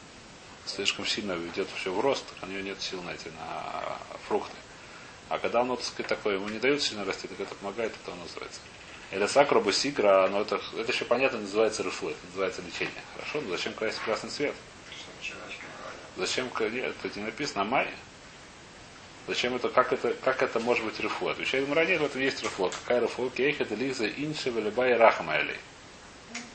слишком 0.66 1.06
сильно 1.06 1.32
идет 1.52 1.68
все 1.76 1.92
в 1.92 2.00
рост, 2.00 2.24
у 2.42 2.46
него 2.46 2.60
нет 2.60 2.80
сил 2.80 3.02
на 3.02 3.10
эти, 3.10 3.28
на 3.28 3.98
фрукты. 4.26 4.56
А 5.28 5.38
когда 5.38 5.62
оно, 5.62 5.76
так 5.76 5.84
сказать, 5.84 6.06
такое, 6.06 6.34
ему 6.34 6.48
не 6.48 6.58
дают 6.58 6.82
сильно 6.82 7.04
расти, 7.04 7.28
так 7.28 7.40
это 7.40 7.54
помогает, 7.54 7.92
это 8.02 8.12
оно 8.12 8.22
называется. 8.22 8.60
Это 9.10 9.28
сакроба 9.28 9.72
сигра, 9.72 10.28
но 10.30 10.42
это, 10.42 10.60
это 10.76 10.92
еще 10.92 11.04
понятно 11.04 11.40
называется 11.40 11.82
рыфлы, 11.82 12.12
это 12.12 12.26
называется 12.26 12.62
лечение. 12.62 13.02
Хорошо, 13.14 13.40
но 13.40 13.56
зачем 13.56 13.72
красить 13.74 14.00
красный 14.00 14.30
цвет? 14.30 14.54
Зачем, 16.16 16.50
нет, 16.72 16.94
это 17.02 17.18
не 17.18 17.26
написано, 17.26 17.62
а 17.62 17.64
май? 17.64 17.88
Зачем 19.26 19.56
это, 19.56 19.68
как 19.68 19.92
это, 19.92 20.14
как 20.14 20.42
это 20.42 20.60
может 20.60 20.84
быть 20.84 21.00
рифло? 21.00 21.32
Отвечает 21.32 21.68
Мара, 21.68 21.84
нет, 21.84 22.00
в 22.00 22.04
этом 22.04 22.20
есть 22.20 22.42
рифло. 22.44 22.70
Какая 22.70 23.00
рифло? 23.00 23.28
Кейх 23.28 23.60
это 23.60 23.74
лиза 23.74 24.06
инши 24.06 24.50
велебай 24.50 24.96
рахамайли. 24.96 25.56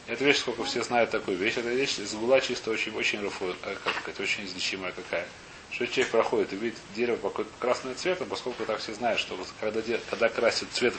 Это 0.08 0.24
вещь, 0.26 0.40
сколько 0.40 0.64
все 0.64 0.84
знают 0.84 1.12
такую 1.12 1.38
вещь. 1.38 1.58
Это 1.58 1.70
вещь 1.70 1.98
была 2.14 2.42
чисто 2.42 2.72
очень, 2.72 2.94
очень 2.96 3.22
рифло, 3.22 3.56
э, 3.64 3.76
как 3.84 3.94
сказать, 4.02 4.20
очень 4.20 4.46
излечимая 4.46 4.92
какая. 4.92 5.28
Что 5.72 5.88
человек 5.88 6.12
проходит 6.12 6.54
и 6.54 6.58
видит 6.58 6.78
дерево 6.96 7.18
какой-то 7.18 7.50
красного 7.60 7.96
цвета, 7.96 8.26
поскольку 8.26 8.66
так 8.66 8.80
все 8.80 8.94
знают, 8.94 9.20
что 9.20 9.38
когда, 9.60 9.82
когда 10.10 10.28
красит 10.28 10.68
цвет, 10.72 10.94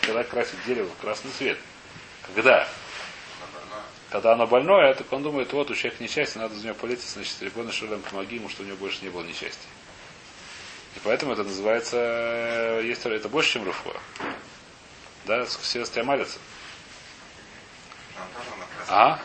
когда 0.00 0.24
красит 0.24 0.56
дерево 0.66 0.90
красный 1.00 1.30
цвет, 1.36 1.58
когда? 2.34 2.66
Когда 4.08 4.32
оно 4.32 4.46
больное, 4.46 4.94
так 4.94 5.12
он 5.12 5.22
думает, 5.22 5.52
вот 5.52 5.70
у 5.70 5.74
человека 5.74 6.02
несчастье, 6.02 6.40
надо 6.40 6.54
за 6.54 6.66
него 6.66 6.74
политься, 6.76 7.12
значит, 7.12 7.42
ребенок 7.42 7.72
Шулем, 7.72 8.00
помоги 8.00 8.36
ему, 8.36 8.48
чтобы 8.48 8.64
у 8.64 8.66
него 8.68 8.78
больше 8.78 9.02
не 9.02 9.10
было 9.10 9.22
несчастья. 9.22 9.68
И 10.94 11.00
поэтому 11.02 11.32
это 11.32 11.42
называется, 11.42 11.96
э, 11.98 12.82
есть, 12.84 13.04
это 13.04 13.28
больше, 13.28 13.54
чем 13.54 13.64
руфуа. 13.64 14.00
Да, 15.26 15.44
все 15.44 15.84
стремалятся. 15.84 16.38
Он 18.16 18.28
тоже 18.32 18.50
на 18.56 18.66
красный 18.66 18.73
А? 18.88 19.20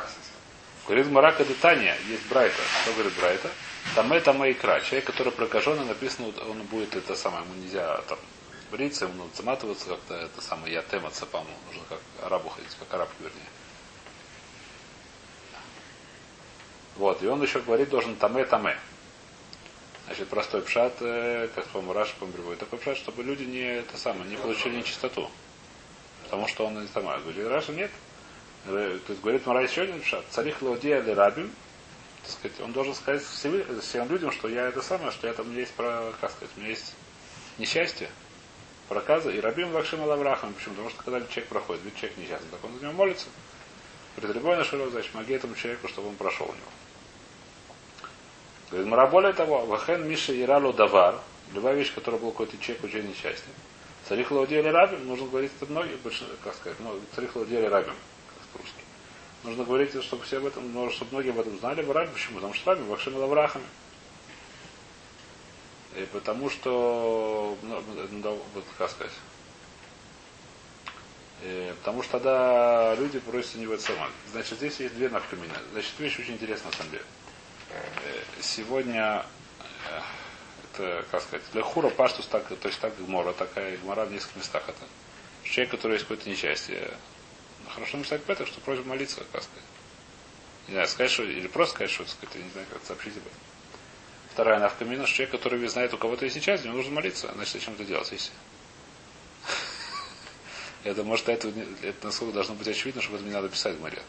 Говорит 0.86 1.08
Марака 1.08 1.46
Детания, 1.46 1.96
есть 2.08 2.28
Брайта. 2.28 2.62
Что 2.82 2.94
говорит 2.94 3.14
Брайта? 3.20 3.50
Там 3.96 4.22
там 4.22 4.50
икра. 4.50 4.82
Человек, 4.82 5.06
который 5.06 5.32
прокаженный, 5.32 5.86
написано, 5.86 6.32
он 6.50 6.64
будет 6.64 6.96
это 6.96 7.16
самое, 7.16 7.44
ему 7.44 7.56
нельзя 7.56 8.02
там 8.08 8.20
бриться, 8.72 9.06
ему 9.06 9.24
надо 9.24 9.36
заматываться 9.36 9.90
как-то, 9.90 10.16
это 10.16 10.42
самое, 10.42 10.74
я 10.74 10.82
тема 10.84 11.10
цепаму, 11.12 11.48
нужно 11.68 11.84
как 11.90 12.00
арабу 12.24 12.50
ходить, 12.50 12.76
как 12.80 12.94
араб, 12.94 13.10
вернее. 13.20 13.50
Вот, 16.96 17.24
и 17.24 17.28
он 17.28 17.42
еще 17.42 17.62
говорит, 17.62 17.90
должен 17.90 18.16
таме 18.16 18.46
таме. 18.46 18.78
Значит, 20.06 20.28
простой 20.28 20.62
пшат, 20.62 20.94
э, 21.02 21.50
как 21.54 21.66
по-моему, 21.68 21.94
Раш 21.94 22.14
приводит, 22.14 22.60
такой 22.60 22.80
пшат, 22.80 22.98
чтобы 22.98 23.24
люди 23.24 23.44
не, 23.44 23.80
это 23.80 23.98
самое, 23.98 24.30
не 24.30 24.38
получили 24.38 24.78
нечистоту. 24.78 25.30
Потому 26.24 26.48
что 26.48 26.66
он 26.66 26.82
не 26.82 26.88
там, 26.88 27.06
говорит, 27.06 27.48
Раша 27.48 27.72
нет. 27.74 27.92
Э, 28.66 29.00
То 29.06 29.12
есть 29.12 29.22
говорит 29.22 29.46
Мара 29.46 29.62
еще 29.62 29.82
один 29.82 30.02
пшат. 30.02 30.26
Царих 30.30 30.62
лаудия 30.62 31.00
или 31.00 31.12
рабим, 31.12 31.52
сказать, 32.26 32.60
он 32.62 32.72
должен 32.72 32.94
сказать 32.94 33.24
всем, 33.24 33.64
всем 33.82 34.10
людям, 34.10 34.32
что 34.32 34.48
я 34.48 34.68
это 34.68 34.82
самое, 34.82 35.12
что 35.12 35.28
я 35.28 35.34
там 35.34 35.56
есть 35.56 35.74
про, 35.74 36.14
как 36.20 36.32
сказать, 36.32 36.52
у 36.56 36.60
меня 36.60 36.70
есть 36.70 36.96
несчастье, 37.58 38.10
проказа, 38.88 39.30
и 39.30 39.40
рабим 39.40 39.72
вакшим 39.72 40.02
алаврахам. 40.04 40.54
Почему? 40.54 40.76
Потому 40.76 40.90
что 40.90 41.04
когда 41.04 41.22
человек 41.22 41.48
проходит, 41.48 41.84
ведь 41.84 41.96
человек 41.96 42.18
несчастный, 42.18 42.50
так 42.52 42.64
он 42.64 42.74
за 42.76 42.84
него 42.84 42.94
молится. 42.94 43.28
Пред 44.16 44.36
любой 44.36 44.58
наш 44.58 44.70
значит, 44.70 45.12
помоги 45.12 45.34
этому 45.34 45.56
человеку, 45.56 45.88
чтобы 45.88 46.10
он 46.10 46.16
прошел 46.16 46.46
у 46.46 46.52
него. 46.52 46.72
Говорит, 48.70 48.88
Мара, 48.88 49.08
более 49.08 49.34
того, 49.34 49.66
вахен 49.66 50.08
миша 50.08 50.34
иралу 50.40 50.74
давар, 50.74 51.20
любая 51.54 51.76
вещь, 51.76 51.94
которая 51.94 52.20
был 52.20 52.32
какой-то 52.32 52.58
человек 52.60 52.84
очень 52.84 53.08
несчастный. 53.08 53.54
Царих 54.08 54.32
лаудия 54.32 54.60
или 54.60 54.70
рабим, 54.70 55.08
нужно 55.08 55.28
говорить 55.28 55.52
это 55.60 55.72
многие, 55.72 55.98
как 56.44 56.56
сказать, 56.56 56.80
ну, 56.80 57.00
царих 57.16 57.36
лаудия 57.36 57.60
или 57.60 57.68
рабим. 57.68 57.96
Нужно 59.44 59.64
говорить, 59.64 59.92
чтобы 60.04 60.24
все 60.24 60.38
об 60.38 60.46
этом, 60.46 60.72
ну, 60.74 60.90
чтобы 60.90 61.12
многие 61.12 61.30
об 61.32 61.40
этом 61.40 61.58
знали, 61.60 61.82
в 61.82 61.92
рабим, 61.92 62.14
почему? 62.14 62.36
Потому 62.36 62.54
что 62.54 62.72
рабим, 62.72 62.88
вахшим 62.88 63.16
лаврахами. 63.18 63.66
И 65.96 66.08
потому 66.12 66.50
что, 66.50 67.58
ну, 67.62 67.84
ну, 68.12 68.40
как 68.78 68.92
сказать, 68.92 69.14
Э, 71.42 71.74
потому 71.80 72.04
что 72.04 72.14
тогда 72.14 72.96
люди 72.96 73.20
просят 73.20 73.56
у 73.56 73.60
него 73.60 73.78
самое. 73.78 74.12
Значит, 74.32 74.58
здесь 74.58 74.80
есть 74.80 74.96
две 74.96 75.10
навкамины. 75.10 75.54
Значит, 75.72 75.92
вещь 76.00 76.20
очень 76.20 76.34
интересная 76.34 76.72
на 76.72 76.78
самом 76.78 76.92
деле. 76.92 77.04
Э, 77.70 78.42
Сегодня, 78.42 79.26
э, 79.90 80.02
это, 80.74 81.06
как 81.12 81.22
сказать, 81.22 81.46
для 81.54 81.62
хура 81.62 81.90
паштус 81.90 82.26
так, 82.28 82.48
то 82.48 82.68
есть 82.68 82.80
так 82.80 82.94
гмора, 82.98 83.32
такая 83.34 83.78
гмора 83.78 84.06
в 84.06 84.12
нескольких 84.12 84.38
местах 84.38 84.64
это. 84.68 84.86
Человек, 85.44 85.72
который 85.72 85.94
есть 85.94 86.04
какое-то 86.04 86.30
несчастье, 86.30 86.92
хорошо 87.74 87.98
написать 87.98 88.24
Петр, 88.24 88.48
что 88.48 88.60
просит 88.62 88.86
молиться, 88.86 89.24
как 89.32 89.44
сказать. 89.44 89.64
Не 90.68 90.74
знаю, 90.74 90.88
сказать, 90.88 91.12
что, 91.12 91.24
или 91.24 91.48
просто 91.48 91.76
сказать, 91.76 91.92
что, 91.92 92.06
сказать, 92.06 92.36
я 92.36 92.44
не 92.44 92.50
знаю, 92.52 92.68
как 92.72 92.84
сообщить 92.86 93.18
об 93.18 93.26
этом. 93.26 93.40
Вторая 94.34 94.60
навкамина, 94.60 95.06
что 95.08 95.16
человек, 95.16 95.32
который 95.32 95.68
знает, 95.68 95.94
у 95.94 95.98
кого-то 95.98 96.26
есть 96.26 96.38
несчастье, 96.38 96.68
ему 96.68 96.78
нужно 96.78 96.94
молиться. 96.94 97.32
Значит, 97.34 97.54
зачем 97.54 97.74
это 97.74 97.84
делать, 97.84 98.12
если? 98.12 98.32
Это 100.84 101.04
может 101.04 101.28
это, 101.28 101.50
это 101.82 102.06
насколько 102.06 102.34
должно 102.34 102.56
быть 102.56 102.68
очевидно, 102.68 103.02
что 103.02 103.12
об 103.12 103.16
этом 103.16 103.28
не 103.28 103.34
надо 103.34 103.50
писать 103.50 103.76
в 103.76 103.82
море. 103.82 104.02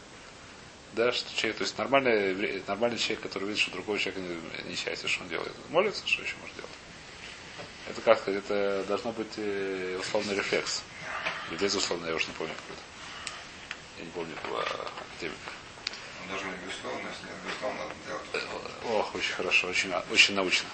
Да, 0.93 1.11
что 1.11 1.33
человек, 1.35 1.57
то 1.57 1.63
есть 1.63 1.77
нормальный, 1.77 2.63
нормальный 2.67 2.97
человек, 2.97 3.21
который 3.21 3.47
видит, 3.47 3.61
что 3.61 3.71
другой 3.71 3.99
человек 3.99 4.21
не- 4.21 4.71
несчастье, 4.71 5.09
что 5.09 5.23
он 5.23 5.29
делает? 5.29 5.51
Молится, 5.69 6.07
что 6.07 6.21
еще 6.21 6.35
может 6.41 6.55
делать? 6.55 6.71
Это 7.89 8.01
как 8.01 8.19
сказать, 8.19 8.43
это 8.43 8.85
должно 8.87 9.11
быть 9.11 9.33
э, 9.37 9.97
условный 9.99 10.35
рефлекс. 10.35 10.83
Или 11.49 11.57
безусловно, 11.59 12.07
я 12.07 12.15
уже 12.15 12.27
не 12.27 12.33
помню 12.33 12.53
какой-то. 12.53 12.90
Я 13.97 14.05
не 14.05 14.11
помню 14.11 14.33
этого 14.43 14.61
академика. 14.61 15.51
Он 16.21 16.29
должен 16.29 16.49
быть 16.49 16.59
безусловно, 16.67 17.07
если 17.09 17.27
безусловно, 17.45 17.79
надо 17.83 17.95
делать. 18.07 18.45
Ох, 18.89 19.15
очень 19.15 19.33
хорошо, 19.33 19.67
очень, 19.67 19.93
очень 20.11 20.35
научно. 20.35 20.69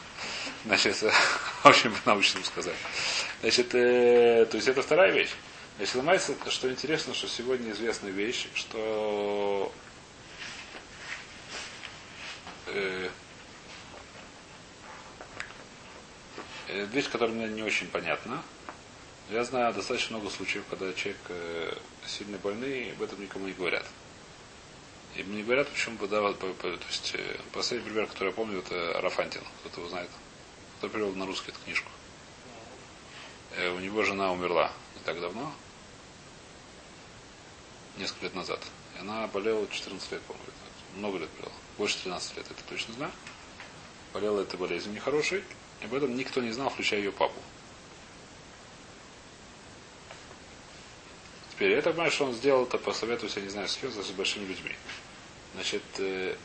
Значит, 0.66 1.04
очень 1.64 1.92
по-научному 1.92 2.46
сказать. 2.46 2.76
Значит, 3.42 3.74
э, 3.76 4.46
то 4.50 4.58
есть 4.58 4.68
это 4.68 4.82
вторая 4.82 5.12
вещь. 5.12 5.32
Значит, 5.78 5.96
ломается, 5.96 6.36
что 6.50 6.70
интересно, 6.72 7.14
что 7.14 7.28
сегодня 7.28 7.72
известная 7.72 8.12
вещь, 8.12 8.48
что 8.56 9.72
э, 12.68 13.10
э, 16.68 16.86
вещь, 16.92 17.10
которая 17.10 17.36
мне 17.36 17.48
не 17.48 17.64
очень 17.64 17.88
понятна. 17.88 18.44
Я 19.30 19.44
знаю 19.44 19.74
достаточно 19.74 20.18
много 20.18 20.32
случаев, 20.34 20.64
когда 20.70 20.94
человек 20.94 21.20
э, 21.28 21.78
сильно 22.06 22.38
больный, 22.38 22.88
и 22.88 22.92
об 22.92 23.02
этом 23.02 23.22
никому 23.22 23.46
не 23.48 23.54
говорят. 23.54 23.86
И 25.16 25.24
мне 25.24 25.44
говорят, 25.44 25.68
почему 25.68 25.98
бы, 25.98 26.08
да, 26.08 26.22
по- 26.32 26.54
по- 26.54 26.78
то 26.78 26.88
есть, 26.88 27.14
э, 27.14 27.38
последний 27.52 27.90
пример, 27.90 28.08
который 28.08 28.30
я 28.30 28.34
помню, 28.34 28.60
это 28.60 29.02
Рафантин. 29.02 29.42
Кто-то 29.60 29.82
его 29.82 29.90
знает. 29.90 30.10
Кто 30.78 30.88
перевел 30.88 31.14
на 31.14 31.26
русский 31.26 31.52
эту 31.52 31.60
книжку. 31.62 31.90
Э, 33.58 33.70
у 33.72 33.80
него 33.80 34.04
жена 34.04 34.32
умерла 34.32 34.72
не 34.96 35.02
так 35.04 35.20
давно. 35.20 35.52
Несколько 37.98 38.26
лет 38.26 38.36
назад. 38.36 38.62
И 38.96 39.00
она 39.02 39.28
болела 39.28 39.68
14 39.68 40.10
лет, 40.14 40.22
по-моему. 40.22 40.48
Много 40.96 41.18
лет 41.18 41.30
болела. 41.38 41.54
Больше 41.78 42.02
13 42.04 42.38
лет, 42.38 42.46
это 42.50 42.64
точно 42.70 42.94
знаю. 42.94 43.12
Болела 44.14 44.40
этой 44.42 44.58
болезнью 44.58 44.94
нехорошей. 44.96 45.44
И 45.82 45.86
об 45.86 45.94
этом 45.94 46.16
никто 46.16 46.42
не 46.42 46.52
знал, 46.52 46.70
включая 46.70 47.00
ее 47.02 47.12
папу. 47.12 47.42
Теперь, 51.58 51.72
я 51.72 51.82
так 51.82 51.94
понимаю, 51.94 52.12
что 52.12 52.26
он 52.26 52.34
сделал 52.34 52.66
это, 52.66 52.78
посоветуюсь, 52.78 53.36
я 53.36 53.42
не 53.42 53.50
знаю, 53.50 53.68
с 53.68 53.78
кем, 53.78 53.92
с 53.92 54.12
большими 54.12 54.46
людьми. 54.46 54.76
Значит, 55.56 55.82
э, 55.98 56.36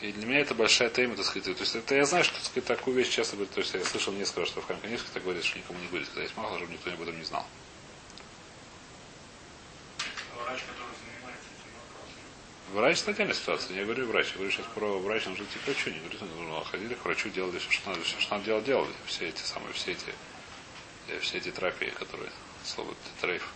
и 0.00 0.10
для 0.10 0.26
меня 0.26 0.40
это 0.40 0.54
большая 0.54 0.88
тема, 0.88 1.16
так 1.16 1.26
сказать. 1.26 1.44
То 1.44 1.62
есть 1.62 1.76
это 1.76 1.94
я 1.94 2.06
знаю, 2.06 2.24
что 2.24 2.32
так 2.32 2.44
сказать, 2.44 2.64
такую 2.64 2.96
вещь 2.96 3.10
часто 3.10 3.36
говорит. 3.36 3.52
То 3.52 3.60
есть 3.60 3.74
я 3.74 3.84
слышал 3.84 4.10
несколько 4.14 4.40
раз, 4.40 4.48
что 4.48 4.62
в 4.62 4.66
Хамканевске 4.66 5.08
так 5.12 5.22
говорит, 5.22 5.44
что 5.44 5.58
никому 5.58 5.78
не 5.78 5.86
говорит, 5.88 6.08
когда 6.08 6.22
есть 6.22 6.34
мало, 6.38 6.56
чтобы 6.56 6.72
никто 6.72 6.90
об 6.90 7.02
этом 7.02 7.18
не 7.18 7.24
знал. 7.24 7.46
Врач, 10.34 10.60
который 10.60 10.96
занимается 11.04 11.48
этим 11.52 11.72
вопросом. 11.76 12.72
Врач 12.72 13.00
это 13.02 13.10
отдельная 13.10 13.34
ситуация. 13.34 13.76
Я 13.76 13.84
говорю 13.84 14.06
врач. 14.06 14.28
Я 14.28 14.34
говорю 14.36 14.50
сейчас 14.50 14.66
про 14.74 14.98
врач, 14.98 15.26
он 15.26 15.36
же 15.36 15.44
к 15.44 15.66
врачу. 15.66 15.90
Не 15.90 15.98
говорю, 15.98 16.18
ну, 16.38 16.64
ходили 16.64 16.94
к 16.94 17.04
врачу, 17.04 17.28
делали 17.28 17.58
все, 17.58 17.70
что 17.70 17.90
надо, 17.90 18.02
все, 18.02 18.18
что 18.18 18.32
надо 18.32 18.46
делать, 18.46 18.64
делали. 18.64 18.92
Все 19.04 19.28
эти 19.28 19.42
самые, 19.42 19.74
все 19.74 19.92
эти, 19.92 20.14
все 21.20 21.38
эти 21.38 21.50
терапии, 21.50 21.90
которые, 21.90 22.30
слово 22.64 22.94
трейф. 23.20 23.46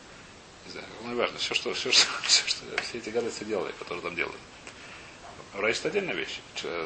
Не 0.67 0.73
знаю, 0.73 0.87
ну, 1.05 1.17
важно, 1.17 1.39
все, 1.39 1.55
что, 1.55 1.73
все, 1.75 1.91
что, 1.91 2.07
все, 2.23 2.47
что, 2.47 2.83
все 2.83 2.99
эти 2.99 3.09
гадости 3.11 3.45
делали, 3.45 3.73
которые 3.79 4.03
там 4.03 4.15
делали. 4.15 4.37
Врач 5.55 5.79
это 5.79 5.89
отдельная 5.89 6.15
вещь. 6.15 6.41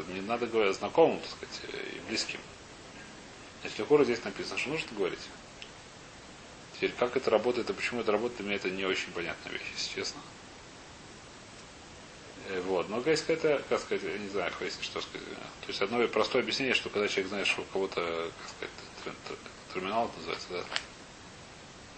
Не 0.08 0.20
надо 0.20 0.46
говорить 0.46 0.76
знакомым, 0.76 1.20
так 1.20 1.30
сказать, 1.30 1.60
э, 1.72 1.96
и 1.96 2.00
близким. 2.08 2.40
Значит, 3.60 3.78
Лехора 3.80 4.04
здесь 4.04 4.22
написано, 4.24 4.58
что 4.58 4.70
нужно 4.70 4.88
говорить. 4.96 5.20
Теперь, 6.74 6.92
как 6.92 7.16
это 7.16 7.30
работает 7.30 7.70
и 7.70 7.72
почему 7.72 8.00
это 8.00 8.12
работает, 8.12 8.38
для 8.38 8.46
меня 8.46 8.56
это 8.56 8.70
не 8.70 8.84
очень 8.84 9.12
понятная 9.12 9.52
вещь, 9.52 9.62
если 9.76 9.94
честно. 9.96 10.20
Э, 12.48 12.60
Вот. 12.62 12.88
Но 12.88 13.00
есть 13.04 13.26
какая-то, 13.26 13.62
как 13.68 13.80
сказать, 13.80 14.02
я 14.04 14.16
не 14.16 14.28
знаю, 14.28 14.52
если 14.60 14.82
что 14.82 15.00
сказать. 15.00 15.26
э, 15.28 15.34
То 15.62 15.68
есть 15.68 15.82
одно 15.82 16.06
простое 16.08 16.42
объяснение, 16.42 16.74
что 16.74 16.88
когда 16.88 17.08
человек 17.08 17.28
знает, 17.28 17.46
что 17.48 17.62
у 17.62 17.64
кого-то, 17.64 18.30
как 18.40 18.70
сказать, 18.70 19.36
терминал 19.72 20.06
это 20.06 20.16
называется, 20.18 20.48
да, 20.50 20.64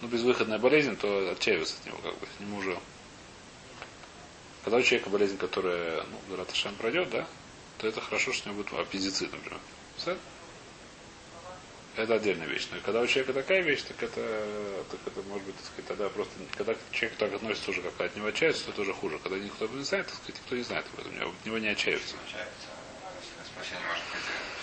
ну, 0.01 0.07
безвыходная 0.07 0.59
болезнь, 0.59 0.95
то 0.97 1.31
отчаиваться 1.31 1.75
от 1.79 1.85
него, 1.85 1.97
как 1.97 2.17
бы, 2.17 2.27
ему 2.39 2.57
уже. 2.57 2.77
Когда 4.63 4.77
у 4.77 4.81
человека 4.81 5.09
болезнь, 5.09 5.37
которая, 5.37 6.03
ну, 6.03 6.19
Гараташем 6.29 6.75
пройдет, 6.75 7.09
да, 7.09 7.27
то 7.77 7.87
это 7.87 8.01
хорошо, 8.01 8.33
что 8.33 8.49
у 8.49 8.53
него 8.53 8.63
будет 8.63 8.79
аппендицит, 8.79 9.31
например. 9.31 9.59
Все? 9.97 10.17
Это 11.95 12.15
отдельная 12.15 12.47
вещь. 12.47 12.67
Но 12.71 12.79
когда 12.81 12.99
у 13.01 13.07
человека 13.07 13.33
такая 13.33 13.61
вещь, 13.61 13.83
так 13.83 14.03
это, 14.03 14.83
так 14.91 14.99
это 15.05 15.21
может 15.29 15.45
быть, 15.45 15.55
так 15.55 15.65
сказать, 15.65 15.85
тогда 15.87 16.09
просто, 16.09 16.33
когда 16.57 16.75
человек 16.91 17.17
так 17.17 17.33
относится 17.33 17.71
уже, 17.71 17.81
как 17.81 18.01
от 18.01 18.15
него 18.17 18.27
отчаивается, 18.27 18.65
то 18.65 18.71
это 18.71 18.81
уже 18.81 18.93
хуже. 18.93 19.17
Когда 19.19 19.37
никто 19.37 19.67
не 19.67 19.83
знает, 19.83 20.07
так 20.07 20.15
сказать, 20.15 20.35
никто 20.41 20.55
не 20.55 20.63
знает 20.63 20.85
об 20.93 20.99
этом, 20.99 21.29
от 21.29 21.45
него 21.45 21.57
не 21.57 21.69
отчаиваются. 21.69 22.15
Получается, 22.17 22.67
если 23.21 23.49
спасение 23.53 23.87
может 23.87 24.03
быть, 24.11 24.54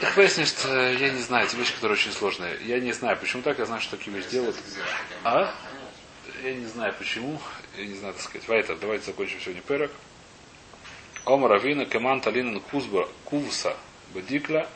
Так 0.00 0.16
выяснишь, 0.16 0.48
что 0.48 0.92
я 0.92 1.10
не 1.10 1.20
знаю, 1.20 1.46
эти 1.46 1.56
вещи, 1.56 1.72
которые 1.74 1.96
очень 1.96 2.12
сложные. 2.12 2.58
Я 2.64 2.80
не 2.80 2.92
знаю, 2.92 3.16
почему 3.16 3.42
так, 3.42 3.58
я 3.58 3.66
знаю, 3.66 3.80
что 3.80 3.96
такие 3.96 4.14
вещи 4.16 4.28
делают. 4.30 4.56
А? 5.24 5.54
Я 6.42 6.54
не 6.54 6.66
знаю 6.66 6.94
почему. 6.98 7.40
Я 7.76 7.86
не 7.86 7.94
знаю, 7.94 8.14
так 8.14 8.22
сказать. 8.22 8.46
Вайтер, 8.48 8.76
давайте 8.76 9.06
закончим 9.06 9.40
сегодня 9.40 9.62
перок. 9.62 9.90
Ома 11.24 11.48
Равина, 11.48 11.86
Кеман 11.86 12.20
Талинан 12.20 12.60
Кузба, 12.60 13.08
Кувса, 13.24 13.76
Бадикла. 14.12 14.68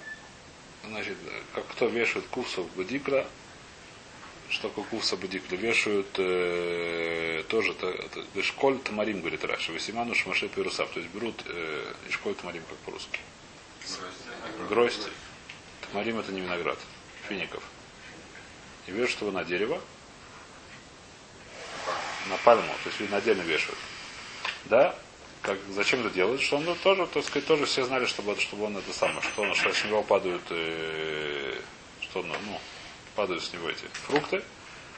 Значит, 0.87 1.17
как 1.55 1.67
кто 1.69 1.87
вешает 1.89 2.27
Кувса 2.29 2.63
в 2.63 2.69
что 4.49 4.69
такое 4.69 4.85
Кувса 4.87 5.17
Бадикла? 5.17 5.57
Вешают 5.57 6.09
э, 6.19 7.45
тоже 7.49 7.75
та- 7.75 7.93
та- 7.93 8.43
Школь 8.43 8.79
Тамарим, 8.79 9.21
говорит 9.21 9.45
Раша, 9.45 9.73
Васиману 9.73 10.15
Шмаши 10.15 10.49
Пирусав. 10.49 10.91
То 10.91 11.01
есть 11.01 11.13
берут 11.13 11.43
э, 11.47 11.93
Школь 12.11 12.35
Тамарим, 12.35 12.63
как 12.69 12.79
по-русски. 12.79 13.21
Гроздь. 14.69 15.09
Тамарим 15.91 16.19
это 16.19 16.33
не 16.33 16.41
виноград. 16.41 16.79
Фиников. 17.29 17.63
И 18.87 18.91
вешают 18.91 19.21
его 19.21 19.31
на 19.33 19.45
дерево, 19.45 19.81
на 22.29 22.37
пальму, 22.39 22.73
то 22.83 22.89
есть 22.89 23.01
видно 23.01 23.19
отдельно 23.19 23.43
вешают. 23.43 23.79
Да? 24.65 24.95
Как, 25.43 25.59
зачем 25.71 26.01
это 26.01 26.11
делают? 26.11 26.41
Что 26.41 26.57
он 26.57 26.65
ну, 26.65 26.75
тоже, 26.75 27.07
так 27.07 27.25
сказать, 27.25 27.47
тоже 27.47 27.67
все 27.67 27.85
знали, 27.85 28.07
чтобы, 28.07 28.39
чтобы 28.41 28.65
он 28.65 28.77
это 28.77 28.93
самое, 28.93 29.23
что, 29.23 29.43
он, 29.43 29.55
что 29.55 29.73
с 29.73 29.85
него 29.85 30.03
падают, 30.03 30.43
э, 30.51 31.61
что 32.01 32.23
ну, 32.23 32.35
падают 33.15 33.45
с 33.45 33.53
него 33.53 33.69
эти 33.69 33.85
фрукты. 34.07 34.43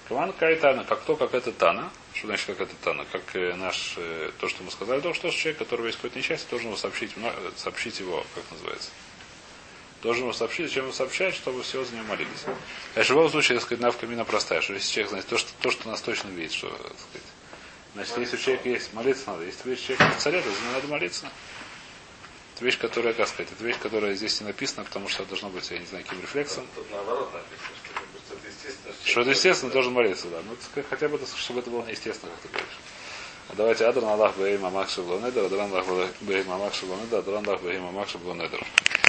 Каван 0.08 0.32
Кайтана, 0.32 0.84
как 0.84 1.02
то, 1.02 1.16
как 1.16 1.34
это 1.34 1.52
Тана. 1.52 1.90
Что 2.14 2.26
значит, 2.26 2.46
как 2.46 2.60
это 2.60 2.74
Тана? 2.82 3.06
Как 3.10 3.22
э, 3.34 3.54
наш, 3.54 3.94
э, 3.96 4.30
то, 4.38 4.48
что 4.48 4.62
мы 4.62 4.70
сказали, 4.70 5.00
то, 5.00 5.14
что 5.14 5.30
человек, 5.30 5.58
который 5.58 5.86
есть 5.86 5.98
какое-то 5.98 6.18
несчастье, 6.18 6.46
должен 6.50 6.68
его 6.68 6.76
сообщить, 6.76 7.12
э, 7.16 7.50
сообщить 7.56 8.00
его, 8.00 8.26
как 8.34 8.44
называется. 8.50 8.90
Должен 10.02 10.24
его 10.24 10.32
сообщить, 10.32 10.68
зачем 10.68 10.84
его 10.84 10.92
сообщать, 10.92 11.34
чтобы 11.34 11.62
все 11.62 11.84
за 11.84 11.94
него 11.94 12.06
молились. 12.06 12.44
А 12.94 13.02
в 13.02 13.10
любом 13.10 13.30
случае, 13.30 13.58
так 13.58 13.66
сказать, 13.66 13.82
навка 13.82 14.06
мина 14.06 14.24
простая, 14.24 14.60
что 14.60 14.74
если 14.74 14.90
человек 14.90 15.10
знает 15.10 15.26
то, 15.26 15.38
что, 15.38 15.50
то, 15.60 15.70
что 15.70 15.88
нас 15.88 16.00
точно 16.00 16.28
видит, 16.28 16.52
что, 16.52 16.68
так 16.70 16.98
сказать, 16.98 17.26
Значит, 17.94 18.18
если 18.18 18.36
у 18.36 18.38
человека 18.38 18.68
есть, 18.68 18.94
молиться 18.94 19.30
надо. 19.30 19.44
Если 19.44 19.68
видишь 19.68 19.84
человека 19.84 20.16
в 20.16 20.22
царе, 20.22 20.40
то 20.40 20.50
за 20.50 20.60
него 20.60 20.72
надо 20.72 20.86
молиться. 20.86 21.28
Это 22.54 22.64
вещь, 22.64 22.78
которая, 22.78 23.14
как 23.14 23.26
сказать, 23.26 23.48
это 23.50 23.64
вещь, 23.64 23.78
которая 23.82 24.14
здесь 24.14 24.40
не 24.40 24.46
написана, 24.46 24.84
потому 24.84 25.08
что 25.08 25.24
должно 25.24 25.48
быть, 25.48 25.68
я 25.70 25.78
не 25.78 25.86
знаю, 25.86 26.04
каким 26.04 26.20
рефлексом. 26.20 26.66
Тут 26.74 26.90
наоборот 26.90 27.32
написано, 27.32 27.76
что 27.82 27.92
это 27.92 28.08
просто 28.12 28.34
это 28.34 28.48
естественно. 28.48 28.59
Что 29.04 29.22
это 29.22 29.30
естественно, 29.30 29.72
должен 29.72 29.92
молиться, 29.92 30.28
да. 30.28 30.38
Ну, 30.48 30.82
хотя 30.88 31.08
бы, 31.08 31.18
чтобы 31.36 31.60
это 31.60 31.70
было 31.70 31.84
неестественно, 31.84 32.32
как 32.32 32.42
ты 32.42 32.48
говоришь. 32.48 32.78
А 33.48 33.54
давайте 33.56 33.84
Адран 33.86 34.10
Аллах 34.10 34.36
Бейм 34.36 34.64
Амак 34.64 34.88
Шаблонедер, 34.88 35.46
Адран 35.46 35.72
Аллах 35.72 35.86
Бейм 36.20 36.50
Амак 36.50 36.74
Шаблонедер, 36.74 37.18
Адран 37.18 37.48
Аллах 37.48 37.62
Бейм 37.62 37.86
Амак. 37.86 38.08